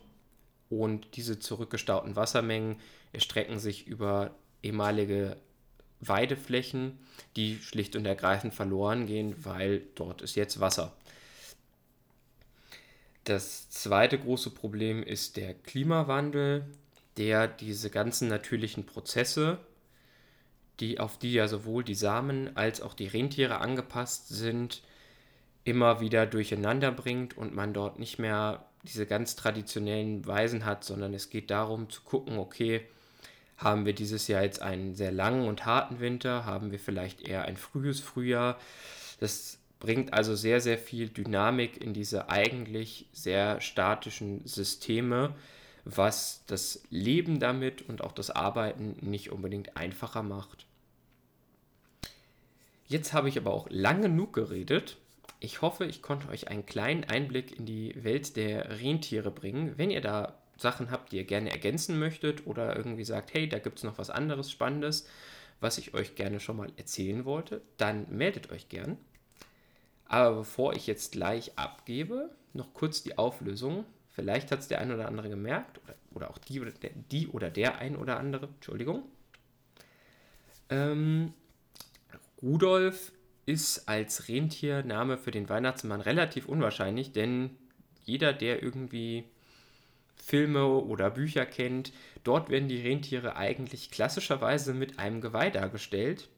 und 0.69 1.15
diese 1.15 1.39
zurückgestauten 1.39 2.15
Wassermengen 2.15 2.77
erstrecken 3.11 3.59
sich 3.59 3.87
über 3.87 4.31
ehemalige 4.61 5.37
Weideflächen, 5.99 6.99
die 7.35 7.57
schlicht 7.57 7.95
und 7.95 8.05
ergreifend 8.05 8.53
verloren 8.53 9.05
gehen, 9.05 9.35
weil 9.43 9.81
dort 9.95 10.21
ist 10.21 10.35
jetzt 10.35 10.59
Wasser. 10.59 10.93
Das 13.29 13.69
zweite 13.69 14.17
große 14.17 14.49
Problem 14.49 15.03
ist 15.03 15.37
der 15.37 15.53
Klimawandel, 15.53 16.65
der 17.15 17.47
diese 17.47 17.91
ganzen 17.91 18.27
natürlichen 18.27 18.87
Prozesse, 18.87 19.59
die, 20.79 20.99
auf 20.99 21.19
die 21.19 21.33
ja 21.33 21.47
sowohl 21.47 21.83
die 21.83 21.93
Samen 21.93 22.57
als 22.57 22.81
auch 22.81 22.95
die 22.95 23.05
Rentiere 23.05 23.59
angepasst 23.59 24.29
sind, 24.29 24.81
immer 25.63 26.01
wieder 26.01 26.25
durcheinander 26.25 26.91
bringt 26.91 27.37
und 27.37 27.53
man 27.53 27.71
dort 27.71 27.99
nicht 27.99 28.17
mehr 28.17 28.65
diese 28.81 29.05
ganz 29.05 29.35
traditionellen 29.35 30.25
Weisen 30.25 30.65
hat, 30.65 30.83
sondern 30.83 31.13
es 31.13 31.29
geht 31.29 31.51
darum 31.51 31.87
zu 31.91 32.01
gucken, 32.01 32.39
okay, 32.39 32.81
haben 33.57 33.85
wir 33.85 33.93
dieses 33.93 34.27
Jahr 34.27 34.41
jetzt 34.41 34.63
einen 34.63 34.95
sehr 34.95 35.11
langen 35.11 35.47
und 35.47 35.67
harten 35.67 35.99
Winter, 35.99 36.45
haben 36.45 36.71
wir 36.71 36.79
vielleicht 36.79 37.21
eher 37.21 37.43
ein 37.43 37.57
frühes 37.57 37.99
Frühjahr. 37.99 38.57
Das 39.19 39.58
bringt 39.79 40.13
also 40.13 40.35
sehr, 40.35 40.61
sehr 40.61 40.77
viel 40.77 41.09
Dynamik 41.09 41.81
in 41.81 41.93
diese 41.93 42.29
eigentlich 42.29 43.07
sehr 43.13 43.61
statischen 43.61 44.45
Systeme, 44.45 45.35
was 45.85 46.43
das 46.47 46.83
Leben 46.89 47.39
damit 47.39 47.87
und 47.87 48.01
auch 48.01 48.11
das 48.11 48.29
Arbeiten 48.29 48.97
nicht 49.01 49.31
unbedingt 49.31 49.77
einfacher 49.77 50.23
macht. 50.23 50.65
Jetzt 52.87 53.13
habe 53.13 53.29
ich 53.29 53.37
aber 53.37 53.53
auch 53.53 53.67
lang 53.69 54.01
genug 54.01 54.33
geredet 54.33 54.97
ich 55.39 55.61
hoffe, 55.61 55.85
ich 55.85 56.01
konnte 56.01 56.29
euch 56.29 56.49
einen 56.49 56.65
kleinen 56.65 57.05
Einblick 57.05 57.57
in 57.57 57.65
die 57.65 57.95
Welt 58.03 58.35
der 58.35 58.81
Rentiere 58.81 59.31
bringen. 59.31 59.77
Wenn 59.77 59.89
ihr 59.89 60.01
da 60.01 60.37
Sachen 60.57 60.91
habt, 60.91 61.11
die 61.11 61.17
ihr 61.17 61.23
gerne 61.23 61.51
ergänzen 61.51 61.97
möchtet 61.97 62.45
oder 62.45 62.75
irgendwie 62.75 63.05
sagt, 63.05 63.33
hey, 63.33 63.47
da 63.47 63.59
gibt 63.59 63.77
es 63.77 63.83
noch 63.83 63.97
was 63.97 64.09
anderes 64.09 64.51
Spannendes, 64.51 65.07
was 65.61 65.77
ich 65.77 65.93
euch 65.93 66.15
gerne 66.15 66.41
schon 66.41 66.57
mal 66.57 66.71
erzählen 66.75 67.23
wollte, 67.23 67.61
dann 67.77 68.05
meldet 68.09 68.51
euch 68.51 68.67
gern. 68.67 68.97
Aber 70.09 70.37
bevor 70.37 70.73
ich 70.73 70.87
jetzt 70.87 71.13
gleich 71.13 71.57
abgebe, 71.57 72.31
noch 72.53 72.73
kurz 72.73 73.03
die 73.03 73.17
Auflösung. 73.17 73.85
Vielleicht 74.09 74.51
hat 74.51 74.59
es 74.59 74.67
der 74.67 74.81
ein 74.81 74.91
oder 74.91 75.07
andere 75.07 75.29
gemerkt 75.29 75.79
oder, 75.83 75.95
oder 76.11 76.29
auch 76.31 76.37
die 76.39 76.59
oder, 76.59 76.71
der, 76.71 76.89
die 77.11 77.27
oder 77.27 77.49
der 77.49 77.77
ein 77.77 77.95
oder 77.95 78.19
andere, 78.19 78.47
Entschuldigung. 78.47 79.03
Ähm, 80.69 81.33
Rudolf 82.41 83.11
ist 83.45 83.87
als 83.87 84.27
Rentiername 84.27 85.17
für 85.17 85.31
den 85.31 85.47
Weihnachtsmann 85.47 86.01
relativ 86.01 86.47
unwahrscheinlich, 86.47 87.11
denn 87.11 87.51
jeder, 88.03 88.33
der 88.33 88.63
irgendwie 88.63 89.25
Filme 90.15 90.65
oder 90.67 91.11
Bücher 91.11 91.45
kennt, 91.45 91.93
dort 92.23 92.49
werden 92.49 92.67
die 92.67 92.81
Rentiere 92.81 93.35
eigentlich 93.35 93.91
klassischerweise 93.91 94.73
mit 94.73 94.99
einem 94.99 95.21
Geweih 95.21 95.49
dargestellt. 95.49 96.29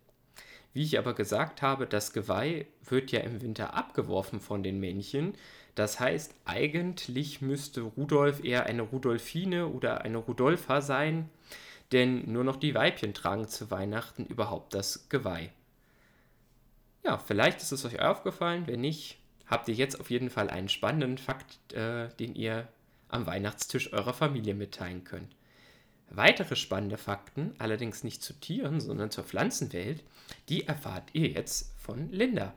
Wie 0.73 0.83
ich 0.83 0.97
aber 0.97 1.13
gesagt 1.13 1.61
habe, 1.61 1.85
das 1.85 2.13
Geweih 2.13 2.65
wird 2.83 3.11
ja 3.11 3.19
im 3.21 3.41
Winter 3.41 3.73
abgeworfen 3.73 4.39
von 4.39 4.63
den 4.63 4.79
Männchen. 4.79 5.33
Das 5.75 5.99
heißt, 5.99 6.33
eigentlich 6.45 7.41
müsste 7.41 7.81
Rudolf 7.81 8.43
eher 8.43 8.65
eine 8.65 8.81
Rudolfine 8.81 9.67
oder 9.67 10.01
eine 10.01 10.17
Rudolfa 10.17 10.81
sein. 10.81 11.29
denn 11.91 12.31
nur 12.31 12.45
noch 12.45 12.55
die 12.55 12.73
Weibchen 12.73 13.13
tragen 13.13 13.49
zu 13.49 13.69
Weihnachten 13.69 14.25
überhaupt 14.25 14.73
das 14.73 15.09
Geweih. 15.09 15.51
Ja, 17.03 17.17
vielleicht 17.17 17.61
ist 17.61 17.71
es 17.71 17.83
euch 17.85 17.99
aufgefallen, 17.99 18.65
wenn 18.67 18.81
nicht, 18.81 19.17
habt 19.47 19.67
ihr 19.67 19.73
jetzt 19.73 19.99
auf 19.99 20.09
jeden 20.09 20.29
Fall 20.29 20.49
einen 20.49 20.69
spannenden 20.69 21.17
Fakt, 21.17 21.73
äh, 21.73 22.07
den 22.19 22.35
ihr 22.35 22.67
am 23.09 23.25
Weihnachtstisch 23.25 23.91
eurer 23.91 24.13
Familie 24.13 24.53
mitteilen 24.53 25.03
könnt. 25.03 25.35
Weitere 26.13 26.57
spannende 26.57 26.97
Fakten, 26.97 27.55
allerdings 27.57 28.03
nicht 28.03 28.21
zu 28.21 28.33
Tieren, 28.33 28.81
sondern 28.81 29.11
zur 29.11 29.23
Pflanzenwelt, 29.23 30.03
die 30.49 30.67
erfahrt 30.67 31.09
ihr 31.13 31.29
jetzt 31.29 31.73
von 31.79 32.11
Linda. 32.11 32.53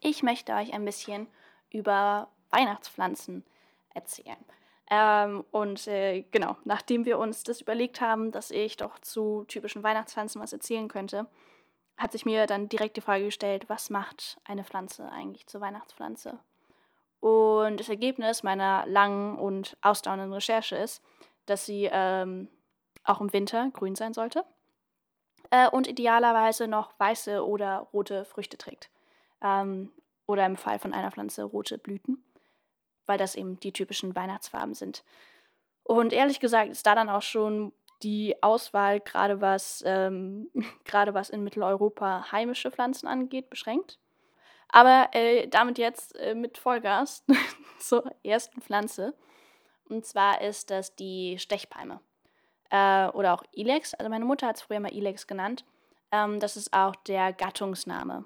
Ich 0.00 0.22
möchte 0.22 0.54
euch 0.54 0.72
ein 0.72 0.86
bisschen 0.86 1.26
über 1.70 2.28
Weihnachtspflanzen 2.48 3.44
erzählen. 3.92 4.36
Ähm, 4.90 5.44
und 5.50 5.86
äh, 5.86 6.22
genau, 6.30 6.56
nachdem 6.64 7.04
wir 7.04 7.18
uns 7.18 7.44
das 7.44 7.60
überlegt 7.60 8.00
haben, 8.00 8.30
dass 8.32 8.50
ich 8.50 8.76
doch 8.76 8.98
zu 8.98 9.44
typischen 9.48 9.82
Weihnachtspflanzen 9.82 10.40
was 10.40 10.52
erzählen 10.52 10.88
könnte, 10.88 11.26
hat 11.96 12.12
sich 12.12 12.24
mir 12.24 12.46
dann 12.46 12.68
direkt 12.68 12.96
die 12.96 13.00
Frage 13.00 13.26
gestellt, 13.26 13.68
was 13.68 13.90
macht 13.90 14.38
eine 14.44 14.64
Pflanze 14.64 15.08
eigentlich 15.10 15.46
zur 15.46 15.60
Weihnachtspflanze? 15.60 16.38
Und 17.20 17.78
das 17.78 17.88
Ergebnis 17.88 18.42
meiner 18.42 18.84
langen 18.86 19.38
und 19.38 19.76
ausdauernden 19.80 20.32
Recherche 20.32 20.76
ist, 20.76 21.02
dass 21.46 21.64
sie 21.64 21.88
ähm, 21.90 22.48
auch 23.04 23.20
im 23.20 23.32
Winter 23.32 23.70
grün 23.72 23.94
sein 23.94 24.12
sollte 24.12 24.44
äh, 25.50 25.68
und 25.68 25.86
idealerweise 25.86 26.66
noch 26.66 26.98
weiße 26.98 27.46
oder 27.46 27.86
rote 27.92 28.24
Früchte 28.24 28.58
trägt. 28.58 28.90
Ähm, 29.40 29.92
oder 30.26 30.46
im 30.46 30.56
Fall 30.56 30.78
von 30.78 30.92
einer 30.92 31.10
Pflanze 31.10 31.44
rote 31.44 31.78
Blüten, 31.78 32.24
weil 33.06 33.18
das 33.18 33.34
eben 33.34 33.58
die 33.60 33.72
typischen 33.72 34.14
Weihnachtsfarben 34.14 34.74
sind. 34.74 35.04
Und 35.84 36.12
ehrlich 36.12 36.40
gesagt 36.40 36.70
ist 36.70 36.86
da 36.86 36.94
dann 36.94 37.08
auch 37.08 37.22
schon 37.22 37.72
die 38.02 38.42
Auswahl, 38.42 39.00
gerade 39.00 39.40
was, 39.40 39.82
ähm, 39.86 40.48
gerade 40.84 41.14
was 41.14 41.30
in 41.30 41.44
Mitteleuropa 41.44 42.30
heimische 42.32 42.70
Pflanzen 42.70 43.06
angeht, 43.06 43.50
beschränkt. 43.50 43.98
Aber 44.68 45.10
äh, 45.12 45.48
damit 45.48 45.78
jetzt 45.78 46.16
äh, 46.18 46.34
mit 46.34 46.58
Vollgas 46.58 47.24
zur 47.78 48.04
ersten 48.24 48.60
Pflanze. 48.62 49.14
Und 49.88 50.06
zwar 50.06 50.40
ist 50.40 50.70
das 50.70 50.96
die 50.96 51.38
Stechpalme. 51.38 52.00
Äh, 52.70 53.08
oder 53.08 53.34
auch 53.34 53.44
Ilex. 53.52 53.94
Also 53.94 54.08
meine 54.08 54.24
Mutter 54.24 54.46
hat 54.46 54.56
es 54.56 54.62
früher 54.62 54.80
mal 54.80 54.94
Ilex 54.94 55.26
genannt. 55.26 55.64
Ähm, 56.10 56.40
das 56.40 56.56
ist 56.56 56.72
auch 56.72 56.96
der 56.96 57.32
Gattungsname 57.34 58.24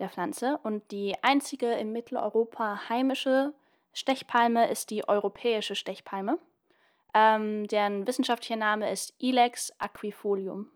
der 0.00 0.08
Pflanze. 0.08 0.58
Und 0.64 0.90
die 0.90 1.14
einzige 1.22 1.72
in 1.72 1.92
Mitteleuropa 1.92 2.88
heimische 2.88 3.54
Stechpalme 3.94 4.68
ist 4.68 4.90
die 4.90 5.08
europäische 5.08 5.74
Stechpalme. 5.74 6.38
Ähm, 7.14 7.66
deren 7.68 8.06
wissenschaftlicher 8.06 8.56
Name 8.56 8.90
ist 8.90 9.14
Ilex 9.18 9.72
aquifolium. 9.78 10.70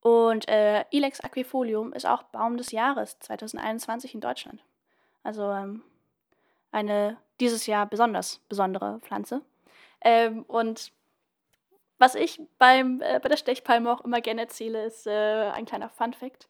Und 0.00 0.48
äh, 0.48 0.84
Ilex 0.90 1.20
aquifolium 1.20 1.92
ist 1.92 2.06
auch 2.06 2.24
Baum 2.24 2.56
des 2.56 2.72
Jahres 2.72 3.18
2021 3.20 4.14
in 4.14 4.20
Deutschland. 4.20 4.62
Also 5.22 5.50
ähm, 5.50 5.82
eine 6.72 7.16
dieses 7.38 7.66
Jahr 7.66 7.86
besonders 7.86 8.40
besondere 8.48 8.98
Pflanze. 9.00 9.42
Ähm, 10.00 10.42
und 10.44 10.92
was 11.98 12.14
ich 12.14 12.40
beim, 12.58 13.02
äh, 13.02 13.20
bei 13.22 13.28
der 13.28 13.36
Stechpalme 13.36 13.92
auch 13.92 14.00
immer 14.00 14.20
gerne 14.20 14.42
erzähle, 14.42 14.84
ist 14.84 15.06
äh, 15.06 15.50
ein 15.50 15.66
kleiner 15.66 15.90
Fun 15.90 16.12
Fact. 16.12 16.48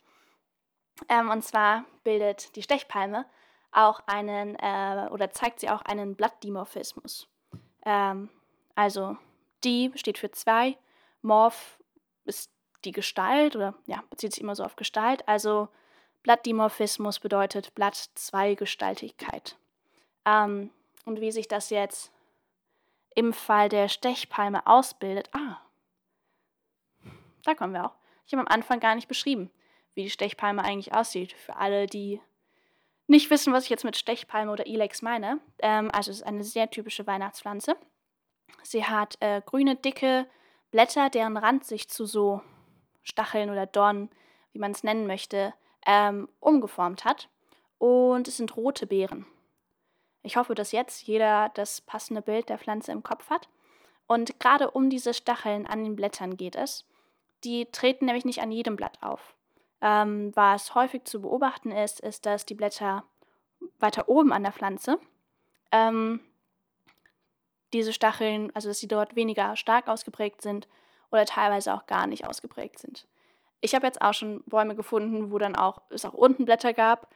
Ähm, 1.08 1.28
und 1.28 1.42
zwar 1.42 1.84
bildet 2.04 2.54
die 2.56 2.62
Stechpalme 2.62 3.26
auch 3.72 4.00
einen, 4.06 4.56
äh, 4.56 5.08
oder 5.10 5.30
zeigt 5.30 5.60
sie 5.60 5.70
auch 5.70 5.82
einen 5.82 6.16
Blattdimorphismus. 6.16 7.28
Ähm, 7.84 8.28
also 8.74 9.16
die 9.64 9.92
steht 9.94 10.18
für 10.18 10.30
zwei, 10.30 10.76
Morph 11.22 11.78
ist 12.24 12.50
die 12.84 12.92
Gestalt 12.92 13.56
oder 13.56 13.74
ja, 13.86 14.02
bezieht 14.10 14.32
sich 14.32 14.42
immer 14.42 14.54
so 14.54 14.64
auf 14.64 14.76
Gestalt. 14.76 15.26
Also 15.28 15.68
Blattdimorphismus 16.22 17.20
bedeutet 17.20 17.74
Blatt-Zwei-Gestaltigkeit. 17.74 19.56
Ähm, 20.24 20.70
und 21.04 21.20
wie 21.20 21.32
sich 21.32 21.48
das 21.48 21.70
jetzt 21.70 22.12
im 23.14 23.32
Fall 23.32 23.68
der 23.68 23.88
Stechpalme 23.88 24.66
ausbildet, 24.66 25.28
ah, 25.32 25.58
da 27.44 27.54
kommen 27.54 27.72
wir 27.72 27.86
auch. 27.86 27.94
Ich 28.26 28.32
habe 28.32 28.46
am 28.46 28.52
Anfang 28.52 28.80
gar 28.80 28.94
nicht 28.94 29.08
beschrieben 29.08 29.50
wie 29.94 30.04
die 30.04 30.10
Stechpalme 30.10 30.62
eigentlich 30.62 30.94
aussieht. 30.94 31.32
Für 31.32 31.56
alle, 31.56 31.86
die 31.86 32.20
nicht 33.10 33.28
wissen, 33.30 33.52
was 33.52 33.64
ich 33.64 33.70
jetzt 33.70 33.84
mit 33.84 33.96
Stechpalme 33.96 34.52
oder 34.52 34.66
Ilex 34.66 35.02
meine. 35.02 35.40
Ähm, 35.58 35.90
also 35.92 36.10
es 36.10 36.18
ist 36.18 36.26
eine 36.26 36.44
sehr 36.44 36.70
typische 36.70 37.06
Weihnachtspflanze. 37.06 37.76
Sie 38.62 38.84
hat 38.84 39.16
äh, 39.20 39.42
grüne, 39.44 39.76
dicke 39.76 40.26
Blätter, 40.70 41.10
deren 41.10 41.36
Rand 41.36 41.64
sich 41.64 41.88
zu 41.88 42.06
so 42.06 42.40
Stacheln 43.02 43.50
oder 43.50 43.66
Dornen, 43.66 44.10
wie 44.52 44.60
man 44.60 44.70
es 44.70 44.84
nennen 44.84 45.06
möchte, 45.06 45.52
ähm, 45.86 46.28
umgeformt 46.38 47.04
hat. 47.04 47.28
Und 47.78 48.28
es 48.28 48.36
sind 48.36 48.56
rote 48.56 48.86
Beeren. 48.86 49.26
Ich 50.22 50.36
hoffe, 50.36 50.54
dass 50.54 50.72
jetzt 50.72 51.02
jeder 51.02 51.50
das 51.54 51.80
passende 51.80 52.22
Bild 52.22 52.48
der 52.48 52.58
Pflanze 52.58 52.92
im 52.92 53.02
Kopf 53.02 53.30
hat. 53.30 53.48
Und 54.06 54.38
gerade 54.38 54.70
um 54.70 54.90
diese 54.90 55.14
Stacheln 55.14 55.66
an 55.66 55.82
den 55.82 55.96
Blättern 55.96 56.36
geht 56.36 56.56
es. 56.56 56.86
Die 57.42 57.66
treten 57.66 58.04
nämlich 58.04 58.24
nicht 58.24 58.42
an 58.42 58.52
jedem 58.52 58.76
Blatt 58.76 58.98
auf. 59.02 59.34
Ähm, 59.82 60.32
was 60.34 60.74
häufig 60.74 61.04
zu 61.04 61.22
beobachten 61.22 61.70
ist, 61.70 62.00
ist, 62.00 62.26
dass 62.26 62.44
die 62.44 62.54
Blätter 62.54 63.04
weiter 63.78 64.08
oben 64.08 64.32
an 64.32 64.42
der 64.42 64.52
Pflanze 64.52 64.98
ähm, 65.72 66.20
diese 67.72 67.92
Stacheln, 67.92 68.54
also 68.54 68.68
dass 68.68 68.78
sie 68.78 68.88
dort 68.88 69.16
weniger 69.16 69.56
stark 69.56 69.88
ausgeprägt 69.88 70.42
sind 70.42 70.68
oder 71.10 71.24
teilweise 71.24 71.74
auch 71.74 71.86
gar 71.86 72.06
nicht 72.06 72.26
ausgeprägt 72.26 72.78
sind. 72.78 73.06
Ich 73.60 73.74
habe 73.74 73.86
jetzt 73.86 74.00
auch 74.00 74.14
schon 74.14 74.42
Bäume 74.44 74.74
gefunden, 74.74 75.30
wo 75.30 75.38
dann 75.38 75.56
auch 75.56 75.82
es 75.90 76.04
auch 76.04 76.14
unten 76.14 76.44
Blätter 76.44 76.72
gab, 76.72 77.08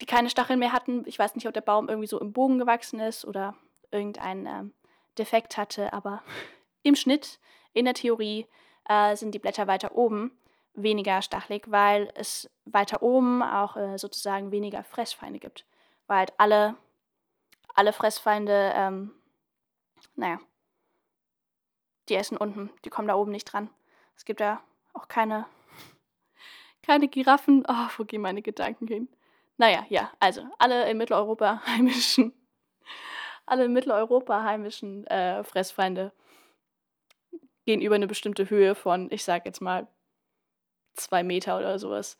die 0.00 0.06
keine 0.06 0.30
Stacheln 0.30 0.58
mehr 0.58 0.72
hatten. 0.72 1.02
Ich 1.06 1.18
weiß 1.18 1.34
nicht, 1.34 1.46
ob 1.46 1.54
der 1.54 1.60
Baum 1.60 1.88
irgendwie 1.88 2.06
so 2.06 2.20
im 2.20 2.32
Bogen 2.32 2.58
gewachsen 2.58 3.00
ist 3.00 3.24
oder 3.24 3.54
irgendein 3.90 4.46
ähm, 4.46 4.72
Defekt 5.18 5.56
hatte, 5.56 5.92
aber 5.92 6.22
im 6.82 6.96
Schnitt, 6.96 7.38
in 7.72 7.84
der 7.84 7.94
Theorie, 7.94 8.46
äh, 8.88 9.16
sind 9.16 9.34
die 9.34 9.38
Blätter 9.38 9.66
weiter 9.66 9.94
oben 9.94 10.32
weniger 10.74 11.22
stachelig, 11.22 11.70
weil 11.70 12.10
es 12.14 12.50
weiter 12.64 13.02
oben 13.02 13.42
auch 13.42 13.76
äh, 13.76 13.98
sozusagen 13.98 14.50
weniger 14.50 14.84
Fressfeinde 14.84 15.38
gibt. 15.38 15.66
Weil 16.06 16.18
halt 16.18 16.32
alle, 16.38 16.76
alle 17.74 17.92
Fressfeinde, 17.92 18.72
ähm, 18.74 19.12
naja, 20.16 20.38
die 22.08 22.16
essen 22.16 22.36
unten, 22.36 22.70
die 22.84 22.90
kommen 22.90 23.08
da 23.08 23.14
oben 23.14 23.30
nicht 23.30 23.44
dran. 23.44 23.70
Es 24.16 24.24
gibt 24.24 24.40
ja 24.40 24.62
auch 24.92 25.08
keine, 25.08 25.46
keine 26.82 27.08
Giraffen. 27.08 27.64
Oh, 27.68 27.88
wo 27.96 28.04
gehen 28.04 28.20
meine 28.20 28.42
Gedanken 28.42 28.86
hin? 28.86 29.08
Naja, 29.56 29.86
ja, 29.88 30.10
also 30.20 30.42
alle 30.58 30.90
in 30.90 30.98
Mitteleuropa 30.98 31.62
heimischen, 31.66 32.32
alle 33.46 33.64
in 33.66 33.72
Mitteleuropa 33.72 34.42
heimischen 34.42 35.06
äh, 35.06 35.44
Fressfeinde 35.44 36.12
gehen 37.66 37.82
über 37.82 37.94
eine 37.94 38.06
bestimmte 38.06 38.48
Höhe 38.48 38.74
von, 38.74 39.10
ich 39.12 39.22
sag 39.22 39.44
jetzt 39.44 39.60
mal, 39.60 39.86
zwei 40.94 41.22
Meter 41.22 41.58
oder 41.58 41.78
sowas 41.78 42.18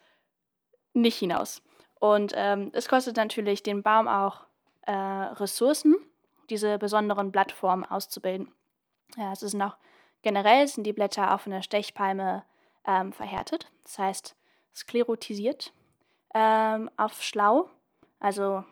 nicht 0.93 1.19
hinaus. 1.19 1.63
Und 1.99 2.33
ähm, 2.35 2.71
es 2.73 2.89
kostet 2.89 3.17
natürlich 3.17 3.63
den 3.63 3.83
Baum 3.83 4.09
auch 4.09 4.47
äh, 4.83 4.93
Ressourcen, 4.93 5.97
diese 6.49 6.79
besonderen 6.79 7.31
Blattformen 7.31 7.85
auszubilden. 7.85 8.53
Ja, 9.17 9.33
es 9.33 9.43
ist 9.43 9.61
auch 9.61 9.77
generell 10.23 10.67
sind 10.67 10.85
die 10.85 10.93
Blätter 10.93 11.35
auch 11.35 11.41
von 11.41 11.53
der 11.53 11.63
Stechpalme 11.63 12.45
ähm, 12.87 13.13
verhärtet, 13.13 13.71
das 13.83 13.99
heißt 13.99 14.37
sklerotisiert 14.75 15.73
ähm, 16.35 16.91
auf 16.97 17.23
schlau. 17.23 17.69
Also 18.19 18.65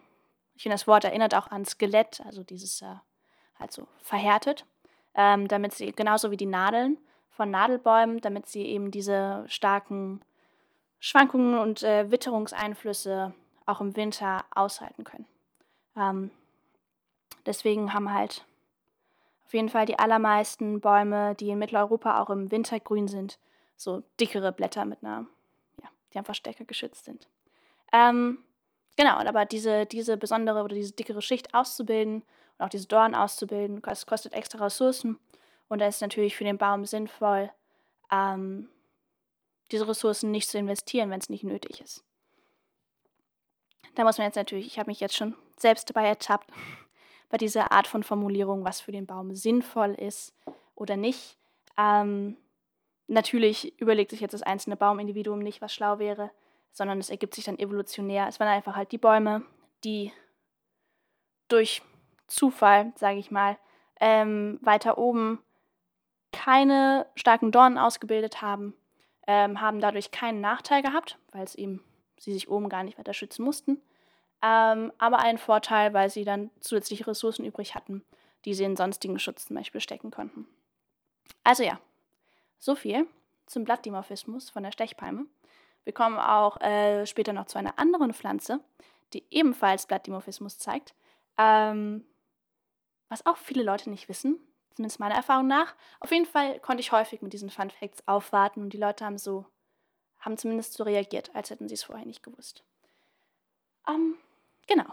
ich 0.54 0.62
finde, 0.62 0.74
das 0.74 0.86
Wort 0.86 1.04
erinnert 1.04 1.34
auch 1.34 1.48
an 1.48 1.64
Skelett, 1.64 2.20
also 2.24 2.42
dieses 2.42 2.82
äh, 2.82 2.94
halt 3.58 3.72
so 3.72 3.86
verhärtet, 4.00 4.64
ähm, 5.14 5.48
damit 5.48 5.74
sie 5.74 5.92
genauso 5.92 6.30
wie 6.30 6.36
die 6.36 6.46
Nadeln 6.46 6.98
von 7.38 7.52
Nadelbäumen, 7.52 8.20
damit 8.20 8.48
sie 8.48 8.64
eben 8.64 8.90
diese 8.90 9.44
starken 9.46 10.20
Schwankungen 10.98 11.56
und 11.56 11.84
äh, 11.84 12.10
Witterungseinflüsse 12.10 13.32
auch 13.64 13.80
im 13.80 13.94
Winter 13.94 14.44
aushalten 14.52 15.04
können. 15.04 15.24
Ähm, 15.96 16.32
deswegen 17.46 17.94
haben 17.94 18.12
halt 18.12 18.44
auf 19.46 19.54
jeden 19.54 19.68
Fall 19.68 19.86
die 19.86 20.00
allermeisten 20.00 20.80
Bäume, 20.80 21.36
die 21.36 21.50
in 21.50 21.60
Mitteleuropa 21.60 22.20
auch 22.20 22.28
im 22.28 22.50
Winter 22.50 22.80
grün 22.80 23.06
sind, 23.06 23.38
so 23.76 24.02
dickere 24.18 24.50
Blätter 24.50 24.84
mit 24.84 25.04
einer, 25.04 25.24
ja, 25.80 25.88
die 26.12 26.18
einfach 26.18 26.34
stärker 26.34 26.64
geschützt 26.64 27.04
sind. 27.04 27.28
Ähm, 27.92 28.38
genau, 28.96 29.14
aber 29.14 29.44
diese, 29.44 29.86
diese 29.86 30.16
besondere 30.16 30.64
oder 30.64 30.74
diese 30.74 30.92
dickere 30.92 31.22
Schicht 31.22 31.54
auszubilden 31.54 32.24
Und 32.58 32.64
auch 32.64 32.68
diese 32.68 32.88
Dornen 32.88 33.14
auszubilden, 33.14 33.80
das 33.80 34.06
kostet 34.06 34.32
extra 34.32 34.64
Ressourcen. 34.64 35.20
Und 35.68 35.80
da 35.80 35.86
ist 35.86 36.00
natürlich 36.00 36.36
für 36.36 36.44
den 36.44 36.58
Baum 36.58 36.84
sinnvoll, 36.84 37.50
ähm, 38.10 38.68
diese 39.70 39.86
Ressourcen 39.86 40.30
nicht 40.30 40.48
zu 40.48 40.58
investieren, 40.58 41.10
wenn 41.10 41.20
es 41.20 41.28
nicht 41.28 41.44
nötig 41.44 41.80
ist. 41.80 42.04
Da 43.94 44.04
muss 44.04 44.18
man 44.18 44.26
jetzt 44.26 44.36
natürlich, 44.36 44.66
ich 44.66 44.78
habe 44.78 44.90
mich 44.90 45.00
jetzt 45.00 45.16
schon 45.16 45.34
selbst 45.56 45.90
dabei 45.90 46.06
ertappt, 46.06 46.50
bei 47.28 47.36
dieser 47.36 47.72
Art 47.72 47.86
von 47.86 48.02
Formulierung, 48.02 48.64
was 48.64 48.80
für 48.80 48.92
den 48.92 49.06
Baum 49.06 49.34
sinnvoll 49.34 49.94
ist 49.94 50.34
oder 50.74 50.96
nicht. 50.96 51.36
Ähm, 51.76 52.36
natürlich 53.06 53.78
überlegt 53.80 54.10
sich 54.10 54.20
jetzt 54.20 54.32
das 54.32 54.42
einzelne 54.42 54.76
Baumindividuum 54.76 55.40
nicht, 55.40 55.60
was 55.60 55.74
schlau 55.74 55.98
wäre, 55.98 56.30
sondern 56.72 56.98
es 56.98 57.10
ergibt 57.10 57.34
sich 57.34 57.44
dann 57.44 57.58
evolutionär. 57.58 58.28
Es 58.28 58.40
waren 58.40 58.48
einfach 58.48 58.76
halt 58.76 58.92
die 58.92 58.98
Bäume, 58.98 59.42
die 59.84 60.12
durch 61.48 61.82
Zufall, 62.26 62.92
sage 62.96 63.18
ich 63.18 63.30
mal, 63.30 63.58
ähm, 64.00 64.58
weiter 64.62 64.96
oben 64.96 65.42
keine 66.32 67.06
starken 67.14 67.52
Dornen 67.52 67.78
ausgebildet 67.78 68.42
haben, 68.42 68.74
ähm, 69.26 69.60
haben 69.60 69.80
dadurch 69.80 70.10
keinen 70.10 70.40
Nachteil 70.40 70.82
gehabt, 70.82 71.18
weil 71.32 71.44
es 71.44 71.54
eben 71.54 71.82
sie 72.18 72.32
sich 72.32 72.48
oben 72.48 72.68
gar 72.68 72.82
nicht 72.82 72.98
weiter 72.98 73.14
schützen 73.14 73.44
mussten. 73.44 73.80
Ähm, 74.42 74.92
aber 74.98 75.18
einen 75.18 75.38
Vorteil, 75.38 75.94
weil 75.94 76.10
sie 76.10 76.24
dann 76.24 76.50
zusätzliche 76.60 77.06
Ressourcen 77.06 77.44
übrig 77.44 77.74
hatten, 77.74 78.04
die 78.44 78.54
sie 78.54 78.64
in 78.64 78.76
sonstigen 78.76 79.18
Schutz 79.18 79.46
zum 79.46 79.56
Beispiel 79.56 79.80
stecken 79.80 80.10
konnten. 80.10 80.46
Also 81.44 81.62
ja, 81.62 81.80
so 82.58 82.74
viel 82.74 83.06
zum 83.46 83.64
Blattdimorphismus 83.64 84.50
von 84.50 84.62
der 84.62 84.72
Stechpalme. 84.72 85.26
Wir 85.84 85.92
kommen 85.92 86.18
auch 86.18 86.60
äh, 86.60 87.06
später 87.06 87.32
noch 87.32 87.46
zu 87.46 87.58
einer 87.58 87.78
anderen 87.78 88.12
Pflanze, 88.12 88.60
die 89.12 89.24
ebenfalls 89.30 89.86
Blattdimorphismus 89.86 90.58
zeigt. 90.58 90.94
Ähm, 91.38 92.04
was 93.08 93.24
auch 93.26 93.38
viele 93.38 93.62
Leute 93.62 93.90
nicht 93.90 94.08
wissen, 94.08 94.38
zumindest 94.78 95.00
meiner 95.00 95.16
Erfahrung 95.16 95.48
nach. 95.48 95.74
Auf 95.98 96.12
jeden 96.12 96.24
Fall 96.24 96.60
konnte 96.60 96.80
ich 96.80 96.92
häufig 96.92 97.20
mit 97.20 97.32
diesen 97.32 97.50
Fun 97.50 97.68
Facts 97.68 98.06
aufwarten 98.06 98.62
und 98.62 98.72
die 98.72 98.78
Leute 98.78 99.04
haben 99.04 99.18
so, 99.18 99.44
haben 100.20 100.36
zumindest 100.36 100.74
so 100.74 100.84
reagiert, 100.84 101.34
als 101.34 101.50
hätten 101.50 101.68
sie 101.68 101.74
es 101.74 101.82
vorher 101.82 102.06
nicht 102.06 102.22
gewusst. 102.22 102.62
Ähm, 103.88 104.14
genau, 104.68 104.86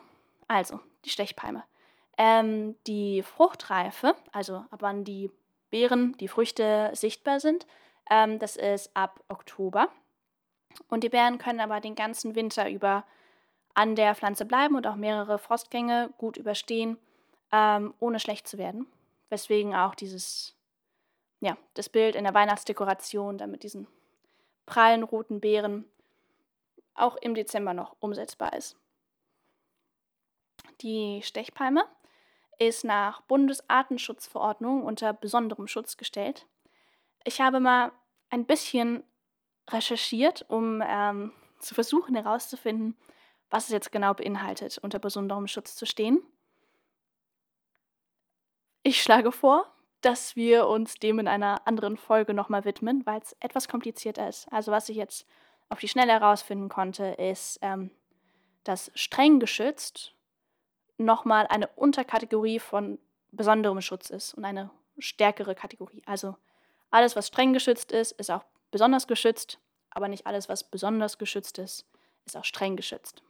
also 0.47 0.79
die 1.05 1.11
Stechpalme. 1.11 1.63
Ähm, 2.17 2.75
die 2.87 3.21
Fruchtreife, 3.21 4.15
also 4.31 4.65
ab 4.71 4.79
wann 4.79 5.03
die 5.03 5.29
Beeren, 5.69 6.17
die 6.17 6.27
Früchte 6.27 6.89
sichtbar 6.93 7.39
sind, 7.39 7.67
ähm, 8.09 8.39
das 8.39 8.55
ist 8.55 8.89
ab 8.95 9.23
Oktober. 9.27 9.89
Und 10.89 11.03
die 11.03 11.09
Beeren 11.09 11.37
können 11.37 11.59
aber 11.59 11.79
den 11.79 11.93
ganzen 11.95 12.33
Winter 12.33 12.69
über 12.71 13.05
an 13.75 13.95
der 13.95 14.15
Pflanze 14.15 14.45
bleiben 14.45 14.75
und 14.75 14.87
auch 14.87 14.95
mehrere 14.95 15.37
Frostgänge 15.37 16.09
gut 16.17 16.37
überstehen, 16.37 16.97
ähm, 17.51 17.93
ohne 17.99 18.19
schlecht 18.19 18.47
zu 18.47 18.57
werden. 18.57 18.87
Weswegen 19.29 19.75
auch 19.75 19.95
dieses, 19.95 20.55
ja, 21.39 21.57
das 21.73 21.89
Bild 21.89 22.15
in 22.15 22.23
der 22.23 22.33
Weihnachtsdekoration 22.33 23.37
dann 23.37 23.51
mit 23.51 23.63
diesen 23.63 23.87
prallen 24.65 25.03
roten 25.03 25.39
Beeren 25.39 25.85
auch 26.93 27.17
im 27.17 27.35
Dezember 27.35 27.73
noch 27.73 27.95
umsetzbar 27.99 28.53
ist. 28.53 28.77
Die 30.81 31.21
Stechpalme 31.23 31.85
ist 32.57 32.83
nach 32.83 33.21
Bundesartenschutzverordnung 33.21 34.83
unter 34.83 35.13
besonderem 35.13 35.67
Schutz 35.67 35.97
gestellt. 35.97 36.47
Ich 37.23 37.41
habe 37.41 37.59
mal 37.59 37.91
ein 38.29 38.45
bisschen 38.45 39.03
recherchiert, 39.69 40.45
um 40.47 40.81
ähm, 40.85 41.31
zu 41.59 41.73
versuchen 41.73 42.15
herauszufinden, 42.15 42.95
was 43.49 43.65
es 43.65 43.71
jetzt 43.71 43.91
genau 43.91 44.13
beinhaltet, 44.13 44.77
unter 44.79 44.99
besonderem 44.99 45.47
Schutz 45.47 45.75
zu 45.75 45.85
stehen. 45.85 46.21
Ich 48.87 49.01
schlage 49.01 49.31
vor, 49.31 49.65
dass 50.01 50.35
wir 50.35 50.67
uns 50.67 50.93
dem 50.93 51.17
in 51.17 51.27
einer 51.27 51.65
anderen 51.65 51.97
Folge 51.97 52.35
nochmal 52.35 52.65
widmen, 52.65 53.03
weil 53.07 53.19
es 53.19 53.35
etwas 53.39 53.67
komplizierter 53.67 54.29
ist. 54.29 54.45
Also 54.53 54.71
was 54.71 54.89
ich 54.89 54.95
jetzt 54.95 55.25
auf 55.69 55.79
die 55.79 55.87
Schnelle 55.87 56.11
herausfinden 56.11 56.69
konnte, 56.69 57.05
ist, 57.05 57.57
ähm, 57.63 57.89
dass 58.63 58.91
streng 58.93 59.39
geschützt 59.39 60.13
nochmal 60.99 61.47
eine 61.47 61.65
Unterkategorie 61.69 62.59
von 62.59 62.99
besonderem 63.31 63.81
Schutz 63.81 64.11
ist 64.11 64.35
und 64.35 64.45
eine 64.45 64.69
stärkere 64.99 65.55
Kategorie. 65.55 66.03
Also 66.05 66.35
alles, 66.91 67.15
was 67.15 67.29
streng 67.29 67.53
geschützt 67.53 67.91
ist, 67.91 68.11
ist 68.11 68.29
auch 68.29 68.45
besonders 68.69 69.07
geschützt, 69.07 69.57
aber 69.89 70.09
nicht 70.09 70.27
alles, 70.27 70.47
was 70.47 70.63
besonders 70.63 71.17
geschützt 71.17 71.57
ist, 71.57 71.87
ist 72.25 72.37
auch 72.37 72.45
streng 72.45 72.75
geschützt. 72.75 73.23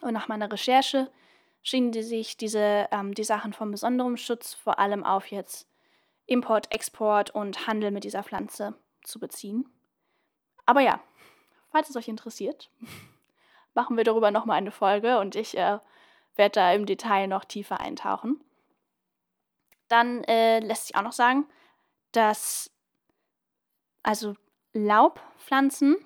Und 0.00 0.14
nach 0.14 0.28
meiner 0.28 0.50
Recherche 0.50 1.10
schienen 1.62 1.92
die 1.92 2.02
sich 2.02 2.36
diese, 2.36 2.88
ähm, 2.90 3.14
die 3.14 3.24
Sachen 3.24 3.52
von 3.52 3.70
besonderem 3.70 4.16
Schutz 4.16 4.54
vor 4.54 4.78
allem 4.78 5.04
auf 5.04 5.26
jetzt 5.30 5.68
Import, 6.26 6.72
Export 6.72 7.30
und 7.30 7.66
Handel 7.66 7.90
mit 7.90 8.04
dieser 8.04 8.22
Pflanze 8.22 8.74
zu 9.02 9.18
beziehen. 9.18 9.68
Aber 10.66 10.80
ja, 10.80 11.00
falls 11.70 11.90
es 11.90 11.96
euch 11.96 12.08
interessiert, 12.08 12.70
machen 13.74 13.96
wir 13.96 14.04
darüber 14.04 14.30
nochmal 14.30 14.58
eine 14.58 14.70
Folge 14.70 15.18
und 15.18 15.34
ich 15.34 15.56
äh, 15.56 15.78
werde 16.36 16.52
da 16.52 16.72
im 16.72 16.86
Detail 16.86 17.26
noch 17.26 17.44
tiefer 17.44 17.80
eintauchen. 17.80 18.40
Dann 19.88 20.22
äh, 20.24 20.60
lässt 20.60 20.86
sich 20.86 20.96
auch 20.96 21.02
noch 21.02 21.12
sagen, 21.12 21.46
dass 22.12 22.70
also 24.02 24.34
Laubpflanzen, 24.72 25.96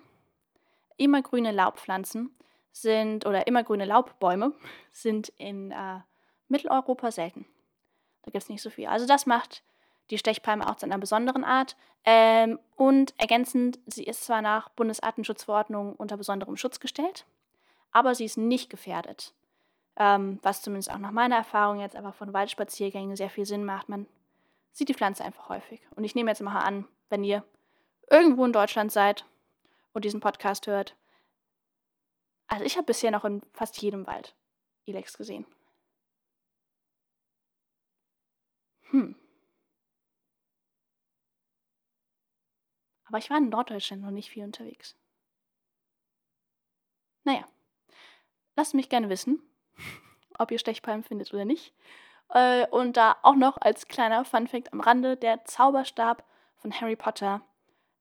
immergrüne 0.97 1.53
Laubpflanzen 1.53 2.35
sind 2.75 3.25
oder 3.25 3.47
immergrüne 3.47 3.85
Laubbäume 3.85 4.53
sind 4.91 5.29
in 5.39 5.71
äh, 5.71 6.01
Mitteleuropa 6.49 7.11
selten. 7.11 7.47
Da 8.23 8.31
gibt 8.31 8.43
es 8.43 8.49
nicht 8.49 8.63
so 8.63 8.71
viel. 8.71 8.87
Also 8.87 9.07
das 9.07 9.27
macht 9.27 9.63
die 10.11 10.19
Stechpalme 10.19 10.69
auch 10.69 10.77
zu 10.77 10.87
einer 10.87 10.99
besonderen 10.99 11.45
Art. 11.45 11.77
Ähm, 12.05 12.59
und 12.77 13.15
ergänzend, 13.19 13.79
sie 13.87 14.05
ist 14.05 14.25
zwar 14.25 14.43
nach 14.43 14.69
Bundesartenschutzverordnung 14.71 15.95
unter 15.95 16.17
besonderem 16.17 16.57
Schutz 16.57 16.81
gestellt, 16.81 17.25
aber 17.93 18.15
sie 18.15 18.25
ist 18.25 18.37
nicht 18.37 18.69
gefährdet. 18.69 19.33
Ähm, 19.97 20.41
was 20.43 20.61
zumindest 20.61 20.91
auch 20.91 20.99
nach 20.99 21.13
meiner 21.13 21.37
Erfahrung 21.37 21.81
jetzt 21.81 21.97
einfach 21.97 22.15
von 22.15 22.33
Waldspaziergängen 22.33 23.17
sehr 23.17 23.31
viel 23.31 23.47
Sinn 23.47 23.65
macht. 23.65 23.89
Man 23.89 24.07
sieht 24.73 24.89
die 24.89 24.95
Pflanze 24.95 25.25
einfach 25.25 25.49
häufig. 25.49 25.81
Und 25.95 26.03
ich 26.03 26.17
nehme 26.17 26.31
jetzt 26.31 26.43
mal 26.43 26.59
an, 26.59 26.87
wenn 27.09 27.23
ihr 27.23 27.45
irgendwo 28.11 28.45
in 28.45 28.53
Deutschland 28.53 28.91
seid 28.91 29.25
und 29.93 30.05
diesen 30.05 30.21
Podcast 30.21 30.67
hört, 30.67 30.97
also 32.47 32.65
ich 32.65 32.77
habe 32.77 32.87
bisher 32.87 33.11
noch 33.11 33.25
in 33.25 33.43
fast 33.53 33.81
jedem 33.81 34.07
Wald 34.07 34.35
Ilex 34.87 35.17
gesehen. 35.17 35.47
Hm. 38.91 39.17
Aber 43.07 43.19
ich 43.19 43.31
war 43.31 43.39
in 43.39 43.49
Norddeutschland 43.49 44.03
noch 44.03 44.11
nicht 44.11 44.31
viel 44.31 44.45
unterwegs. 44.45 44.97
Naja, 47.25 47.47
lasst 48.57 48.75
mich 48.75 48.89
gerne 48.89 49.09
wissen, 49.09 49.43
ob 50.39 50.51
ihr 50.51 50.59
Stechpalmen 50.59 51.05
findet 51.05 51.33
oder 51.33 51.45
nicht. 51.45 51.75
Äh, 52.29 52.67
und 52.69 52.97
da 52.97 53.17
auch 53.23 53.37
noch 53.37 53.57
als 53.59 53.89
kleiner 53.89 54.25
Funfact 54.25 54.73
am 54.73 54.81
Rande, 54.81 55.17
der 55.17 55.45
Zauberstab 55.45 56.25
von 56.57 56.73
Harry 56.81 56.97
Potter 56.97 57.43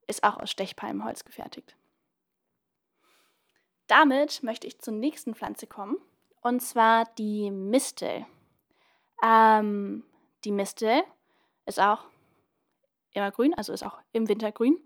ist 0.07 0.23
auch 0.23 0.37
aus 0.37 0.51
Stechpalmenholz 0.51 1.25
gefertigt. 1.25 1.75
Damit 3.93 4.41
möchte 4.41 4.65
ich 4.65 4.79
zur 4.79 4.95
nächsten 4.95 5.35
Pflanze 5.35 5.67
kommen, 5.67 5.97
und 6.41 6.61
zwar 6.61 7.05
die 7.19 7.51
Mistel. 7.51 8.25
Ähm, 9.23 10.03
die 10.43 10.51
Mistel 10.51 11.03
ist 11.67 11.79
auch 11.79 12.05
immer 13.11 13.29
grün, 13.29 13.53
also 13.53 13.71
ist 13.71 13.83
auch 13.83 13.99
im 14.11 14.27
Winter 14.27 14.51
grün. 14.51 14.83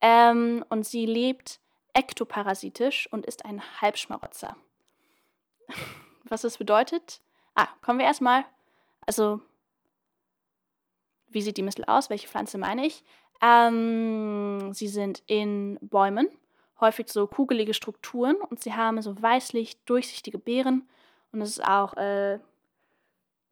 Ähm, 0.00 0.64
und 0.70 0.84
sie 0.84 1.06
lebt 1.06 1.60
ektoparasitisch 1.92 3.08
und 3.12 3.26
ist 3.26 3.44
ein 3.44 3.62
Halbschmarotzer. 3.80 4.56
Was 6.24 6.42
das 6.42 6.58
bedeutet? 6.58 7.20
Ah, 7.54 7.68
kommen 7.80 8.00
wir 8.00 8.06
erstmal. 8.06 8.44
Also, 9.06 9.40
wie 11.28 11.42
sieht 11.42 11.58
die 11.58 11.62
Mistel 11.62 11.84
aus? 11.84 12.10
Welche 12.10 12.26
Pflanze 12.26 12.58
meine 12.58 12.84
ich? 12.84 13.04
Ähm, 13.40 14.74
sie 14.74 14.88
sind 14.88 15.22
in 15.28 15.78
Bäumen, 15.80 16.28
häufig 16.80 17.08
so 17.08 17.26
kugelige 17.26 17.74
Strukturen 17.74 18.36
und 18.36 18.62
sie 18.62 18.74
haben 18.74 19.00
so 19.02 19.20
weißlich 19.20 19.82
durchsichtige 19.84 20.38
Beeren. 20.38 20.88
Und 21.32 21.42
es 21.42 21.50
ist 21.50 21.64
auch 21.64 21.94
äh, 21.96 22.38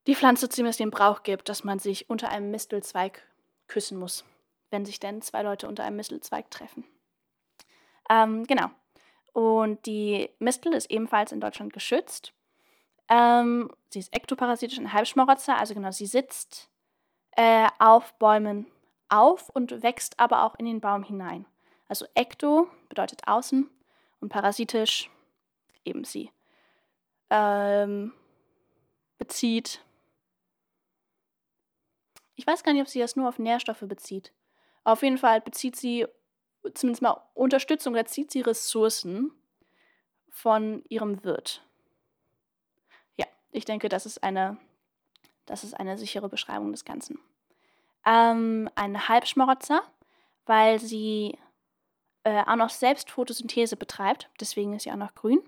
die 0.07 0.15
Pflanze, 0.15 0.49
dem 0.49 0.67
es 0.67 0.77
den 0.77 0.91
Brauch 0.91 1.23
gibt, 1.23 1.49
dass 1.49 1.65
man 1.65 1.79
sich 1.79 2.09
unter 2.09 2.31
einem 2.31 2.51
Mistelzweig 2.51 3.23
küssen 3.69 3.99
muss, 3.99 4.25
wenn 4.71 4.85
sich 4.85 5.01
denn 5.01 5.23
zwei 5.23 5.43
Leute 5.43 5.69
unter 5.69 5.85
einem 5.85 5.97
Mistelzweig 5.97 6.51
treffen. 6.51 6.85
Ähm, 8.09 8.45
genau. 8.47 8.71
Und 9.33 9.85
die 9.87 10.31
Mistel 10.39 10.73
ist 10.73 10.91
ebenfalls 10.91 11.33
in 11.33 11.41
Deutschland 11.41 11.73
geschützt. 11.73 12.33
Ähm, 13.09 13.71
sie 13.91 13.99
ist 13.99 14.15
ektoparasitisch 14.15 14.79
und 14.79 14.93
Halbschmarotzer, 14.93 15.57
also 15.57 15.75
genau, 15.75 15.91
sie 15.91 16.07
sitzt 16.07 16.71
äh, 17.33 17.69
auf 17.79 18.15
Bäumen 18.15 18.67
auf 19.09 19.49
und 19.51 19.83
wächst 19.83 20.19
aber 20.19 20.45
auch 20.45 20.57
in 20.57 20.67
den 20.67 20.81
Baum 20.81 21.03
hinein. 21.03 21.45
Also 21.89 22.07
ekto 22.15 22.69
bedeutet 22.89 23.27
außen 23.27 23.69
und 24.21 24.29
parasitisch 24.29 25.11
eben 25.85 26.05
sie 26.05 26.31
ähm, 27.31 28.13
bezieht 29.19 29.81
ich 32.37 32.47
weiß 32.47 32.63
gar 32.63 32.73
nicht, 32.73 32.83
ob 32.83 32.89
sie 32.89 33.01
das 33.01 33.17
nur 33.17 33.29
auf 33.29 33.39
Nährstoffe 33.39 33.81
bezieht. 33.81 34.33
Auf 34.85 35.03
jeden 35.03 35.19
Fall 35.19 35.41
bezieht 35.41 35.75
sie 35.75 36.07
zumindest 36.75 37.03
mal 37.03 37.21
Unterstützung 37.35 37.95
oder 37.95 38.05
zieht 38.05 38.31
sie 38.31 38.43
Ressourcen 38.43 39.33
von 40.29 40.85
ihrem 40.89 41.25
Wirt. 41.25 41.63
Ja, 43.17 43.27
ich 43.53 43.65
denke, 43.65 43.89
das 43.89 44.05
ist 44.05 44.23
eine, 44.23 44.59
das 45.47 45.65
ist 45.65 45.75
eine 45.75 45.97
sichere 45.97 46.29
Beschreibung 46.29 46.73
des 46.73 46.85
Ganzen. 46.85 47.19
Ähm, 48.05 48.69
ein 48.75 49.09
Halbschmarotzer, 49.09 49.83
weil 50.45 50.79
sie 50.79 51.39
äh, 52.27 52.43
auch 52.45 52.57
noch 52.57 52.71
selbst 52.71 53.13
Photosynthese 53.13 53.77
betreibt, 53.77 54.29
deswegen 54.41 54.75
ist 54.75 54.83
sie 54.83 54.91
auch 54.91 54.97
noch 54.97 55.15
grün. 55.15 55.39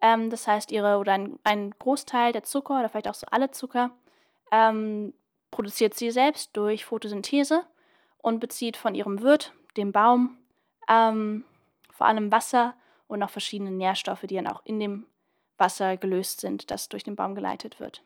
Ähm, 0.00 0.30
das 0.30 0.48
heißt, 0.48 0.72
ihre 0.72 0.96
oder 0.96 1.12
ein, 1.12 1.38
ein, 1.44 1.72
Großteil 1.78 2.32
der 2.32 2.42
Zucker 2.42 2.78
oder 2.78 2.88
vielleicht 2.88 3.08
auch 3.08 3.14
so 3.14 3.26
alle 3.30 3.50
Zucker 3.50 3.90
ähm, 4.50 5.12
produziert 5.50 5.92
sie 5.92 6.10
selbst 6.10 6.56
durch 6.56 6.86
Photosynthese 6.86 7.66
und 8.16 8.40
bezieht 8.40 8.78
von 8.78 8.94
ihrem 8.94 9.20
Wirt, 9.20 9.52
dem 9.76 9.92
Baum, 9.92 10.38
ähm, 10.88 11.44
vor 11.90 12.06
allem 12.06 12.32
Wasser 12.32 12.74
und 13.08 13.22
auch 13.22 13.28
verschiedene 13.30 13.70
Nährstoffe, 13.70 14.22
die 14.22 14.36
dann 14.36 14.46
auch 14.46 14.64
in 14.64 14.80
dem 14.80 15.06
Wasser 15.58 15.98
gelöst 15.98 16.40
sind, 16.40 16.70
das 16.70 16.88
durch 16.88 17.04
den 17.04 17.16
Baum 17.16 17.34
geleitet 17.34 17.78
wird. 17.78 18.02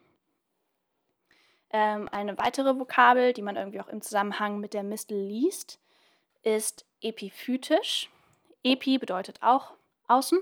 Ähm, 1.73 2.09
eine 2.11 2.37
weitere 2.39 2.77
Vokabel, 2.77 3.35
die 3.35 3.43
man 3.43 3.55
irgendwie 3.55 3.81
auch 3.81 3.89
im 3.89 4.03
Zusammenhang 4.03 4.59
mit 4.59 4.75
der 4.75 4.83
Mistel 4.83 5.17
liest, 5.17 5.79
ist 6.43 6.87
epiphytisch. 7.01 8.11
Epi 8.63 8.99
bedeutet 8.99 9.43
auch 9.43 9.73
außen 10.09 10.41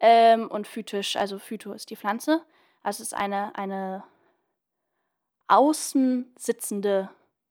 ähm, 0.00 0.48
und 0.48 0.66
phytisch, 0.66 1.16
also 1.16 1.38
phyto 1.38 1.72
ist 1.72 1.90
die 1.90 1.96
Pflanze. 1.96 2.44
Also 2.82 3.02
es 3.02 3.12
ist 3.12 3.14
eine, 3.14 3.54
eine 3.56 4.02
außen 5.46 6.32
sitzende 6.36 7.08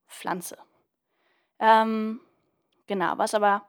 Pflanze. 0.07 0.57
Ähm, 1.59 2.19
genau, 2.87 3.17
was 3.17 3.33
aber 3.33 3.65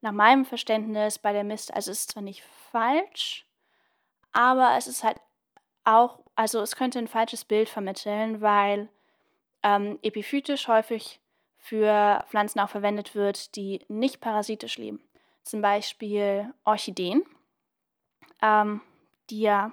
nach 0.00 0.12
meinem 0.12 0.44
Verständnis 0.44 1.18
bei 1.18 1.32
der 1.32 1.44
Mist, 1.44 1.74
also 1.74 1.90
es 1.90 2.00
ist 2.00 2.12
zwar 2.12 2.22
nicht 2.22 2.42
falsch, 2.70 3.46
aber 4.32 4.76
es 4.76 4.86
ist 4.86 5.04
halt 5.04 5.18
auch, 5.84 6.20
also 6.34 6.60
es 6.60 6.76
könnte 6.76 6.98
ein 6.98 7.08
falsches 7.08 7.44
Bild 7.44 7.68
vermitteln, 7.68 8.40
weil 8.40 8.88
ähm, 9.62 9.98
epiphytisch 10.02 10.68
häufig 10.68 11.20
für 11.64 12.22
Pflanzen 12.28 12.60
auch 12.60 12.68
verwendet 12.68 13.14
wird, 13.14 13.56
die 13.56 13.80
nicht 13.88 14.20
parasitisch 14.20 14.76
leben. 14.76 15.00
Zum 15.44 15.62
Beispiel 15.62 16.52
Orchideen, 16.62 17.24
ähm, 18.42 18.82
die 19.30 19.40
ja, 19.40 19.72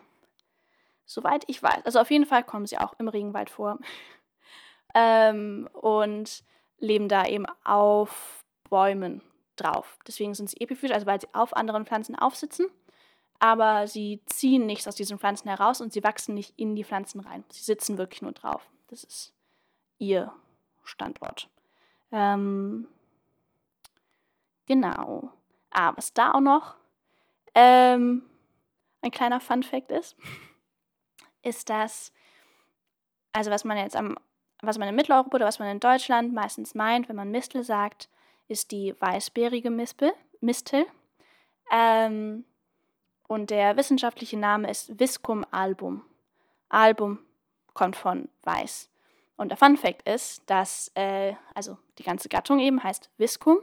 soweit 1.06 1.44
ich 1.48 1.62
weiß, 1.62 1.84
also 1.84 2.00
auf 2.00 2.10
jeden 2.10 2.26
Fall 2.26 2.46
kommen 2.46 2.66
sie 2.66 2.78
auch 2.78 2.94
im 2.98 3.10
Regenwald 3.10 3.50
vor 3.50 3.78
ähm, 4.96 5.68
und 5.74 6.46
leben 6.80 7.10
da 7.10 7.26
eben 7.26 7.46
auf 7.66 8.46
Bäumen 8.70 9.22
drauf. 9.58 10.00
Deswegen 10.08 10.34
sind 10.34 10.50
sie 10.50 10.62
epiphytisch, 10.62 10.96
also 10.96 11.08
weil 11.08 11.20
sie 11.20 11.28
auf 11.34 11.54
anderen 11.58 11.86
Pflanzen 11.86 12.16
aufsitzen, 12.16 12.68
aber 13.40 13.86
sie 13.88 14.22
ziehen 14.28 14.66
nichts 14.66 14.88
aus 14.88 14.96
diesen 14.96 15.20
Pflanzen 15.20 15.50
heraus 15.50 15.82
und 15.82 15.92
sie 15.92 16.06
wachsen 16.06 16.36
nicht 16.36 16.58
in 16.58 16.74
die 16.74 16.86
Pflanzen 16.86 17.20
rein. 17.20 17.44
Sie 17.50 17.66
sitzen 17.66 17.98
wirklich 17.98 18.22
nur 18.22 18.32
drauf. 18.32 18.66
Das 18.88 19.04
ist 19.04 19.34
ihr 19.98 20.32
Standort. 20.86 21.50
Ähm, 22.12 22.88
genau. 24.66 25.32
Ah, 25.72 25.94
was 25.96 26.14
da 26.14 26.34
auch 26.34 26.42
noch 26.42 26.76
ähm, 27.56 28.24
ein 29.02 29.12
kleiner 29.12 29.40
Fun-Fact 29.40 29.92
ist, 29.92 30.16
ist, 31.44 31.70
dass, 31.70 32.14
also 33.34 33.52
was 33.52 33.64
man 33.64 33.78
jetzt 33.78 33.96
am, 33.96 34.18
was 34.62 34.78
man 34.78 34.88
in 34.88 34.96
Mitteleuropa 34.96 35.36
oder 35.36 35.46
was 35.46 35.60
man 35.60 35.70
in 35.70 35.80
Deutschland 35.80 36.34
meistens 36.34 36.76
meint, 36.76 37.10
wenn 37.10 37.16
man 37.16 37.32
Mistel 37.32 37.64
sagt, 37.64 38.10
ist 38.48 38.72
die 38.72 38.94
weißbeerige 39.00 39.72
Mispel, 39.72 40.14
Mistel. 40.40 40.86
Ähm, 41.72 42.46
und 43.28 43.50
der 43.50 43.78
wissenschaftliche 43.78 44.38
Name 44.38 44.70
ist 44.70 45.00
Viscum 45.00 45.46
album. 45.52 46.04
Album 46.68 47.20
kommt 47.74 47.96
von 47.96 48.28
weiß. 48.44 48.91
Und 49.38 49.50
der 49.50 49.58
Fun 49.58 49.78
Fact 49.78 50.08
ist, 50.08 50.44
dass, 50.50 50.92
äh, 50.96 51.34
also 51.56 51.78
die 51.98 52.04
ganze 52.04 52.30
Gattung 52.30 52.60
eben 52.60 52.84
heißt 52.84 53.10
Viscum 53.18 53.60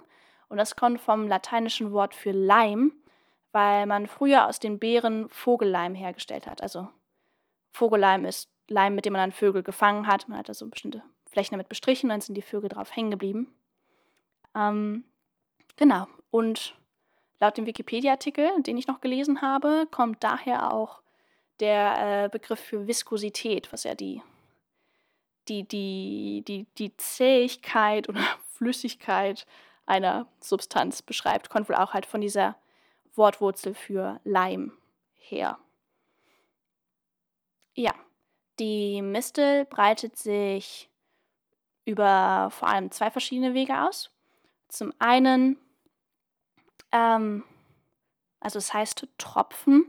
und 0.48 0.56
das 0.56 0.76
kommt 0.76 1.00
vom 1.00 1.28
lateinischen 1.28 1.92
Wort 1.92 2.14
für 2.14 2.32
Leim, 2.32 2.92
weil 3.52 3.86
man 3.86 4.06
früher 4.06 4.46
aus 4.46 4.58
den 4.58 4.78
Beeren 4.78 5.28
Vogelleim 5.28 5.94
hergestellt 5.94 6.46
hat. 6.46 6.62
Also 6.62 6.88
Vogelleim 7.72 8.24
ist 8.24 8.50
Leim, 8.68 8.94
mit 8.94 9.04
dem 9.04 9.12
man 9.12 9.20
dann 9.20 9.32
Vögel 9.32 9.62
gefangen 9.62 10.06
hat. 10.06 10.28
Man 10.28 10.38
hat 10.38 10.48
da 10.48 10.54
so 10.54 10.66
bestimmte 10.68 11.02
Flächen 11.30 11.52
damit 11.52 11.68
bestrichen 11.68 12.06
und 12.06 12.10
dann 12.10 12.20
sind 12.20 12.34
die 12.34 12.42
Vögel 12.42 12.68
drauf 12.68 12.94
hängen 12.94 13.10
geblieben. 13.10 13.54
Ähm, 14.54 15.04
genau. 15.76 16.06
Und 16.30 16.74
laut 17.40 17.56
dem 17.56 17.66
Wikipedia-Artikel, 17.66 18.50
den 18.62 18.76
ich 18.76 18.86
noch 18.86 19.00
gelesen 19.00 19.42
habe, 19.42 19.86
kommt 19.90 20.22
daher 20.24 20.72
auch 20.72 21.00
der 21.60 22.24
äh, 22.24 22.28
Begriff 22.28 22.60
für 22.60 22.86
Viskosität, 22.86 23.72
was 23.72 23.84
ja 23.84 23.94
die 23.94 24.22
die, 25.48 25.66
die, 25.66 26.44
die, 26.46 26.66
die 26.78 26.96
Zähigkeit 26.96 28.08
oder 28.08 28.20
Flüssigkeit 28.54 29.46
einer 29.86 30.26
Substanz 30.40 31.02
beschreibt. 31.02 31.50
Kommt 31.50 31.68
wohl 31.68 31.76
auch 31.76 31.94
halt 31.94 32.06
von 32.06 32.20
dieser 32.20 32.56
Wortwurzel 33.14 33.74
für 33.74 34.20
Leim 34.24 34.72
her. 35.14 35.58
Ja, 37.74 37.94
die 38.58 39.02
Mistel 39.02 39.64
breitet 39.64 40.16
sich 40.16 40.88
über 41.84 42.48
vor 42.50 42.68
allem 42.68 42.90
zwei 42.90 43.10
verschiedene 43.10 43.54
Wege 43.54 43.82
aus. 43.82 44.10
Zum 44.68 44.92
einen, 44.98 45.56
ähm, 46.92 47.44
also 48.40 48.58
es 48.58 48.74
heißt 48.74 49.06
Tropfen, 49.16 49.86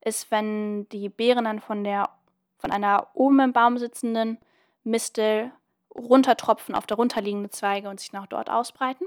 ist, 0.00 0.30
wenn 0.30 0.88
die 0.88 1.08
Beeren 1.08 1.44
dann 1.44 1.60
von 1.60 1.84
der 1.84 2.10
von 2.58 2.72
einer 2.72 3.08
oben 3.14 3.40
im 3.40 3.52
Baum 3.52 3.78
sitzenden 3.78 4.38
Mistel 4.86 5.52
runtertropfen 5.94 6.74
auf 6.74 6.86
darunterliegende 6.86 7.50
Zweige 7.50 7.88
und 7.88 8.00
sich 8.00 8.12
nach 8.12 8.26
dort 8.26 8.50
ausbreiten. 8.50 9.06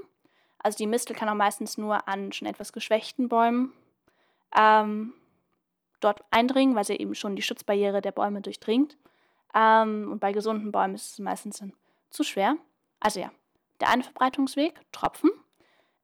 Also 0.58 0.76
die 0.76 0.86
Mistel 0.86 1.16
kann 1.16 1.28
auch 1.28 1.34
meistens 1.34 1.78
nur 1.78 2.06
an 2.08 2.32
schon 2.32 2.46
etwas 2.46 2.72
geschwächten 2.72 3.28
Bäumen 3.28 3.72
ähm, 4.56 5.14
dort 6.00 6.22
eindringen, 6.30 6.74
weil 6.74 6.84
sie 6.84 6.96
eben 6.96 7.14
schon 7.14 7.36
die 7.36 7.42
Schutzbarriere 7.42 8.02
der 8.02 8.12
Bäume 8.12 8.40
durchdringt. 8.42 8.98
Ähm, 9.54 10.08
und 10.12 10.20
bei 10.20 10.32
gesunden 10.32 10.72
Bäumen 10.72 10.94
ist 10.94 11.12
es 11.12 11.18
meistens 11.18 11.62
zu 12.10 12.24
schwer. 12.24 12.56
Also 13.00 13.20
ja, 13.20 13.30
der 13.80 13.88
eine 13.88 14.02
Verbreitungsweg, 14.02 14.80
Tropfen. 14.92 15.30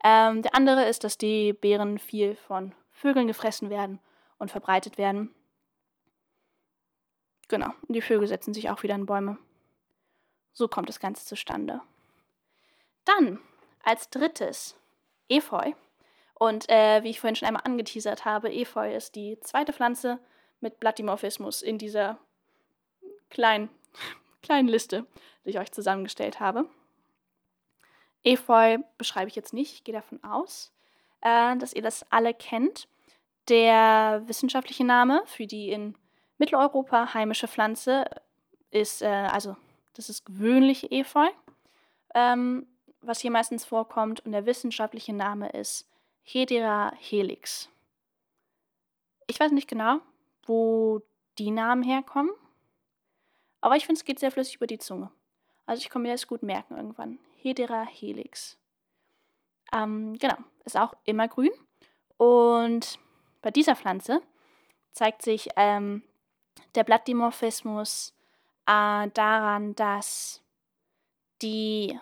Ähm, 0.03 0.43
der 0.43 0.55
andere 0.55 0.85
ist, 0.85 1.05
dass 1.05 1.19
die 1.19 1.53
Beeren 1.53 1.99
viel 1.99 2.37
von 2.37 2.75
Vögeln 2.91 3.27
gefressen 3.27 3.71
werden 3.71 3.99
und 4.39 4.51
verbreitet 4.51 4.99
werden. 4.99 5.35
Genau, 7.49 7.73
und 7.87 7.95
die 7.95 8.03
Vögel 8.03 8.27
setzen 8.27 8.55
sich 8.55 8.71
auch 8.71 8.83
wieder 8.83 8.95
in 8.95 9.07
Bäume. 9.07 9.39
So 10.57 10.69
kommt 10.69 10.89
das 10.89 11.01
Ganze 11.01 11.27
zustande. 11.27 11.83
Dann 13.05 13.41
als 13.85 14.09
drittes 14.09 14.75
Efeu. 15.29 15.73
Und 16.33 16.71
äh, 16.71 17.03
wie 17.03 17.11
ich 17.11 17.21
vorhin 17.21 17.37
schon 17.37 17.47
einmal 17.47 17.65
angeteasert 17.67 18.25
habe, 18.25 18.51
Efeu 18.51 18.95
ist 18.95 19.17
die 19.17 19.39
zweite 19.41 19.75
Pflanze 19.75 20.19
mit 20.61 20.81
Blattdimorphismus 20.81 21.61
in 21.61 21.77
dieser 21.77 22.17
kleinen, 23.29 23.69
kleinen 24.43 24.69
Liste, 24.69 25.07
die 25.45 25.51
ich 25.51 25.59
euch 25.59 25.73
zusammengestellt 25.73 26.41
habe. 26.41 26.65
Efeu 28.25 28.79
beschreibe 28.97 29.29
ich 29.29 29.37
jetzt 29.37 29.53
nicht, 29.53 29.75
ich 29.75 29.85
gehe 29.85 29.95
davon 29.95 30.25
aus, 30.25 30.73
äh, 31.21 31.55
dass 31.59 31.75
ihr 31.75 31.83
das 31.83 32.11
alle 32.11 32.33
kennt. 32.33 32.89
Der 33.51 34.23
wissenschaftliche 34.25 34.85
Name 34.85 35.23
für 35.27 35.47
die 35.47 35.71
in 35.71 35.99
Mitteleuropa 36.39 37.13
heimische 37.13 37.47
Pflanze 37.47 38.07
ist, 38.71 39.03
äh, 39.03 39.07
also 39.07 39.55
das 39.97 40.11
ist 40.11 40.27
gewöhnliche 40.27 40.91
Efeu, 40.91 41.27
ähm, 42.15 42.67
was 43.01 43.21
hier 43.21 43.31
meistens 43.31 43.65
vorkommt. 43.65 44.21
Und 44.21 44.33
der 44.33 44.47
wissenschaftliche 44.47 45.13
Name 45.13 45.49
ist 45.51 45.89
Hedera 46.23 46.93
helix. 46.99 47.69
Ich 49.27 49.41
weiß 49.41 49.53
nicht 49.53 49.69
genau, 49.69 50.01
wo 50.45 51.03
die 51.39 51.51
Namen 51.51 51.83
herkommen. 51.83 52.31
Aber 53.61 53.77
ich 53.77 53.87
finde, 53.87 53.99
es 53.99 54.05
geht 54.05 54.19
sehr 54.19 54.31
flüssig 54.31 54.57
über 54.57 54.67
die 54.67 54.79
Zunge. 54.79 55.11
Also 55.65 55.81
ich 55.81 55.89
kann 55.89 56.03
mir 56.03 56.13
das 56.13 56.27
gut 56.27 56.43
merken 56.43 56.77
irgendwann. 56.77 57.19
Hedera 57.37 57.85
helix. 57.85 58.59
Ähm, 59.73 60.17
genau, 60.19 60.37
ist 60.65 60.77
auch 60.77 60.95
immer 61.05 61.27
grün. 61.27 61.51
Und 62.19 62.99
bei 63.43 63.51
dieser 63.51 63.77
Pflanze 63.77 64.23
zeigt 64.93 65.23
sich 65.23 65.49
ähm, 65.57 66.03
der 66.75 66.85
Blattdimorphismus 66.85 68.16
äh, 68.67 69.09
daran, 69.11 69.75
dass 69.75 70.43
die, 71.43 71.99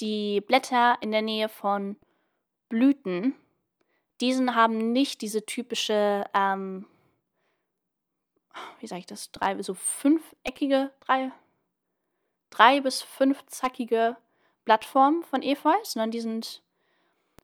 die 0.00 0.40
Blätter 0.40 0.98
in 1.00 1.12
der 1.12 1.22
Nähe 1.22 1.48
von 1.48 1.96
Blüten, 2.68 3.34
diesen 4.20 4.54
haben 4.54 4.92
nicht 4.92 5.22
diese 5.22 5.44
typische, 5.44 6.24
ähm, 6.34 6.86
wie 8.80 8.86
sage 8.86 9.00
ich 9.00 9.06
das, 9.06 9.32
drei, 9.32 9.60
so 9.62 9.74
fünfeckige, 9.74 10.90
drei, 11.00 11.32
drei- 12.50 12.80
bis 12.80 13.02
fünfzackige 13.02 14.16
Blattformen 14.64 15.24
von 15.24 15.42
Efeu, 15.42 15.74
sondern 15.82 16.10
die 16.10 16.20
sind, 16.20 16.62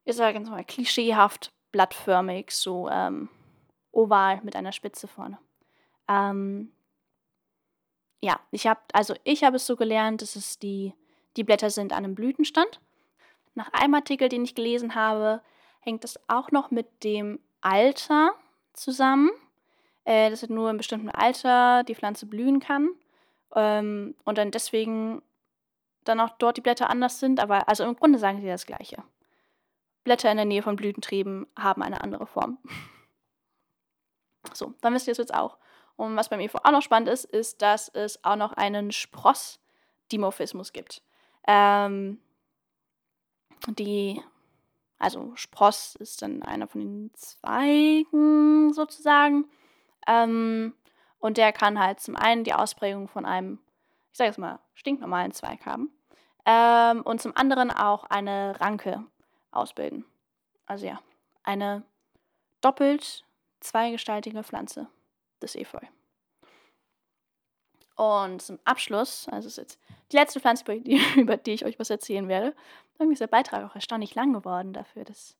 ich 0.05 0.17
sage 0.17 0.35
ganz 0.35 0.49
mal, 0.49 0.65
klischeehaft 0.65 1.53
blattförmig, 1.73 2.51
so 2.51 2.89
ähm, 2.89 3.29
oval 3.93 4.41
mit 4.43 4.57
einer 4.57 4.73
Spitze 4.73 5.09
vorne. 5.09 5.39
Ähm, 6.09 6.73
ja, 8.21 8.39
ich 8.51 8.67
habe, 8.67 8.81
also 8.93 9.15
ich 9.25 9.45
habe 9.45 9.57
es 9.57 9.67
so 9.67 9.77
gelernt, 9.77 10.23
dass 10.23 10.37
es 10.37 10.59
die, 10.59 10.95
die 11.37 11.45
Blätter 11.45 11.71
sind 11.71 11.93
an 11.93 12.05
einem 12.05 12.15
Blütenstand. 12.15 12.81
Nach 13.55 13.73
einem 13.73 13.95
Artikel, 13.95 14.29
den 14.29 14.45
ich 14.45 14.55
gelesen 14.55 14.95
habe, 14.95 15.43
hängt 15.81 16.05
das 16.05 16.19
auch 16.29 16.51
noch 16.51 16.71
mit 16.71 17.05
dem 17.05 17.41
Alter 17.61 18.33
zusammen. 18.73 19.31
Äh, 20.05 20.31
dass 20.31 20.49
nur 20.49 20.71
in 20.71 20.77
bestimmten 20.77 21.11
Alter 21.11 21.85
die 21.85 21.95
Pflanze 21.95 22.27
blühen 22.27 22.61
kann. 22.61 22.91
Ähm, 23.55 24.15
und 24.25 24.39
dann 24.39 24.51
deswegen 24.51 25.23
dann 26.05 26.21
auch 26.21 26.31
dort 26.39 26.57
die 26.57 26.63
Blätter 26.63 26.89
anders 26.89 27.21
sind. 27.21 27.41
Aber 27.41 27.69
also 27.69 27.85
im 27.85 27.97
Grunde 27.97 28.19
sagen 28.19 28.41
sie 28.41 28.47
das 28.47 28.67
Gleiche. 28.67 29.03
Blätter 30.05 30.31
in 30.31 30.39
der 30.39 30.47
Nähe 30.47 30.63
von 30.63 30.77
Blütentrieben 30.77 31.47
haben 31.59 31.83
eine 31.83 32.01
andere 32.03 32.27
Form. 32.27 32.59
so, 34.53 34.75
dann 34.81 34.95
wisst 34.95 35.07
ihr 35.07 35.13
es 35.13 35.19
jetzt 35.19 35.35
auch. 35.35 35.59
Und 36.01 36.17
was 36.17 36.31
beim 36.31 36.41
Efeu 36.41 36.61
auch 36.65 36.71
noch 36.71 36.81
spannend 36.81 37.11
ist, 37.11 37.27
ist, 37.27 37.61
dass 37.61 37.91
es 37.91 38.25
auch 38.25 38.37
noch 38.37 38.55
einen 38.55 38.91
Spross-Dimorphismus 38.91 40.73
gibt. 40.73 41.03
Ähm, 41.47 42.19
die, 43.69 44.23
also 44.99 45.33
Spross 45.35 45.97
ist 45.97 46.23
dann 46.23 46.43
einer 46.43 46.69
von 46.69 46.81
den 46.81 47.11
Zweigen 47.13 48.73
sozusagen. 48.73 49.45
Ähm, 50.07 50.73
und 51.19 51.37
der 51.37 51.53
kann 51.53 51.79
halt 51.79 52.01
zum 52.01 52.17
einen 52.17 52.45
die 52.45 52.55
Ausprägung 52.55 53.07
von 53.07 53.27
einem, 53.27 53.59
ich 54.11 54.17
sage 54.17 54.29
jetzt 54.29 54.39
mal, 54.39 54.59
stinknormalen 54.73 55.33
Zweig 55.33 55.67
haben. 55.67 55.93
Ähm, 56.47 57.03
und 57.03 57.21
zum 57.21 57.37
anderen 57.37 57.71
auch 57.71 58.05
eine 58.05 58.59
Ranke 58.59 59.05
ausbilden. 59.51 60.07
Also 60.65 60.87
ja, 60.87 60.99
eine 61.43 61.83
doppelt 62.63 63.27
zweigestaltige 63.61 64.43
Pflanze 64.43 64.89
des 65.43 65.55
Efeu. 65.55 65.81
Und 67.97 68.41
zum 68.41 68.59
Abschluss, 68.65 69.29
also 69.29 69.49
ist 69.49 69.59
jetzt 69.59 69.79
die 70.11 70.17
letzte 70.17 70.41
Pflanze, 70.41 70.65
über 71.17 71.37
die, 71.37 71.53
ich 71.53 71.65
euch 71.65 71.79
was 71.79 71.91
erzählen 71.91 72.29
werde. 72.29 72.55
Irgendwie 72.99 73.13
ist 73.13 73.21
der 73.21 73.27
Beitrag 73.27 73.65
auch 73.65 73.75
erstaunlich 73.75 74.15
lang 74.15 74.33
geworden 74.33 74.73
dafür, 74.73 75.05
dass, 75.05 75.37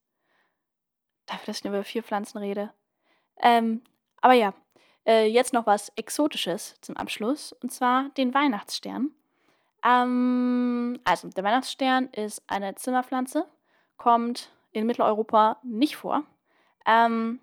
dafür, 1.27 1.47
dass 1.47 1.61
ich 1.61 1.65
über 1.65 1.85
vier 1.85 2.03
Pflanzen 2.03 2.39
rede. 2.39 2.73
Ähm, 3.41 3.83
aber 4.21 4.35
ja, 4.35 4.53
äh, 5.07 5.27
jetzt 5.27 5.53
noch 5.53 5.67
was 5.67 5.89
Exotisches 5.97 6.75
zum 6.83 6.97
Abschluss, 6.97 7.53
und 7.63 7.73
zwar 7.73 8.11
den 8.11 8.35
Weihnachtsstern. 8.35 9.11
Ähm, 9.83 11.01
also, 11.05 11.29
der 11.29 11.45
Weihnachtsstern 11.45 12.09
ist 12.09 12.43
eine 12.47 12.75
Zimmerpflanze, 12.75 13.47
kommt 13.97 14.51
in 14.73 14.87
Mitteleuropa 14.87 15.59
nicht 15.63 15.97
vor. 15.97 16.25
Ähm, 16.87 17.41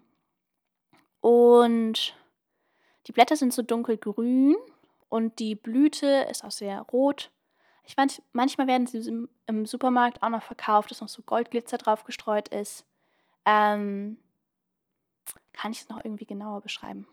und 1.21 2.15
die 3.07 3.13
Blätter 3.13 3.35
sind 3.35 3.53
so 3.53 3.61
dunkelgrün 3.61 4.55
und 5.09 5.39
die 5.39 5.55
Blüte 5.55 6.27
ist 6.29 6.43
auch 6.43 6.51
sehr 6.51 6.81
rot. 6.81 7.31
Ich 7.85 7.95
weiß, 7.95 8.21
manchmal 8.33 8.67
werden 8.67 8.85
sie 8.85 9.27
im, 9.45 9.65
Supermarkt 9.65 10.21
auch 10.21 10.29
noch 10.29 10.43
verkauft, 10.43 10.91
dass 10.91 10.99
noch 10.99 11.07
so 11.07 11.21
Goldglitzer 11.21 11.77
drauf 11.77 12.03
gestreut 12.03 12.49
ist. 12.49 12.85
Ähm, 13.45 14.17
kann 15.53 15.71
ich 15.71 15.81
es 15.81 15.89
noch 15.89 16.03
irgendwie 16.03 16.25
genauer 16.25 16.59
beschreiben? 16.59 17.07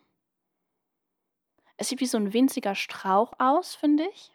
Es 1.77 1.89
sieht 1.89 2.01
wie 2.01 2.07
so 2.07 2.19
ein 2.19 2.33
winziger 2.33 2.75
Strauch 2.75 3.33
aus, 3.39 3.77
finde 3.77 4.09
ich. 4.09 4.33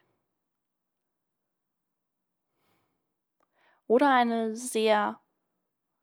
Oder 3.87 4.13
eine 4.13 4.55
sehr 4.55 5.19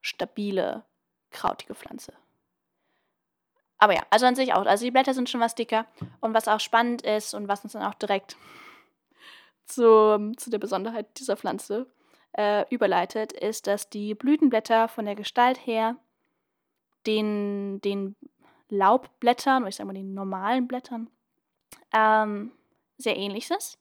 stabile, 0.02 0.84
krautige 1.30 1.74
Pflanze. 1.74 2.12
Aber 3.78 3.94
ja, 3.94 4.02
also 4.10 4.26
an 4.26 4.34
sich 4.34 4.54
auch. 4.54 4.64
Also 4.64 4.84
die 4.84 4.90
Blätter 4.90 5.14
sind 5.14 5.28
schon 5.28 5.40
was 5.40 5.54
dicker. 5.54 5.86
Und 6.20 6.34
was 6.34 6.48
auch 6.48 6.60
spannend 6.60 7.02
ist 7.02 7.34
und 7.34 7.48
was 7.48 7.62
uns 7.62 7.72
dann 7.74 7.82
auch 7.82 7.94
direkt 7.94 8.36
zu, 9.66 10.32
zu 10.36 10.50
der 10.50 10.58
Besonderheit 10.58 11.18
dieser 11.18 11.36
Pflanze 11.36 11.86
äh, 12.32 12.64
überleitet, 12.70 13.32
ist, 13.32 13.66
dass 13.66 13.90
die 13.90 14.14
Blütenblätter 14.14 14.88
von 14.88 15.04
der 15.04 15.14
Gestalt 15.14 15.66
her 15.66 15.96
den, 17.06 17.80
den 17.82 18.16
Laubblättern, 18.68 19.62
oder 19.62 19.68
ich 19.68 19.76
sage 19.76 19.86
mal 19.86 19.94
den 19.94 20.14
normalen 20.14 20.66
Blättern, 20.66 21.08
ähm, 21.92 22.52
sehr 22.98 23.16
ähnlich 23.16 23.50
ist. 23.50 23.78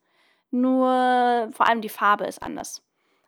Nur 0.51 1.49
vor 1.51 1.67
allem 1.67 1.81
die 1.81 1.89
Farbe 1.89 2.25
ist 2.25 2.41
anders. 2.41 2.83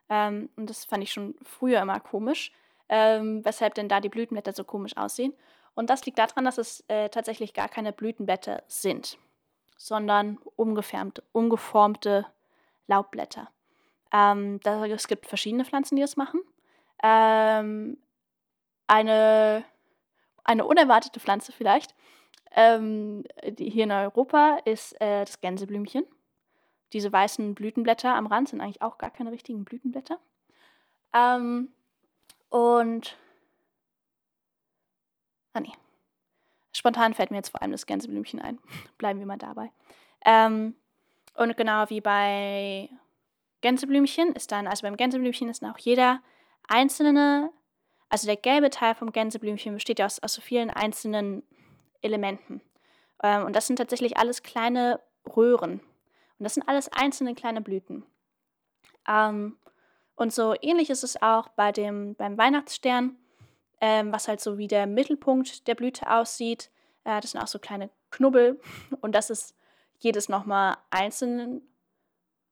Ähm, 0.10 0.50
und 0.56 0.70
das 0.70 0.86
fand 0.86 1.04
ich 1.04 1.12
schon 1.12 1.36
früher 1.44 1.82
immer 1.82 2.00
komisch, 2.00 2.52
ähm, 2.90 3.44
weshalb 3.44 3.76
denn 3.76 3.90
da 3.90 4.00
die 4.00 4.10
Blütenblätter 4.10 4.54
so 4.54 4.64
komisch 4.64 4.96
aussehen. 4.96 5.34
Und 5.78 5.92
das 5.92 6.06
liegt 6.06 6.18
daran, 6.18 6.44
dass 6.44 6.58
es 6.58 6.84
äh, 6.88 7.10
tatsächlich 7.10 7.54
gar 7.54 7.70
keine 7.70 7.94
Blütenblätter 7.94 8.64
sind, 8.68 9.20
sondern 9.78 10.40
umgeformte 10.56 12.26
Laubblätter. 12.88 13.50
Ähm, 14.12 14.60
das, 14.64 14.90
es 14.90 15.08
gibt 15.08 15.28
verschiedene 15.28 15.66
Pflanzen, 15.66 15.96
die 15.96 16.02
das 16.02 16.18
machen. 16.18 16.42
Ähm, 17.04 17.98
eine 18.88 19.64
eine 20.48 20.66
unerwartete 20.66 21.20
Pflanze 21.20 21.52
vielleicht. 21.52 21.94
Ähm, 22.52 23.26
hier 23.60 23.84
in 23.84 23.92
Europa 23.92 24.60
ist 24.66 25.00
äh, 25.00 25.26
das 25.26 25.42
Gänseblümchen. 25.42 26.06
Diese 26.94 27.12
weißen 27.12 27.54
Blütenblätter 27.54 28.16
am 28.16 28.26
Rand 28.26 28.50
sind 28.50 28.62
eigentlich 28.62 28.82
auch 28.82 28.98
gar 28.98 29.12
keine 29.12 29.32
richtigen 29.32 29.64
Blütenblätter. 29.64 30.18
Ähm, 31.14 31.70
und. 32.50 33.16
Ah, 35.58 35.62
nee. 35.62 35.74
Spontan 36.72 37.14
fällt 37.14 37.32
mir 37.32 37.38
jetzt 37.38 37.50
vor 37.50 37.62
allem 37.62 37.72
das 37.72 37.86
Gänseblümchen 37.86 38.40
ein. 38.40 38.60
Bleiben 38.98 39.20
wir 39.20 39.26
mal 39.26 39.38
dabei. 39.38 39.72
Ähm, 40.26 40.76
und 41.36 41.58
genau 41.58 41.90
wie 41.90 42.02
bei 42.02 42.90
Gänseblümchen 43.62 44.34
ist 44.34 44.52
dann, 44.52 44.68
also 44.68 44.84
beim 44.84 44.98
Gänseblümchen 44.98 45.50
ist 45.50 45.64
dann 45.64 45.72
auch 45.72 45.80
jeder 45.80 46.22
einzelne 46.68 47.52
also 48.10 48.28
der 48.28 48.38
gelbe 48.38 48.70
Teil 48.70 48.96
vom 48.96 49.12
Gänseblümchen 49.12 49.74
besteht 49.74 50.00
ja 50.00 50.06
aus, 50.06 50.20
aus 50.20 50.34
so 50.34 50.42
vielen 50.42 50.70
einzelnen 50.70 51.44
Elementen. 52.02 52.62
Ähm, 53.22 53.46
und 53.46 53.56
das 53.56 53.68
sind 53.68 53.78
tatsächlich 53.78 54.18
alles 54.18 54.44
kleine 54.44 55.02
Röhren. 55.36 55.82
Und 56.40 56.44
das 56.44 56.54
sind 56.54 56.68
alles 56.68 56.90
einzelne 56.90 57.36
kleine 57.36 57.62
Blüten. 57.62 58.06
Ähm, 59.08 59.58
und 60.16 60.34
so 60.34 60.56
ähnlich 60.62 60.90
ist 60.90 61.04
es 61.04 61.22
auch 61.22 61.50
bei 61.50 61.72
dem, 61.72 62.16
beim 62.16 62.38
Weihnachtsstern, 62.38 63.18
ähm, 63.82 64.12
was 64.12 64.28
halt 64.28 64.42
so 64.42 64.58
wie 64.58 64.68
der 64.68 64.88
Mittelpunkt 64.88 65.68
der 65.68 65.76
Blüte 65.76 66.10
aussieht. 66.10 66.72
Äh, 67.04 67.22
das 67.22 67.32
sind 67.32 67.42
auch 67.42 67.48
so 67.48 67.60
kleine 67.60 67.90
Knubbel. 68.12 68.60
Und 69.02 69.14
das 69.14 69.30
ist 69.30 69.56
jedes 70.00 70.30
nochmal 70.30 70.78
einzeln 70.90 71.62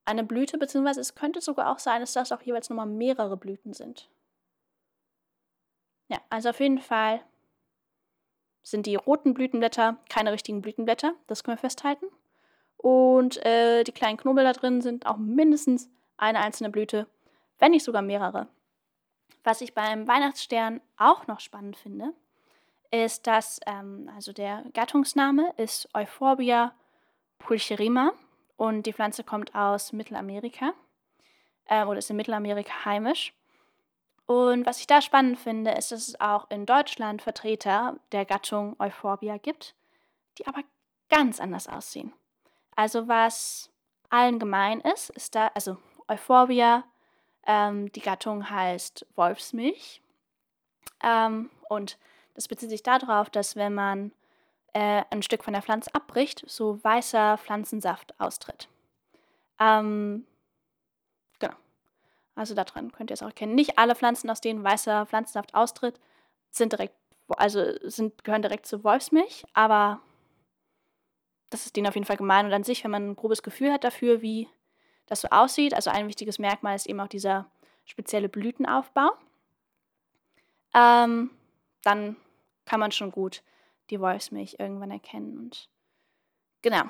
eine 0.05 0.23
Blüte, 0.23 0.57
beziehungsweise 0.57 1.01
es 1.01 1.15
könnte 1.15 1.41
sogar 1.41 1.71
auch 1.71 1.79
sein, 1.79 1.99
dass 1.99 2.13
das 2.13 2.31
auch 2.31 2.41
jeweils 2.41 2.69
nochmal 2.69 2.85
mehrere 2.85 3.37
Blüten 3.37 3.73
sind. 3.73 4.09
Ja, 6.07 6.19
also 6.29 6.49
auf 6.49 6.59
jeden 6.59 6.79
Fall 6.79 7.21
sind 8.61 8.85
die 8.85 8.95
roten 8.95 9.33
Blütenblätter 9.33 9.97
keine 10.09 10.31
richtigen 10.31 10.61
Blütenblätter, 10.61 11.15
das 11.27 11.43
können 11.43 11.57
wir 11.57 11.61
festhalten. 11.61 12.05
Und 12.77 13.43
äh, 13.45 13.83
die 13.83 13.91
kleinen 13.91 14.17
Knubbel 14.17 14.43
da 14.43 14.53
drin 14.53 14.81
sind 14.81 15.07
auch 15.07 15.17
mindestens 15.17 15.89
eine 16.17 16.39
einzelne 16.39 16.69
Blüte, 16.69 17.07
wenn 17.57 17.71
nicht 17.71 17.83
sogar 17.83 18.01
mehrere. 18.01 18.47
Was 19.43 19.61
ich 19.61 19.73
beim 19.73 20.07
Weihnachtsstern 20.07 20.81
auch 20.97 21.27
noch 21.27 21.39
spannend 21.39 21.77
finde, 21.77 22.13
ist, 22.91 23.27
dass 23.27 23.59
ähm, 23.65 24.09
also 24.15 24.33
der 24.33 24.63
Gattungsname 24.73 25.53
ist 25.57 25.87
Euphorbia 25.93 26.73
pulcherima 27.39 28.13
und 28.57 28.85
die 28.85 28.93
Pflanze 28.93 29.23
kommt 29.23 29.53
aus 29.53 29.93
Mittelamerika 29.93 30.73
äh, 31.65 31.83
oder 31.85 31.99
ist 31.99 32.09
in 32.09 32.15
Mittelamerika 32.15 32.85
heimisch. 32.85 33.33
Und 34.25 34.65
was 34.65 34.79
ich 34.79 34.87
da 34.87 35.01
spannend 35.01 35.37
finde, 35.37 35.71
ist, 35.71 35.91
dass 35.91 36.07
es 36.07 36.19
auch 36.19 36.49
in 36.49 36.65
Deutschland 36.65 37.21
Vertreter 37.21 37.97
der 38.11 38.25
Gattung 38.25 38.75
Euphorbia 38.79 39.37
gibt, 39.37 39.75
die 40.37 40.47
aber 40.47 40.61
ganz 41.09 41.39
anders 41.39 41.67
aussehen. 41.67 42.11
Also 42.75 43.07
was 43.07 43.69
allen 44.09 44.39
gemein 44.39 44.81
ist, 44.81 45.11
ist 45.11 45.35
da, 45.35 45.51
also 45.53 45.77
Euphorbia, 46.07 46.83
ähm, 47.45 47.91
die 47.91 48.01
Gattung 48.01 48.49
heißt 48.49 49.05
Wolfsmilch. 49.15 50.01
Ähm, 51.03 51.49
und 51.69 51.97
das 52.33 52.47
bezieht 52.47 52.69
sich 52.69 52.83
darauf, 52.83 53.29
dass 53.29 53.55
wenn 53.55 53.73
man 53.73 54.11
äh, 54.73 55.03
ein 55.09 55.23
Stück 55.23 55.43
von 55.43 55.53
der 55.53 55.61
Pflanze 55.61 55.93
abbricht, 55.93 56.43
so 56.47 56.83
weißer 56.83 57.37
Pflanzensaft 57.37 58.19
austritt. 58.19 58.67
Ähm, 59.59 60.25
also 62.35 62.53
daran 62.53 62.91
könnt 62.91 63.09
ihr 63.09 63.13
es 63.13 63.23
auch 63.23 63.27
erkennen. 63.27 63.55
Nicht 63.55 63.77
alle 63.79 63.95
Pflanzen, 63.95 64.29
aus 64.29 64.41
denen 64.41 64.63
weißer 64.63 65.05
Pflanzensaft 65.05 65.55
austritt, 65.55 65.99
sind 66.51 66.73
direkt, 66.73 66.93
also 67.29 67.63
sind, 67.83 68.23
gehören 68.23 68.41
direkt 68.41 68.65
zur 68.65 68.83
Wolfsmilch, 68.83 69.45
aber 69.53 70.01
das 71.49 71.65
ist 71.65 71.75
denen 71.75 71.87
auf 71.87 71.95
jeden 71.95 72.05
Fall 72.05 72.17
gemein. 72.17 72.45
Und 72.45 72.53
an 72.53 72.63
sich, 72.63 72.83
wenn 72.83 72.91
man 72.91 73.11
ein 73.11 73.15
grobes 73.15 73.41
Gefühl 73.41 73.71
hat 73.71 73.85
dafür, 73.85 74.21
wie 74.21 74.49
das 75.07 75.21
so 75.21 75.27
aussieht. 75.29 75.73
Also 75.73 75.89
ein 75.89 76.07
wichtiges 76.07 76.39
Merkmal 76.39 76.75
ist 76.75 76.87
eben 76.87 76.99
auch 76.99 77.07
dieser 77.07 77.49
spezielle 77.85 78.29
Blütenaufbau. 78.29 79.11
Ähm, 80.73 81.31
dann 81.83 82.15
kann 82.65 82.79
man 82.79 82.91
schon 82.91 83.11
gut 83.11 83.43
die 83.89 83.99
Wolfsmilch 83.99 84.57
irgendwann 84.59 84.91
erkennen. 84.91 85.37
Und 85.37 85.69
genau. 86.61 86.83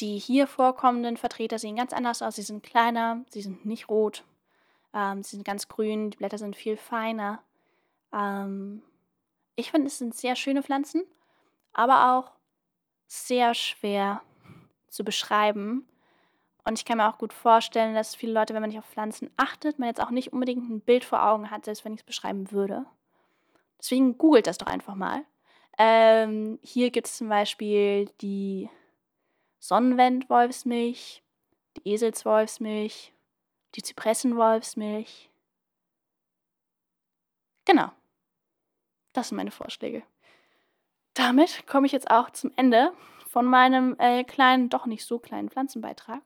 Die 0.00 0.18
hier 0.18 0.46
vorkommenden 0.46 1.16
Vertreter 1.16 1.58
sehen 1.58 1.76
ganz 1.76 1.92
anders 1.92 2.22
aus. 2.22 2.36
Sie 2.36 2.42
sind 2.42 2.62
kleiner, 2.62 3.24
sie 3.30 3.42
sind 3.42 3.64
nicht 3.64 3.88
rot, 3.88 4.24
ähm, 4.94 5.22
sie 5.22 5.36
sind 5.36 5.44
ganz 5.44 5.68
grün, 5.68 6.10
die 6.10 6.16
Blätter 6.16 6.38
sind 6.38 6.56
viel 6.56 6.76
feiner. 6.76 7.42
Ähm, 8.12 8.82
ich 9.54 9.70
finde, 9.70 9.86
es 9.86 9.98
sind 9.98 10.14
sehr 10.14 10.34
schöne 10.34 10.62
Pflanzen, 10.62 11.04
aber 11.72 12.14
auch 12.14 12.32
sehr 13.06 13.54
schwer 13.54 14.22
zu 14.88 15.04
beschreiben. 15.04 15.86
Und 16.64 16.78
ich 16.78 16.84
kann 16.84 16.98
mir 16.98 17.08
auch 17.08 17.18
gut 17.18 17.32
vorstellen, 17.32 17.94
dass 17.94 18.14
viele 18.14 18.32
Leute, 18.32 18.54
wenn 18.54 18.60
man 18.60 18.70
nicht 18.70 18.78
auf 18.78 18.86
Pflanzen 18.86 19.30
achtet, 19.36 19.78
man 19.78 19.88
jetzt 19.88 20.00
auch 20.00 20.10
nicht 20.10 20.32
unbedingt 20.32 20.68
ein 20.68 20.80
Bild 20.80 21.04
vor 21.04 21.24
Augen 21.26 21.50
hat, 21.50 21.64
selbst 21.64 21.84
wenn 21.84 21.94
ich 21.94 22.00
es 22.00 22.06
beschreiben 22.06 22.52
würde. 22.52 22.86
Deswegen 23.78 24.16
googelt 24.16 24.46
das 24.46 24.58
doch 24.58 24.68
einfach 24.68 24.94
mal. 24.94 25.24
Ähm, 25.78 26.60
hier 26.62 26.90
gibt 26.90 27.08
es 27.08 27.16
zum 27.16 27.28
Beispiel 27.28 28.08
die 28.20 28.70
Sonnenwend-Wolfsmilch, 29.58 31.22
die 31.76 31.88
Eselswolfsmilch, 31.90 33.12
die 33.74 33.82
Zypressenwolfsmilch. 33.82 35.30
Genau. 37.64 37.90
Das 39.12 39.28
sind 39.28 39.36
meine 39.36 39.50
Vorschläge. 39.50 40.02
Damit 41.14 41.66
komme 41.66 41.86
ich 41.86 41.92
jetzt 41.92 42.10
auch 42.10 42.30
zum 42.30 42.52
Ende 42.56 42.92
von 43.28 43.46
meinem 43.46 43.96
äh, 43.98 44.24
kleinen, 44.24 44.68
doch 44.68 44.86
nicht 44.86 45.04
so 45.04 45.18
kleinen 45.18 45.50
Pflanzenbeitrag. 45.50 46.22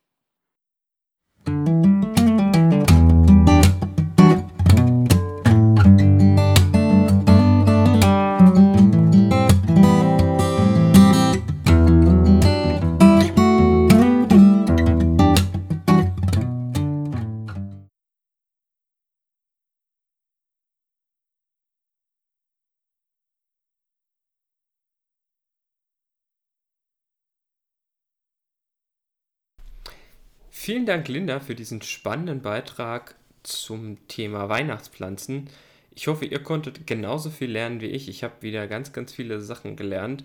Vielen 30.68 30.84
Dank, 30.84 31.08
Linda, 31.08 31.40
für 31.40 31.54
diesen 31.54 31.80
spannenden 31.80 32.42
Beitrag 32.42 33.14
zum 33.42 34.06
Thema 34.06 34.50
Weihnachtspflanzen. 34.50 35.48
Ich 35.94 36.08
hoffe, 36.08 36.26
ihr 36.26 36.42
konntet 36.42 36.86
genauso 36.86 37.30
viel 37.30 37.50
lernen 37.50 37.80
wie 37.80 37.86
ich. 37.86 38.06
Ich 38.10 38.22
habe 38.22 38.34
wieder 38.42 38.66
ganz, 38.66 38.92
ganz 38.92 39.14
viele 39.14 39.40
Sachen 39.40 39.76
gelernt. 39.76 40.24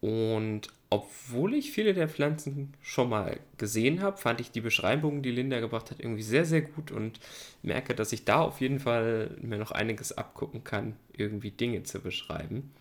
Und 0.00 0.68
obwohl 0.88 1.52
ich 1.52 1.72
viele 1.72 1.92
der 1.92 2.08
Pflanzen 2.08 2.72
schon 2.80 3.10
mal 3.10 3.38
gesehen 3.58 4.00
habe, 4.00 4.16
fand 4.16 4.40
ich 4.40 4.50
die 4.50 4.62
Beschreibungen, 4.62 5.20
die 5.20 5.30
Linda 5.30 5.60
gebracht 5.60 5.90
hat, 5.90 6.00
irgendwie 6.00 6.22
sehr, 6.22 6.46
sehr 6.46 6.62
gut 6.62 6.90
und 6.90 7.20
merke, 7.62 7.94
dass 7.94 8.14
ich 8.14 8.24
da 8.24 8.40
auf 8.40 8.62
jeden 8.62 8.80
Fall 8.80 9.36
mir 9.42 9.58
noch 9.58 9.72
einiges 9.72 10.16
abgucken 10.16 10.64
kann, 10.64 10.96
irgendwie 11.12 11.50
Dinge 11.50 11.82
zu 11.82 12.00
beschreiben. 12.00 12.72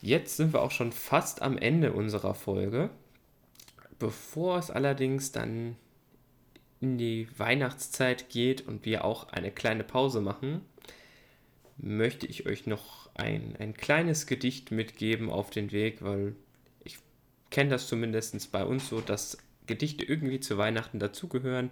Jetzt 0.00 0.36
sind 0.36 0.52
wir 0.52 0.62
auch 0.62 0.70
schon 0.70 0.92
fast 0.92 1.42
am 1.42 1.58
Ende 1.58 1.94
unserer 1.94 2.34
Folge. 2.34 2.90
Bevor 3.98 4.58
es 4.58 4.70
allerdings 4.70 5.32
dann 5.32 5.76
in 6.80 6.98
die 6.98 7.28
Weihnachtszeit 7.36 8.28
geht 8.28 8.66
und 8.66 8.84
wir 8.84 9.04
auch 9.04 9.28
eine 9.28 9.50
kleine 9.50 9.84
Pause 9.84 10.20
machen, 10.20 10.60
möchte 11.78 12.26
ich 12.26 12.46
euch 12.46 12.66
noch 12.66 13.10
ein, 13.14 13.56
ein 13.58 13.74
kleines 13.74 14.26
Gedicht 14.26 14.70
mitgeben 14.70 15.30
auf 15.30 15.50
den 15.50 15.72
Weg, 15.72 16.02
weil 16.02 16.34
ich 16.84 16.98
kenne 17.50 17.70
das 17.70 17.88
zumindest 17.88 18.52
bei 18.52 18.64
uns 18.64 18.88
so, 18.88 19.00
dass 19.00 19.38
Gedichte 19.66 20.04
irgendwie 20.04 20.40
zu 20.40 20.58
Weihnachten 20.58 20.98
dazugehören. 20.98 21.70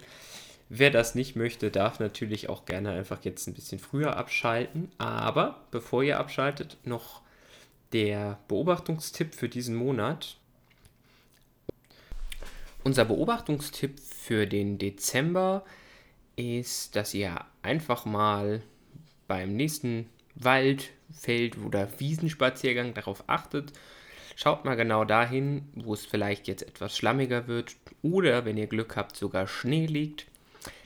Wer 0.68 0.90
das 0.90 1.14
nicht 1.14 1.36
möchte, 1.36 1.70
darf 1.70 2.00
natürlich 2.00 2.48
auch 2.48 2.64
gerne 2.64 2.90
einfach 2.90 3.22
jetzt 3.24 3.46
ein 3.46 3.54
bisschen 3.54 3.78
früher 3.78 4.16
abschalten. 4.16 4.90
Aber 4.98 5.66
bevor 5.70 6.02
ihr 6.02 6.18
abschaltet, 6.18 6.78
noch 6.84 7.22
der 7.92 8.38
Beobachtungstipp 8.48 9.34
für 9.34 9.48
diesen 9.48 9.76
Monat. 9.76 10.38
Unser 12.84 13.06
Beobachtungstipp 13.06 13.98
für 13.98 14.46
den 14.46 14.76
Dezember 14.76 15.64
ist, 16.36 16.94
dass 16.94 17.14
ihr 17.14 17.42
einfach 17.62 18.04
mal 18.04 18.60
beim 19.26 19.56
nächsten 19.56 20.10
Wald, 20.34 20.90
Feld 21.10 21.56
oder 21.64 21.88
Wiesenspaziergang 21.98 22.92
darauf 22.92 23.24
achtet. 23.26 23.72
Schaut 24.36 24.66
mal 24.66 24.74
genau 24.74 25.06
dahin, 25.06 25.66
wo 25.74 25.94
es 25.94 26.04
vielleicht 26.04 26.46
jetzt 26.46 26.62
etwas 26.62 26.94
schlammiger 26.94 27.48
wird 27.48 27.74
oder 28.02 28.44
wenn 28.44 28.58
ihr 28.58 28.66
Glück 28.66 28.96
habt, 28.96 29.16
sogar 29.16 29.46
Schnee 29.46 29.86
liegt. 29.86 30.26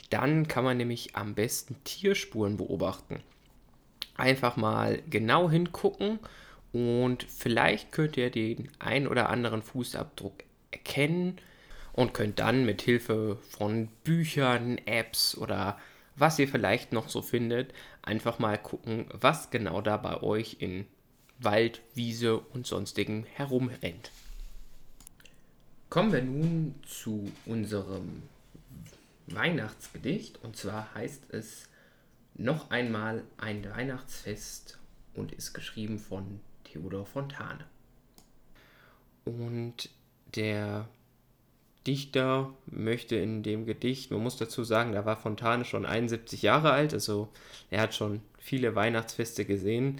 Dann 0.09 0.47
kann 0.47 0.63
man 0.63 0.77
nämlich 0.77 1.17
am 1.17 1.35
besten 1.35 1.83
Tierspuren 1.83 2.59
beobachten. 2.59 3.25
Einfach 4.15 4.57
mal 4.57 5.03
genau 5.11 5.51
hingucken 5.51 6.21
und 6.73 7.25
vielleicht 7.25 7.91
könnt 7.91 8.17
ihr 8.17 8.31
den 8.31 8.69
ein 8.79 9.09
oder 9.09 9.31
anderen 9.31 9.63
Fußabdruck 9.63 10.45
erkennen 10.71 11.41
und 11.99 12.15
könnt 12.15 12.39
dann 12.39 12.65
mit 12.65 12.81
Hilfe 12.83 13.39
von 13.51 13.89
Büchern, 14.05 14.79
Apps 14.87 15.37
oder 15.37 15.77
was 16.15 16.39
ihr 16.39 16.47
vielleicht 16.47 16.93
noch 16.93 17.09
so 17.09 17.23
findet, 17.23 17.75
einfach 18.03 18.39
mal 18.39 18.57
gucken, 18.57 19.07
was 19.13 19.51
genau 19.51 19.81
da 19.81 19.97
bei 19.97 20.23
euch 20.23 20.59
in 20.61 20.87
Wald, 21.41 21.81
Wiese 21.97 22.39
und 22.39 22.69
sonstigen 22.69 23.27
herumrennt. 23.35 24.13
Kommen 25.91 26.13
wir 26.13 26.23
nun 26.23 26.77
zu 26.87 27.33
unserem 27.47 28.23
Weihnachtsgedicht 29.27 30.39
und 30.45 30.57
zwar 30.57 30.95
heißt 30.95 31.25
es 31.31 31.69
noch 32.37 32.71
einmal 32.71 33.25
ein 33.39 33.69
Weihnachtsfest 33.69 34.79
und 35.15 35.33
ist 35.33 35.53
geschrieben 35.53 35.99
von 35.99 36.39
Theodor 36.63 37.07
Fontane. 37.07 37.65
Und 39.25 39.91
der 40.37 40.89
Dichter 41.89 42.53
möchte 42.67 43.17
in 43.17 43.43
dem 43.43 43.65
Gedicht, 43.65 44.11
man 44.11 44.23
muss 44.23 44.37
dazu 44.37 44.63
sagen, 44.63 44.93
da 44.93 45.07
war 45.07 45.17
Fontane 45.17 45.65
schon 45.65 45.87
71 45.87 46.43
Jahre 46.43 46.71
alt, 46.71 46.93
also 46.93 47.29
er 47.71 47.81
hat 47.81 47.95
schon 47.95 48.21
viele 48.39 48.75
Weihnachtsfeste 48.75 49.47
gesehen 49.47 49.99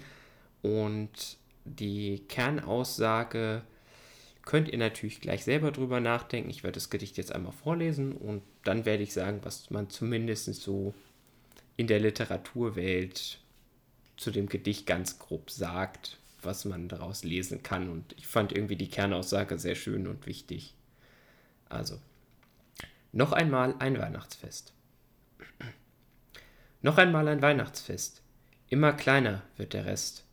und 0.61 1.37
die 1.65 2.19
Kernaussage 2.27 3.63
könnt 4.45 4.69
ihr 4.69 4.77
natürlich 4.77 5.19
gleich 5.19 5.43
selber 5.43 5.71
drüber 5.71 5.99
nachdenken. 5.99 6.49
Ich 6.51 6.63
werde 6.63 6.75
das 6.75 6.91
Gedicht 6.91 7.17
jetzt 7.17 7.31
einmal 7.31 7.53
vorlesen 7.53 8.13
und 8.13 8.43
dann 8.63 8.85
werde 8.85 9.03
ich 9.03 9.13
sagen, 9.13 9.39
was 9.43 9.71
man 9.71 9.89
zumindest 9.89 10.53
so 10.53 10.93
in 11.75 11.87
der 11.87 11.99
Literaturwelt 11.99 13.39
zu 14.15 14.31
dem 14.31 14.47
Gedicht 14.47 14.85
ganz 14.85 15.17
grob 15.17 15.49
sagt, 15.49 16.17
was 16.41 16.65
man 16.65 16.87
daraus 16.87 17.23
lesen 17.23 17.63
kann. 17.63 17.89
Und 17.89 18.13
ich 18.17 18.27
fand 18.27 18.51
irgendwie 18.51 18.75
die 18.75 18.89
Kernaussage 18.89 19.57
sehr 19.57 19.75
schön 19.75 20.07
und 20.07 20.25
wichtig. 20.27 20.73
Also, 21.69 21.99
noch 23.11 23.31
einmal 23.31 23.75
ein 23.79 23.97
Weihnachtsfest. 23.97 24.73
Noch 26.81 26.97
einmal 26.97 27.27
ein 27.27 27.41
Weihnachtsfest. 27.41 28.21
Immer 28.67 28.93
kleiner 28.93 29.41
wird 29.57 29.73
der 29.73 29.85
Rest. 29.85 30.25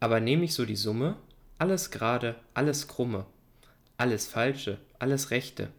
Aber 0.00 0.20
nehme 0.20 0.44
ich 0.44 0.54
so 0.54 0.66
die 0.66 0.76
Summe, 0.76 1.16
alles 1.58 1.90
gerade, 1.90 2.36
alles 2.52 2.88
krumme, 2.88 3.26
alles 3.96 4.26
Falsche, 4.26 4.78
alles 4.98 5.30
Rechte, 5.30 5.70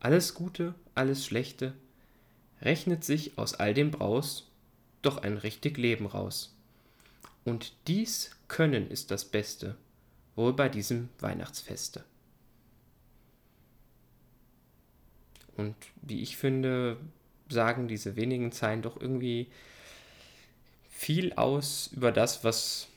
alles 0.00 0.34
Gute, 0.34 0.74
alles 0.94 1.26
Schlechte, 1.26 1.74
rechnet 2.62 3.04
sich 3.04 3.36
aus 3.38 3.54
all 3.54 3.74
dem 3.74 3.90
Braus 3.90 4.50
doch 5.02 5.18
ein 5.18 5.36
richtig 5.36 5.76
Leben 5.76 6.06
raus. 6.06 6.56
Und 7.44 7.74
dies 7.86 8.30
Können 8.48 8.90
ist 8.90 9.10
das 9.10 9.24
Beste, 9.24 9.76
wohl 10.34 10.52
bei 10.52 10.68
diesem 10.68 11.08
Weihnachtsfeste. 11.18 12.04
Und 15.56 15.74
wie 16.02 16.22
ich 16.22 16.36
finde, 16.36 16.96
sagen 17.48 17.88
diese 17.88 18.16
wenigen 18.16 18.52
Zeilen 18.52 18.82
doch 18.82 19.00
irgendwie 19.00 19.48
viel 20.90 21.32
aus 21.34 21.90
über 21.94 22.12
das, 22.12 22.44
was 22.44 22.88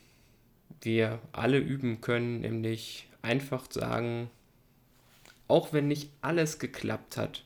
wir 0.82 1.18
alle 1.32 1.58
üben 1.58 2.00
können, 2.00 2.40
nämlich 2.40 3.08
einfach 3.22 3.70
sagen, 3.70 4.30
auch 5.48 5.72
wenn 5.72 5.88
nicht 5.88 6.10
alles 6.22 6.58
geklappt 6.58 7.16
hat, 7.16 7.44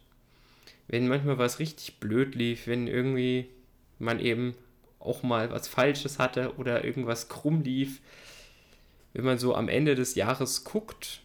wenn 0.88 1.08
manchmal 1.08 1.38
was 1.38 1.58
richtig 1.58 1.98
blöd 1.98 2.34
lief, 2.34 2.66
wenn 2.66 2.86
irgendwie 2.86 3.48
man 3.98 4.20
eben 4.20 4.54
auch 5.00 5.22
mal 5.22 5.50
was 5.50 5.68
Falsches 5.68 6.18
hatte 6.18 6.56
oder 6.56 6.84
irgendwas 6.84 7.28
krumm 7.28 7.62
lief, 7.62 8.00
wenn 9.12 9.24
man 9.24 9.38
so 9.38 9.54
am 9.54 9.68
Ende 9.68 9.94
des 9.94 10.14
Jahres 10.14 10.64
guckt 10.64 11.20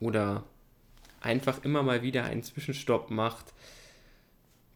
oder 0.00 0.44
einfach 1.26 1.64
immer 1.64 1.82
mal 1.82 2.02
wieder 2.02 2.24
einen 2.24 2.44
Zwischenstopp 2.44 3.10
macht, 3.10 3.52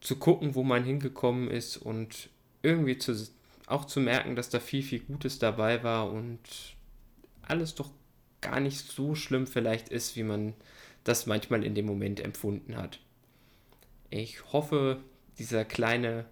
zu 0.00 0.16
gucken, 0.16 0.54
wo 0.54 0.64
man 0.64 0.84
hingekommen 0.84 1.48
ist 1.48 1.76
und 1.76 2.28
irgendwie 2.62 2.98
zu, 2.98 3.14
auch 3.66 3.84
zu 3.84 4.00
merken, 4.00 4.34
dass 4.34 4.50
da 4.50 4.58
viel, 4.58 4.82
viel 4.82 5.00
Gutes 5.00 5.38
dabei 5.38 5.82
war 5.84 6.10
und 6.10 6.40
alles 7.42 7.74
doch 7.74 7.90
gar 8.40 8.60
nicht 8.60 8.78
so 8.78 9.14
schlimm 9.14 9.46
vielleicht 9.46 9.88
ist, 9.88 10.16
wie 10.16 10.22
man 10.24 10.54
das 11.04 11.26
manchmal 11.26 11.64
in 11.64 11.74
dem 11.74 11.86
Moment 11.86 12.20
empfunden 12.20 12.76
hat. 12.76 12.98
Ich 14.10 14.52
hoffe, 14.52 15.00
dieser 15.38 15.64
kleine 15.64 16.26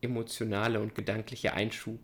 emotionale 0.00 0.80
und 0.80 0.94
gedankliche 0.94 1.54
Einschub 1.54 2.00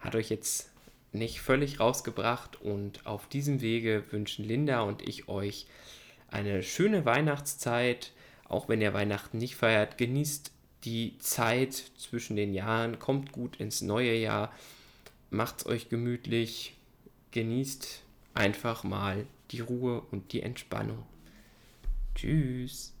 hat 0.00 0.14
euch 0.14 0.28
jetzt 0.28 0.70
nicht 1.12 1.40
völlig 1.40 1.80
rausgebracht 1.80 2.60
und 2.60 3.06
auf 3.06 3.28
diesem 3.28 3.60
Wege 3.60 4.04
wünschen 4.10 4.44
Linda 4.44 4.82
und 4.82 5.00
ich 5.08 5.28
euch 5.28 5.66
eine 6.34 6.62
schöne 6.62 7.04
Weihnachtszeit. 7.04 8.12
Auch 8.46 8.68
wenn 8.68 8.80
ihr 8.80 8.92
Weihnachten 8.92 9.38
nicht 9.38 9.56
feiert, 9.56 9.96
genießt 9.96 10.50
die 10.84 11.16
Zeit 11.18 11.72
zwischen 11.96 12.36
den 12.36 12.52
Jahren, 12.52 12.98
kommt 12.98 13.32
gut 13.32 13.56
ins 13.56 13.80
neue 13.80 14.14
Jahr, 14.14 14.52
macht's 15.30 15.64
euch 15.64 15.88
gemütlich, 15.88 16.76
genießt 17.30 18.02
einfach 18.34 18.84
mal 18.84 19.26
die 19.50 19.60
Ruhe 19.60 20.02
und 20.10 20.32
die 20.32 20.42
Entspannung. 20.42 21.04
Tschüss. 22.14 22.93